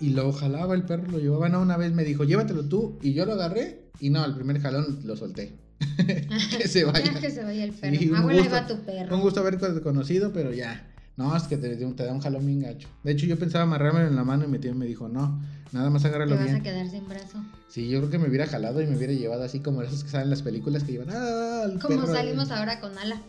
Y 0.00 0.10
lo 0.10 0.32
jalaba 0.32 0.74
el 0.74 0.82
perro, 0.84 1.10
lo 1.10 1.18
llevaba. 1.18 1.48
No, 1.48 1.60
una 1.62 1.76
vez 1.76 1.92
me 1.92 2.04
dijo, 2.04 2.24
llévatelo 2.24 2.64
tú. 2.64 2.98
Y 3.02 3.12
yo 3.12 3.24
lo 3.24 3.34
agarré. 3.34 3.90
Y 4.00 4.10
no, 4.10 4.22
al 4.22 4.34
primer 4.34 4.60
jalón 4.60 5.00
lo 5.04 5.16
solté. 5.16 5.56
que 6.58 6.68
se 6.68 6.84
vaya. 6.84 7.20
que 7.20 7.30
se 7.30 7.44
vaya 7.44 7.64
el 7.64 7.72
perro. 7.72 8.16
Abuela, 8.16 8.48
va 8.48 8.66
tu 8.66 8.84
perro. 8.84 9.14
Un 9.14 9.22
gusto 9.22 9.40
haber 9.40 9.58
conocido, 9.82 10.32
pero 10.32 10.52
ya. 10.52 10.91
No, 11.16 11.36
es 11.36 11.42
que 11.44 11.56
te, 11.56 11.76
te 11.76 12.04
da 12.04 12.12
un 12.12 12.20
jalón 12.20 12.46
bien 12.46 12.60
gacho. 12.60 12.88
De 13.02 13.12
hecho, 13.12 13.26
yo 13.26 13.38
pensaba 13.38 13.64
amarrármelo 13.64 14.08
en 14.08 14.16
la 14.16 14.24
mano 14.24 14.44
y 14.44 14.48
mi 14.48 14.58
tío 14.58 14.74
me 14.74 14.86
dijo, 14.86 15.08
no, 15.08 15.40
nada 15.72 15.90
más 15.90 16.04
agárralo 16.04 16.36
bien. 16.36 16.46
Te 16.46 16.52
vas 16.52 16.60
a 16.60 16.62
quedar 16.62 16.88
sin 16.88 17.08
brazo. 17.08 17.38
Sí, 17.68 17.88
yo 17.88 17.98
creo 17.98 18.10
que 18.10 18.18
me 18.18 18.28
hubiera 18.28 18.46
jalado 18.46 18.80
y 18.80 18.86
me 18.86 18.96
hubiera 18.96 19.12
llevado 19.12 19.44
así 19.44 19.60
como 19.60 19.82
esos 19.82 20.04
que 20.04 20.10
salen 20.10 20.24
en 20.24 20.30
las 20.30 20.42
películas 20.42 20.84
que 20.84 20.92
llevan, 20.92 21.08
ah, 21.10 21.66
Como 21.80 22.06
salimos 22.06 22.50
ahora 22.50 22.80
con 22.80 22.96
Ala. 22.96 23.20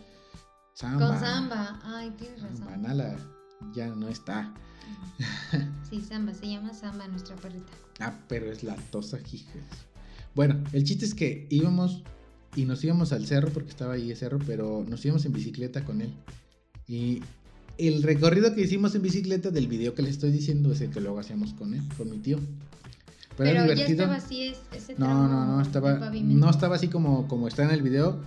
Samba. 0.73 1.07
Con 1.07 1.19
Samba. 1.19 1.79
Ay, 1.83 2.11
tienes 2.17 2.41
razón. 2.41 2.57
Samba, 2.57 2.77
Nala 2.77 3.15
ya 3.73 3.87
no 3.87 4.07
está. 4.07 4.53
Sí, 5.89 6.01
Samba, 6.01 6.33
se 6.33 6.47
llama 6.47 6.73
Samba 6.73 7.07
nuestra 7.07 7.35
perrita. 7.35 7.71
Ah, 7.99 8.13
pero 8.27 8.51
es 8.51 8.63
la 8.63 8.75
tosa 8.91 9.19
jijes. 9.19 9.63
Bueno, 10.35 10.61
el 10.73 10.83
chiste 10.83 11.05
es 11.05 11.13
que 11.13 11.47
íbamos 11.49 12.03
y 12.55 12.65
nos 12.65 12.83
íbamos 12.83 13.13
al 13.13 13.25
cerro 13.25 13.49
porque 13.49 13.69
estaba 13.69 13.93
ahí 13.93 14.11
el 14.11 14.17
cerro, 14.17 14.39
pero 14.45 14.83
nos 14.87 15.05
íbamos 15.05 15.25
en 15.25 15.33
bicicleta 15.33 15.85
con 15.85 16.01
él. 16.01 16.13
Y 16.87 17.21
el 17.77 18.03
recorrido 18.03 18.53
que 18.53 18.61
hicimos 18.61 18.95
en 18.95 19.01
bicicleta 19.01 19.49
del 19.49 19.67
video 19.67 19.93
que 19.93 20.01
les 20.01 20.11
estoy 20.11 20.31
diciendo 20.31 20.71
es 20.71 20.81
el 20.81 20.91
que 20.91 21.01
luego 21.01 21.19
hacíamos 21.19 21.53
con 21.53 21.73
él, 21.73 21.81
con 21.97 22.09
mi 22.09 22.19
tío. 22.19 22.39
Pero, 23.37 23.49
era 23.49 23.73
ya 23.73 23.85
estaba 23.85 24.15
así 24.15 24.53
ese 24.71 24.95
No, 24.97 25.27
no, 25.27 25.45
no, 25.45 25.61
estaba 25.61 26.11
no 26.11 26.49
estaba 26.49 26.75
así 26.75 26.87
como 26.87 27.27
como 27.27 27.47
está 27.47 27.63
en 27.63 27.71
el 27.71 27.81
video. 27.81 28.19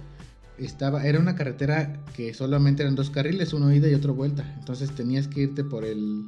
Estaba 0.58 1.04
era 1.06 1.20
una 1.20 1.36
carretera 1.36 2.02
que 2.14 2.34
solamente 2.34 2.82
eran 2.82 2.96
dos 2.96 3.10
carriles, 3.10 3.52
uno 3.52 3.72
ida 3.72 3.88
y 3.88 3.94
otro 3.94 4.14
vuelta. 4.14 4.54
Entonces 4.58 4.90
tenías 4.94 5.28
que 5.28 5.42
irte 5.42 5.62
por 5.62 5.84
el 5.84 6.26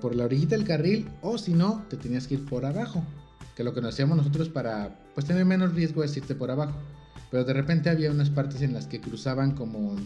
por 0.00 0.14
la 0.14 0.24
orillita 0.24 0.56
del 0.56 0.64
carril 0.64 1.06
o 1.20 1.36
si 1.36 1.52
no, 1.52 1.84
te 1.90 1.96
tenías 1.96 2.26
que 2.26 2.34
ir 2.34 2.44
por 2.44 2.64
abajo. 2.64 3.04
Que 3.54 3.64
lo 3.64 3.72
que 3.72 3.80
nos 3.80 3.94
hacíamos 3.94 4.18
nosotros 4.18 4.50
para 4.50 4.98
pues 5.14 5.26
tener 5.26 5.46
menos 5.46 5.74
riesgo 5.74 6.04
es 6.04 6.14
irte 6.16 6.34
por 6.34 6.50
abajo. 6.50 6.76
Pero 7.30 7.44
de 7.44 7.54
repente 7.54 7.88
había 7.88 8.10
unas 8.10 8.28
partes 8.28 8.60
en 8.60 8.74
las 8.74 8.86
que 8.86 9.00
cruzaban 9.00 9.52
como 9.52 9.96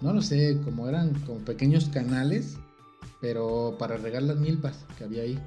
no 0.00 0.12
lo 0.12 0.22
sé, 0.22 0.58
como 0.64 0.88
eran 0.88 1.14
como 1.20 1.38
pequeños 1.40 1.86
canales, 1.86 2.56
pero 3.20 3.76
para 3.78 3.96
regar 3.96 4.22
las 4.22 4.36
milpas 4.36 4.84
que 4.98 5.04
había 5.04 5.22
ahí. 5.22 5.38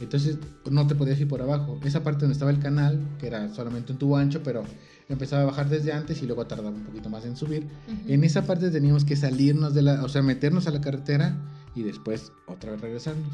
Entonces 0.00 0.38
no 0.70 0.86
te 0.86 0.94
podías 0.94 1.18
ir 1.20 1.28
por 1.28 1.42
abajo. 1.42 1.78
Esa 1.84 2.02
parte 2.02 2.20
donde 2.20 2.34
estaba 2.34 2.50
el 2.50 2.60
canal, 2.60 3.00
que 3.18 3.26
era 3.26 3.52
solamente 3.54 3.92
un 3.92 3.98
tubo 3.98 4.16
ancho, 4.16 4.42
pero 4.42 4.62
empezaba 5.08 5.42
a 5.42 5.46
bajar 5.46 5.68
desde 5.68 5.92
antes 5.92 6.22
y 6.22 6.26
luego 6.26 6.46
tardaba 6.46 6.70
un 6.70 6.84
poquito 6.84 7.08
más 7.08 7.24
en 7.24 7.36
subir. 7.36 7.66
En 8.06 8.24
esa 8.24 8.46
parte 8.46 8.70
teníamos 8.70 9.04
que 9.04 9.16
salirnos 9.16 9.74
de 9.74 9.82
la, 9.82 10.04
o 10.04 10.08
sea, 10.08 10.22
meternos 10.22 10.66
a 10.66 10.70
la 10.70 10.80
carretera 10.80 11.36
y 11.74 11.82
después 11.82 12.32
otra 12.46 12.72
vez 12.72 12.80
regresarnos. 12.80 13.32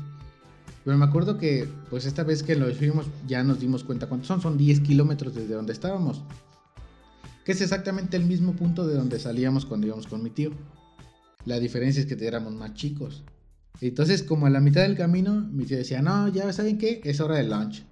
Pero 0.85 0.99
me 0.99 1.05
acuerdo 1.05 1.39
que, 1.39 1.69
pues 1.89 2.05
esta 2.05 2.25
vez 2.25 2.43
que 2.43 2.57
lo 2.57 2.73
fuimos, 2.75 3.07
ya 3.27 3.43
nos 3.43 3.59
dimos 3.59 3.85
cuenta 3.85 4.07
cuántos 4.07 4.29
son. 4.29 4.41
Son 4.41 4.59
10 4.59 4.81
kilómetros 4.81 5.35
desde 5.35 5.55
donde 5.55 5.73
estábamos 5.73 6.23
que 7.45 7.53
es 7.53 7.61
exactamente 7.61 8.17
el 8.17 8.25
mismo 8.25 8.55
punto 8.55 8.87
de 8.87 8.95
donde 8.95 9.19
salíamos 9.19 9.67
cuando 9.67 9.87
íbamos 9.87 10.07
con 10.07 10.23
mi 10.23 10.31
tío. 10.31 10.51
La 11.45 11.59
diferencia 11.59 12.01
es 12.01 12.07
que 12.07 12.27
éramos 12.27 12.55
más 12.55 12.75
chicos. 12.75 13.23
Entonces, 13.81 14.23
como 14.23 14.47
a 14.47 14.51
la 14.51 14.61
mitad 14.61 14.83
del 14.83 14.97
camino, 14.97 15.35
mi 15.53 15.65
tío 15.65 15.77
decía, 15.77 16.01
no, 16.01 16.29
ya 16.29 16.51
saben 16.53 16.79
qué, 16.79 17.01
es 17.05 17.21
hora 17.21 17.37
de 17.37 17.45
lunch. 17.45 17.85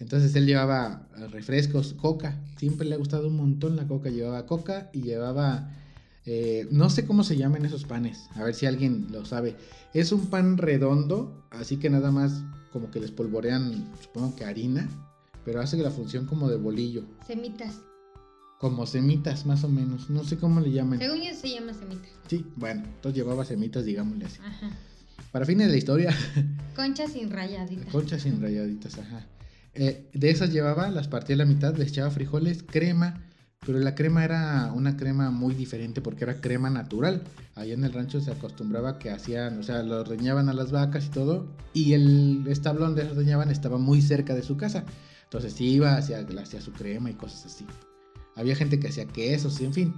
Entonces 0.00 0.34
él 0.36 0.46
llevaba 0.46 1.08
refrescos, 1.30 1.94
coca. 1.94 2.40
Siempre 2.56 2.86
le 2.86 2.94
ha 2.94 2.98
gustado 2.98 3.28
un 3.28 3.36
montón 3.36 3.76
la 3.76 3.86
coca. 3.86 4.10
Llevaba 4.10 4.46
coca 4.46 4.90
y 4.92 5.02
llevaba... 5.02 5.74
Eh, 6.24 6.68
no 6.70 6.90
sé 6.90 7.06
cómo 7.06 7.24
se 7.24 7.36
llaman 7.36 7.64
esos 7.64 7.84
panes. 7.84 8.28
A 8.34 8.44
ver 8.44 8.54
si 8.54 8.66
alguien 8.66 9.08
lo 9.10 9.24
sabe. 9.24 9.56
Es 9.94 10.12
un 10.12 10.26
pan 10.26 10.58
redondo, 10.58 11.46
así 11.50 11.78
que 11.78 11.90
nada 11.90 12.10
más 12.10 12.42
como 12.72 12.90
que 12.90 13.00
les 13.00 13.10
polvorean, 13.10 13.90
supongo 14.02 14.36
que 14.36 14.44
harina, 14.44 14.88
pero 15.44 15.60
hace 15.60 15.78
la 15.78 15.90
función 15.90 16.26
como 16.26 16.48
de 16.48 16.56
bolillo. 16.56 17.04
Semitas. 17.26 17.80
Como 18.58 18.86
semitas, 18.86 19.46
más 19.46 19.62
o 19.64 19.68
menos. 19.68 20.10
No 20.10 20.24
sé 20.24 20.36
cómo 20.36 20.60
le 20.60 20.72
llaman. 20.72 20.98
Según 20.98 21.22
yo 21.22 21.32
se 21.34 21.48
llama 21.48 21.72
semita. 21.72 22.08
Sí, 22.28 22.44
bueno, 22.56 22.82
entonces 22.84 23.16
llevaba 23.16 23.44
semitas, 23.44 23.84
digámosle 23.84 24.26
así. 24.26 24.40
Ajá. 24.44 24.70
Para 25.30 25.44
fines 25.44 25.66
de 25.66 25.72
la 25.72 25.78
historia. 25.78 26.14
Conchas 26.76 27.12
sin 27.12 27.30
rayaditas. 27.30 27.92
Conchas 27.92 28.22
sin 28.22 28.40
rayaditas, 28.40 28.98
ajá. 28.98 29.26
Eh, 29.74 30.10
de 30.12 30.30
esas 30.30 30.52
llevaba, 30.52 30.90
las 30.90 31.06
partía 31.06 31.34
a 31.36 31.38
la 31.38 31.44
mitad, 31.44 31.76
les 31.76 31.88
echaba 31.88 32.10
frijoles, 32.10 32.64
crema, 32.64 33.22
pero 33.64 33.78
la 33.78 33.94
crema 33.94 34.24
era 34.24 34.72
una 34.74 34.96
crema 34.96 35.30
muy 35.30 35.54
diferente 35.54 36.00
porque 36.00 36.24
era 36.24 36.40
crema 36.40 36.70
natural. 36.70 37.22
Allá 37.54 37.74
en 37.74 37.84
el 37.84 37.92
rancho 37.92 38.20
se 38.20 38.32
acostumbraba 38.32 38.98
que 38.98 39.10
hacían, 39.10 39.58
o 39.58 39.62
sea, 39.62 39.82
lo 39.82 40.00
ordeñaban 40.00 40.48
a 40.48 40.52
las 40.52 40.72
vacas 40.72 41.06
y 41.06 41.10
todo, 41.10 41.54
y 41.74 41.92
el 41.92 42.44
establón 42.48 42.94
de 42.94 43.02
ordeñaban 43.02 43.50
estaba 43.50 43.78
muy 43.78 44.02
cerca 44.02 44.34
de 44.34 44.42
su 44.42 44.56
casa. 44.56 44.84
Entonces 45.24 45.60
iba, 45.60 45.96
hacía, 45.96 46.26
hacía 46.40 46.60
su 46.60 46.72
crema 46.72 47.10
y 47.10 47.14
cosas 47.14 47.46
así. 47.46 47.66
Había 48.38 48.54
gente 48.54 48.78
que 48.78 48.88
hacía 48.88 49.04
quesos 49.04 49.60
y 49.60 49.64
en 49.64 49.74
fin. 49.74 49.94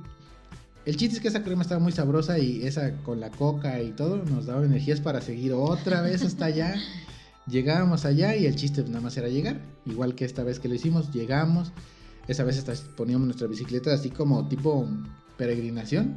El 0.86 0.97
chiste 0.97 1.16
es 1.16 1.22
que 1.22 1.28
esa 1.28 1.45
crema 1.45 1.61
estaba 1.61 1.78
muy 1.78 1.93
sabrosa 1.93 2.38
y 2.38 2.62
esa 2.62 2.97
con 3.03 3.20
la 3.20 3.30
coca 3.30 3.82
y 3.82 3.91
todo 3.91 4.24
nos 4.24 4.47
daba 4.47 4.64
energías 4.64 5.01
para 5.01 5.20
seguir 5.20 5.53
otra 5.53 6.01
vez 6.01 6.22
hasta 6.22 6.47
allá. 6.47 6.74
Llegábamos 7.47 8.07
allá 8.07 8.34
y 8.34 8.47
el 8.47 8.57
chiste 8.57 8.82
nada 8.84 9.03
más 9.03 9.16
era 9.18 9.28
llegar. 9.28 9.61
Igual 9.84 10.14
que 10.14 10.24
esta 10.24 10.43
vez 10.43 10.59
que 10.59 10.68
lo 10.68 10.74
hicimos, 10.74 11.12
llegamos. 11.12 11.72
Esa 12.28 12.45
vez 12.45 12.59
hasta 12.59 12.72
poníamos 12.97 13.26
nuestra 13.26 13.47
bicicleta 13.47 13.93
así 13.93 14.09
como 14.09 14.49
tipo 14.49 14.88
peregrinación. 15.36 16.16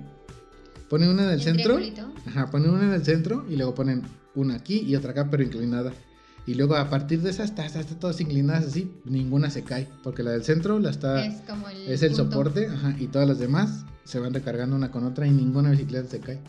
Ponen 0.89 1.09
una 1.09 1.23
en 1.23 1.29
el 1.31 1.41
centro. 1.41 1.77
Ajá, 2.25 2.49
ponen 2.49 2.69
una 2.69 2.83
en 2.83 2.93
el 2.93 3.03
centro 3.03 3.45
y 3.49 3.57
luego 3.57 3.75
ponen 3.75 4.03
una 4.33 4.55
aquí 4.55 4.79
y 4.79 4.95
otra 4.95 5.11
acá 5.11 5.29
pero 5.29 5.43
inclinada. 5.43 5.91
Y 6.45 6.55
luego 6.55 6.75
a 6.75 6.89
partir 6.89 7.21
de 7.21 7.29
esas, 7.29 7.51
está, 7.51 7.65
está, 7.65 7.83
todas 7.99 8.19
inclinadas 8.19 8.65
así, 8.65 8.91
ninguna 9.05 9.49
se 9.49 9.63
cae. 9.63 9.87
Porque 10.03 10.23
la 10.23 10.31
del 10.31 10.43
centro 10.43 10.77
la 10.79 10.89
está. 10.89 11.25
Es, 11.25 11.41
como 11.41 11.69
el, 11.69 11.87
es 11.87 12.03
el 12.03 12.15
soporte, 12.15 12.67
ajá, 12.67 12.95
y 12.99 13.07
todas 13.07 13.27
las 13.27 13.39
demás 13.39 13.85
se 14.03 14.19
van 14.19 14.33
recargando 14.33 14.75
una 14.75 14.91
con 14.91 15.05
otra 15.05 15.25
y 15.25 15.31
ninguna 15.31 15.71
bicicleta 15.71 16.09
se 16.09 16.19
cae. 16.19 16.39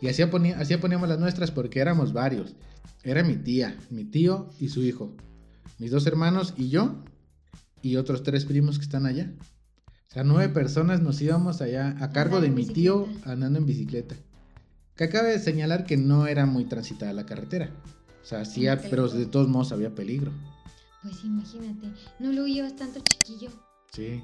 Y 0.00 0.08
así, 0.08 0.24
ponía, 0.26 0.58
así 0.58 0.76
poníamos 0.76 1.08
las 1.08 1.18
nuestras 1.18 1.50
porque 1.50 1.80
éramos 1.80 2.12
varios. 2.12 2.54
Era 3.04 3.22
mi 3.22 3.36
tía, 3.36 3.76
mi 3.90 4.04
tío 4.04 4.50
y 4.58 4.68
su 4.68 4.82
hijo. 4.82 5.16
Mis 5.78 5.90
dos 5.90 6.06
hermanos 6.06 6.54
y 6.56 6.68
yo. 6.68 6.96
Y 7.80 7.96
otros 7.96 8.22
tres 8.22 8.44
primos 8.44 8.78
que 8.78 8.84
están 8.84 9.06
allá. 9.06 9.32
O 10.10 10.12
sea, 10.12 10.24
nueve 10.24 10.52
personas 10.52 11.00
nos 11.00 11.20
íbamos 11.22 11.62
allá 11.62 11.96
a 12.00 12.10
cargo 12.10 12.40
de 12.40 12.50
mi 12.50 12.66
tío 12.66 13.08
andando 13.24 13.58
en 13.58 13.66
bicicleta. 13.66 14.14
Que 14.94 15.04
acaba 15.04 15.28
de 15.28 15.38
señalar 15.38 15.86
que 15.86 15.96
no 15.96 16.26
era 16.26 16.44
muy 16.46 16.64
transitada 16.64 17.12
la 17.12 17.24
carretera. 17.24 17.70
O 18.22 18.24
sea, 18.24 18.44
sí, 18.44 18.66
pero 18.90 19.08
de 19.08 19.26
todos 19.26 19.48
modos 19.48 19.72
había 19.72 19.94
peligro. 19.94 20.30
Pues 21.02 21.24
imagínate, 21.24 21.88
no 22.20 22.32
lo 22.32 22.46
llevas 22.46 22.76
tanto 22.76 23.00
chiquillo. 23.00 23.50
Sí. 23.92 24.22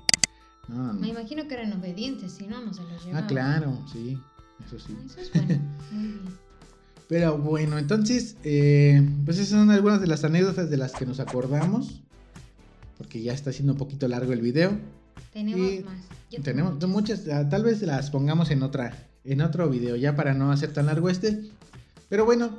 Me 0.68 1.08
imagino 1.08 1.48
que 1.48 1.54
eran 1.54 1.72
obedientes, 1.72 2.32
si 2.32 2.46
no, 2.46 2.60
no 2.60 2.72
se 2.72 2.82
los 2.82 2.92
ah, 2.92 3.04
llevaban. 3.04 3.24
Ah, 3.24 3.26
claro, 3.26 3.78
sí. 3.92 4.18
Eso 4.64 4.78
sí. 4.78 4.94
Ah, 4.96 5.02
eso 5.06 5.20
es 5.20 5.32
bueno. 5.32 5.60
Muy 5.90 6.08
bien. 6.08 6.48
Pero 7.08 7.38
bueno, 7.38 7.78
entonces, 7.78 8.36
eh, 8.44 9.02
pues 9.24 9.38
esas 9.38 9.58
son 9.58 9.70
algunas 9.70 10.00
de 10.00 10.06
las 10.06 10.24
anécdotas 10.24 10.68
de 10.68 10.76
las 10.76 10.92
que 10.92 11.06
nos 11.06 11.20
acordamos. 11.20 12.02
Porque 12.98 13.22
ya 13.22 13.32
está 13.32 13.50
siendo 13.50 13.72
un 13.72 13.78
poquito 13.78 14.06
largo 14.08 14.32
el 14.32 14.42
video. 14.42 14.78
Tenemos 15.32 15.84
más. 15.84 16.42
tenemos 16.42 16.86
muchas, 16.86 17.26
ah, 17.28 17.48
tal 17.48 17.62
vez 17.62 17.80
las 17.82 18.10
pongamos 18.10 18.50
en 18.50 18.62
otra, 18.62 19.08
en 19.24 19.40
otro 19.40 19.70
video, 19.70 19.96
ya 19.96 20.14
para 20.16 20.34
no 20.34 20.52
hacer 20.52 20.72
tan 20.72 20.86
largo 20.86 21.08
este. 21.08 21.44
Pero 22.08 22.24
bueno, 22.24 22.50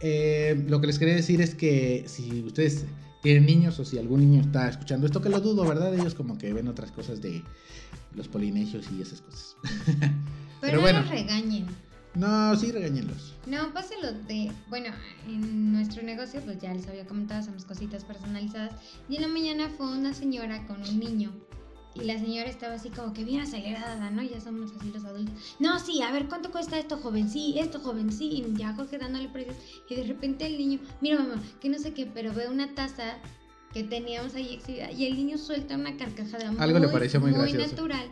eh, 0.00 0.64
lo 0.68 0.80
que 0.80 0.86
les 0.86 0.98
quería 0.98 1.14
decir 1.14 1.40
es 1.40 1.54
que 1.54 2.04
si 2.06 2.42
ustedes 2.42 2.84
tienen 3.22 3.46
niños 3.46 3.78
o 3.78 3.84
si 3.84 3.98
algún 3.98 4.20
niño 4.20 4.40
está 4.40 4.68
escuchando 4.68 5.06
esto, 5.06 5.20
que 5.20 5.28
lo 5.28 5.40
dudo, 5.40 5.66
¿verdad? 5.66 5.94
Ellos 5.94 6.14
como 6.14 6.38
que 6.38 6.52
ven 6.52 6.68
otras 6.68 6.90
cosas 6.90 7.20
de 7.20 7.42
los 8.14 8.28
polinesios 8.28 8.86
y 8.96 9.02
esas 9.02 9.20
cosas. 9.20 9.56
Pero, 10.60 10.80
bueno, 10.80 11.00
no 11.00 11.04
los 11.04 11.10
regañen. 11.10 11.66
No, 12.14 12.56
sí, 12.56 12.72
regañenlos. 12.72 13.34
No, 13.46 13.72
páselo 13.72 14.12
de. 14.26 14.50
Bueno, 14.68 14.88
en 15.28 15.72
nuestro 15.72 16.02
negocio, 16.02 16.40
pues 16.40 16.58
ya 16.58 16.74
les 16.74 16.86
había 16.88 17.06
comentado, 17.06 17.40
hacemos 17.40 17.64
cositas 17.64 18.04
personalizadas. 18.04 18.72
Y 19.08 19.16
en 19.16 19.22
la 19.22 19.28
mañana 19.28 19.68
fue 19.68 19.86
una 19.96 20.12
señora 20.12 20.66
con 20.66 20.82
un 20.82 20.98
niño. 20.98 21.32
Y 21.94 22.04
la 22.04 22.18
señora 22.18 22.48
estaba 22.48 22.74
así 22.74 22.90
como 22.90 23.12
que 23.12 23.24
bien 23.24 23.40
acelerada, 23.40 24.10
¿no? 24.10 24.22
Ya 24.22 24.40
somos 24.40 24.70
así 24.76 24.90
los 24.92 25.04
adultos. 25.04 25.34
No, 25.58 25.78
sí, 25.80 26.02
a 26.02 26.12
ver, 26.12 26.28
¿cuánto 26.28 26.52
cuesta 26.52 26.78
esto, 26.78 26.98
joven? 26.98 27.28
Sí, 27.28 27.56
esto, 27.58 27.80
joven, 27.80 28.12
sí. 28.12 28.44
Y 28.46 28.56
ya 28.56 28.74
Jorge 28.74 28.98
dándole 28.98 29.28
precios. 29.28 29.56
Y 29.88 29.96
de 29.96 30.04
repente 30.04 30.46
el 30.46 30.56
niño, 30.56 30.78
mira, 31.00 31.18
mamá, 31.18 31.42
que 31.60 31.68
no 31.68 31.78
sé 31.78 31.92
qué, 31.92 32.06
pero 32.06 32.32
ve 32.32 32.48
una 32.48 32.74
taza 32.74 33.18
que 33.72 33.82
teníamos 33.82 34.34
ahí 34.34 34.54
exhibida. 34.54 34.90
Y 34.92 35.06
el 35.06 35.16
niño 35.16 35.36
suelta 35.36 35.74
una 35.74 35.96
carcajada 35.96 36.52
Algo 36.58 36.78
le 36.78 36.88
pareció 36.88 37.20
muy, 37.20 37.32
muy 37.32 37.52
natural. 37.54 38.08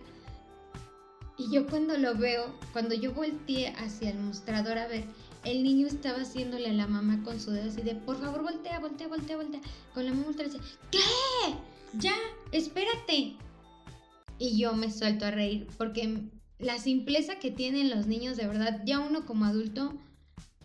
Y 1.36 1.52
yo 1.52 1.66
cuando 1.68 1.96
lo 1.96 2.16
veo, 2.16 2.52
cuando 2.72 2.96
yo 2.96 3.12
volteé 3.12 3.68
hacia 3.68 4.10
el 4.10 4.18
mostrador 4.18 4.76
a 4.76 4.88
ver, 4.88 5.04
el 5.44 5.62
niño 5.62 5.86
estaba 5.86 6.18
haciéndole 6.18 6.68
a 6.68 6.72
la 6.72 6.88
mamá 6.88 7.22
con 7.22 7.38
su 7.38 7.52
dedo 7.52 7.68
así 7.68 7.82
de, 7.82 7.94
por 7.94 8.20
favor, 8.20 8.42
voltea, 8.42 8.80
voltea, 8.80 9.06
voltea, 9.06 9.36
voltea. 9.36 9.60
Con 9.94 10.04
la 10.04 10.10
mamá 10.12 10.24
voltea 10.24 10.46
dice, 10.46 10.58
¿qué? 10.90 10.98
Ya, 11.94 12.14
espérate. 12.50 13.36
Y 14.38 14.58
yo 14.58 14.74
me 14.74 14.90
suelto 14.90 15.26
a 15.26 15.30
reír 15.30 15.66
porque 15.76 16.30
la 16.58 16.78
simpleza 16.78 17.38
que 17.38 17.50
tienen 17.50 17.90
los 17.90 18.06
niños, 18.06 18.36
de 18.36 18.46
verdad, 18.46 18.82
ya 18.84 19.00
uno 19.00 19.26
como 19.26 19.44
adulto, 19.44 19.98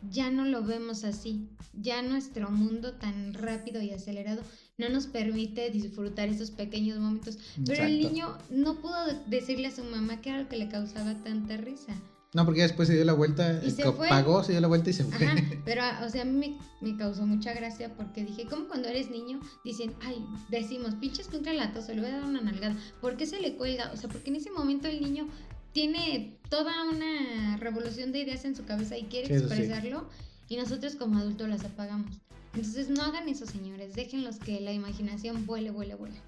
ya 0.09 0.30
no 0.32 0.45
lo 0.45 0.63
vemos 0.63 1.03
así. 1.03 1.49
Ya 1.74 2.01
nuestro 2.01 2.51
mundo 2.51 2.93
tan 2.93 3.34
rápido 3.34 3.82
y 3.82 3.91
acelerado 3.91 4.43
no 4.78 4.89
nos 4.89 5.07
permite 5.07 5.69
disfrutar 5.69 6.30
esos 6.30 6.51
pequeños 6.51 6.99
momentos. 6.99 7.38
Pero 7.65 7.84
el 7.84 7.99
niño 7.99 8.38
no 8.49 8.76
pudo 8.76 8.95
decirle 9.28 9.67
a 9.67 9.71
su 9.71 9.84
mamá 9.84 10.21
que 10.21 10.30
era 10.30 10.41
lo 10.41 10.49
que 10.49 10.57
le 10.57 10.69
causaba 10.69 11.15
tanta 11.24 11.57
risa. 11.57 11.93
No, 12.34 12.45
porque 12.45 12.61
después 12.61 12.88
se 12.88 12.95
dio 12.95 13.05
la 13.05 13.13
vuelta, 13.13 13.61
y 13.63 13.69
se 13.69 13.84
pagó, 13.91 14.43
se 14.43 14.53
dio 14.53 14.61
la 14.61 14.67
vuelta 14.67 14.89
y 14.89 14.93
se 14.93 15.03
fue. 15.03 15.27
pero, 15.65 15.84
o 16.03 16.09
sea, 16.09 16.23
a 16.23 16.25
mí 16.25 16.57
me, 16.81 16.97
causó 16.97 17.25
mucha 17.27 17.53
gracia 17.53 17.93
porque 17.95 18.23
dije, 18.23 18.45
como 18.45 18.67
cuando 18.67 18.88
eres 18.88 19.11
niño, 19.11 19.39
dicen, 19.63 19.93
ay, 20.01 20.25
decimos, 20.49 20.95
pinches 20.95 21.27
contra 21.27 21.53
la 21.53 21.73
tos, 21.73 21.86
se 21.86 21.95
le 21.95 22.01
voy 22.01 22.09
a 22.09 22.17
dar 22.17 22.25
una 22.25 22.41
nalgada. 22.41 22.75
¿Por 23.01 23.17
qué 23.17 23.27
se 23.27 23.39
le 23.39 23.55
cuelga? 23.55 23.91
O 23.93 23.97
sea, 23.97 24.09
porque 24.09 24.31
en 24.31 24.38
ese 24.38 24.49
momento 24.49 24.88
el 24.88 25.01
niño 25.01 25.27
tiene 25.73 26.39
toda 26.49 26.71
una 26.89 27.57
revolución 27.57 28.11
de 28.11 28.19
ideas 28.19 28.45
en 28.45 28.55
su 28.55 28.65
cabeza 28.65 28.97
y 28.97 29.03
quiere 29.03 29.36
expresarlo 29.36 30.07
y 30.49 30.57
nosotros 30.57 30.95
como 30.95 31.19
adultos 31.19 31.49
las 31.49 31.63
apagamos. 31.65 32.15
Entonces 32.53 32.89
no 32.89 33.01
hagan 33.01 33.27
eso, 33.29 33.45
señores, 33.45 33.95
déjenlos 33.95 34.38
que 34.38 34.61
la 34.61 34.71
imaginación 34.71 35.45
vuele, 35.45 35.71
vuele, 35.71 35.95
vuele. 35.95 36.19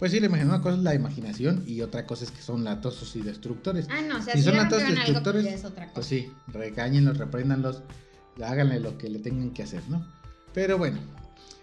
Pues 0.00 0.12
sí, 0.12 0.18
la 0.18 0.26
imaginación, 0.26 0.54
una 0.54 0.62
cosa 0.62 0.76
es 0.78 0.82
la 0.82 0.94
imaginación 0.94 1.62
y 1.66 1.82
otra 1.82 2.06
cosa 2.06 2.24
es 2.24 2.30
que 2.30 2.40
son 2.40 2.64
latosos 2.64 3.14
y 3.16 3.20
destructores. 3.20 3.86
Ah, 3.90 4.00
no, 4.00 4.16
o 4.16 4.22
sea, 4.22 4.32
si, 4.32 4.42
son 4.42 4.56
latosos 4.56 4.88
y 4.88 4.94
destructores, 4.94 5.42
pues, 5.42 5.54
es 5.54 5.64
otra 5.66 5.84
cosa. 5.84 5.94
pues 5.94 6.06
sí, 6.06 6.32
regáñenlos, 6.48 7.18
repréndanlos, 7.18 7.82
háganle 8.42 8.80
lo 8.80 8.96
que 8.96 9.10
le 9.10 9.18
tengan 9.18 9.50
que 9.50 9.62
hacer, 9.62 9.82
¿no? 9.90 10.06
Pero 10.54 10.78
bueno, 10.78 10.98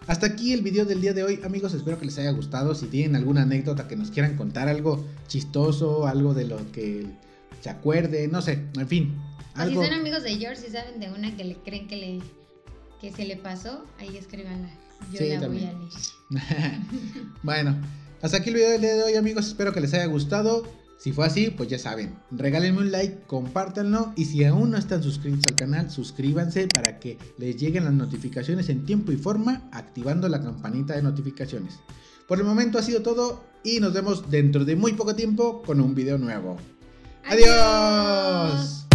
hasta 0.06 0.28
aquí 0.28 0.54
el 0.54 0.62
video 0.62 0.86
del 0.86 1.02
día 1.02 1.14
de 1.14 1.24
hoy, 1.24 1.40
amigos. 1.44 1.74
Espero 1.74 1.98
que 1.98 2.06
les 2.06 2.18
haya 2.20 2.30
gustado. 2.30 2.76
Si 2.76 2.86
tienen 2.86 3.16
alguna 3.16 3.42
anécdota 3.42 3.88
que 3.88 3.96
nos 3.96 4.12
quieran 4.12 4.38
contar, 4.38 4.68
algo 4.68 5.04
chistoso, 5.28 6.06
algo 6.06 6.36
de 6.36 6.46
lo 6.46 6.72
que 6.72 7.08
se 7.62 7.72
acuerde, 7.72 8.28
no 8.28 8.44
sé, 8.44 8.66
en 8.78 8.88
fin. 8.88 9.16
Algo... 9.56 9.82
Si 9.82 9.90
son 9.90 10.00
amigos 10.00 10.22
de 10.22 10.38
George 10.38 10.62
y 10.68 10.72
saben 10.72 11.00
de 11.00 11.10
una 11.10 11.36
que 11.36 11.44
le 11.44 11.56
creen 11.56 11.88
que 11.88 11.96
le 11.96 12.20
que 13.02 13.12
se 13.12 13.26
le 13.26 13.36
pasó, 13.36 13.84
ahí 14.00 14.16
escríbanla. 14.16 14.70
Yo 15.12 15.26
la 15.40 15.48
voy 15.48 15.64
a 15.66 15.74
leer. 15.74 15.82
bueno, 17.44 17.76
hasta 18.22 18.38
aquí 18.38 18.50
el 18.50 18.56
video 18.56 18.72
del 18.72 18.82
día 18.82 18.96
de 18.96 19.04
hoy, 19.04 19.16
amigos. 19.16 19.48
Espero 19.48 19.74
que 19.74 19.82
les 19.82 19.94
haya 19.94 20.06
gustado. 20.06 20.64
Si 20.98 21.12
fue 21.12 21.28
así, 21.28 21.52
pues 21.52 21.70
ya 21.70 21.78
saben, 21.78 22.18
regálenme 22.32 22.80
un 22.80 22.92
like, 22.92 23.20
compártanlo 23.28 24.14
y 24.16 24.26
si 24.26 24.44
aún 24.44 24.72
no 24.72 24.78
están 24.78 25.04
suscritos 25.04 25.44
al 25.48 25.56
canal, 25.56 25.92
suscríbanse 25.92 26.68
para 26.74 26.98
que 26.98 27.20
les 27.38 27.56
lleguen 27.56 27.86
las 27.86 27.94
notificaciones 27.94 28.68
en 28.70 28.84
tiempo 28.84 29.12
y 29.12 29.18
forma, 29.18 29.70
activando 29.72 30.28
la 30.28 30.42
campanita 30.42 30.96
de 30.96 31.04
notificaciones. 31.04 31.76
Por 32.28 32.40
el 32.40 32.46
momento 32.46 32.80
ha 32.80 32.84
sido 32.84 33.04
todo 33.04 33.44
y 33.64 33.80
nos 33.80 33.94
vemos 33.94 34.32
dentro 34.32 34.66
de 34.66 34.76
muy 34.76 34.94
poco 34.94 35.16
tiempo 35.16 35.62
con 35.62 35.82
un 35.82 35.94
video 35.94 36.18
nuevo. 36.18 36.58
¡Adiós! 37.26 38.87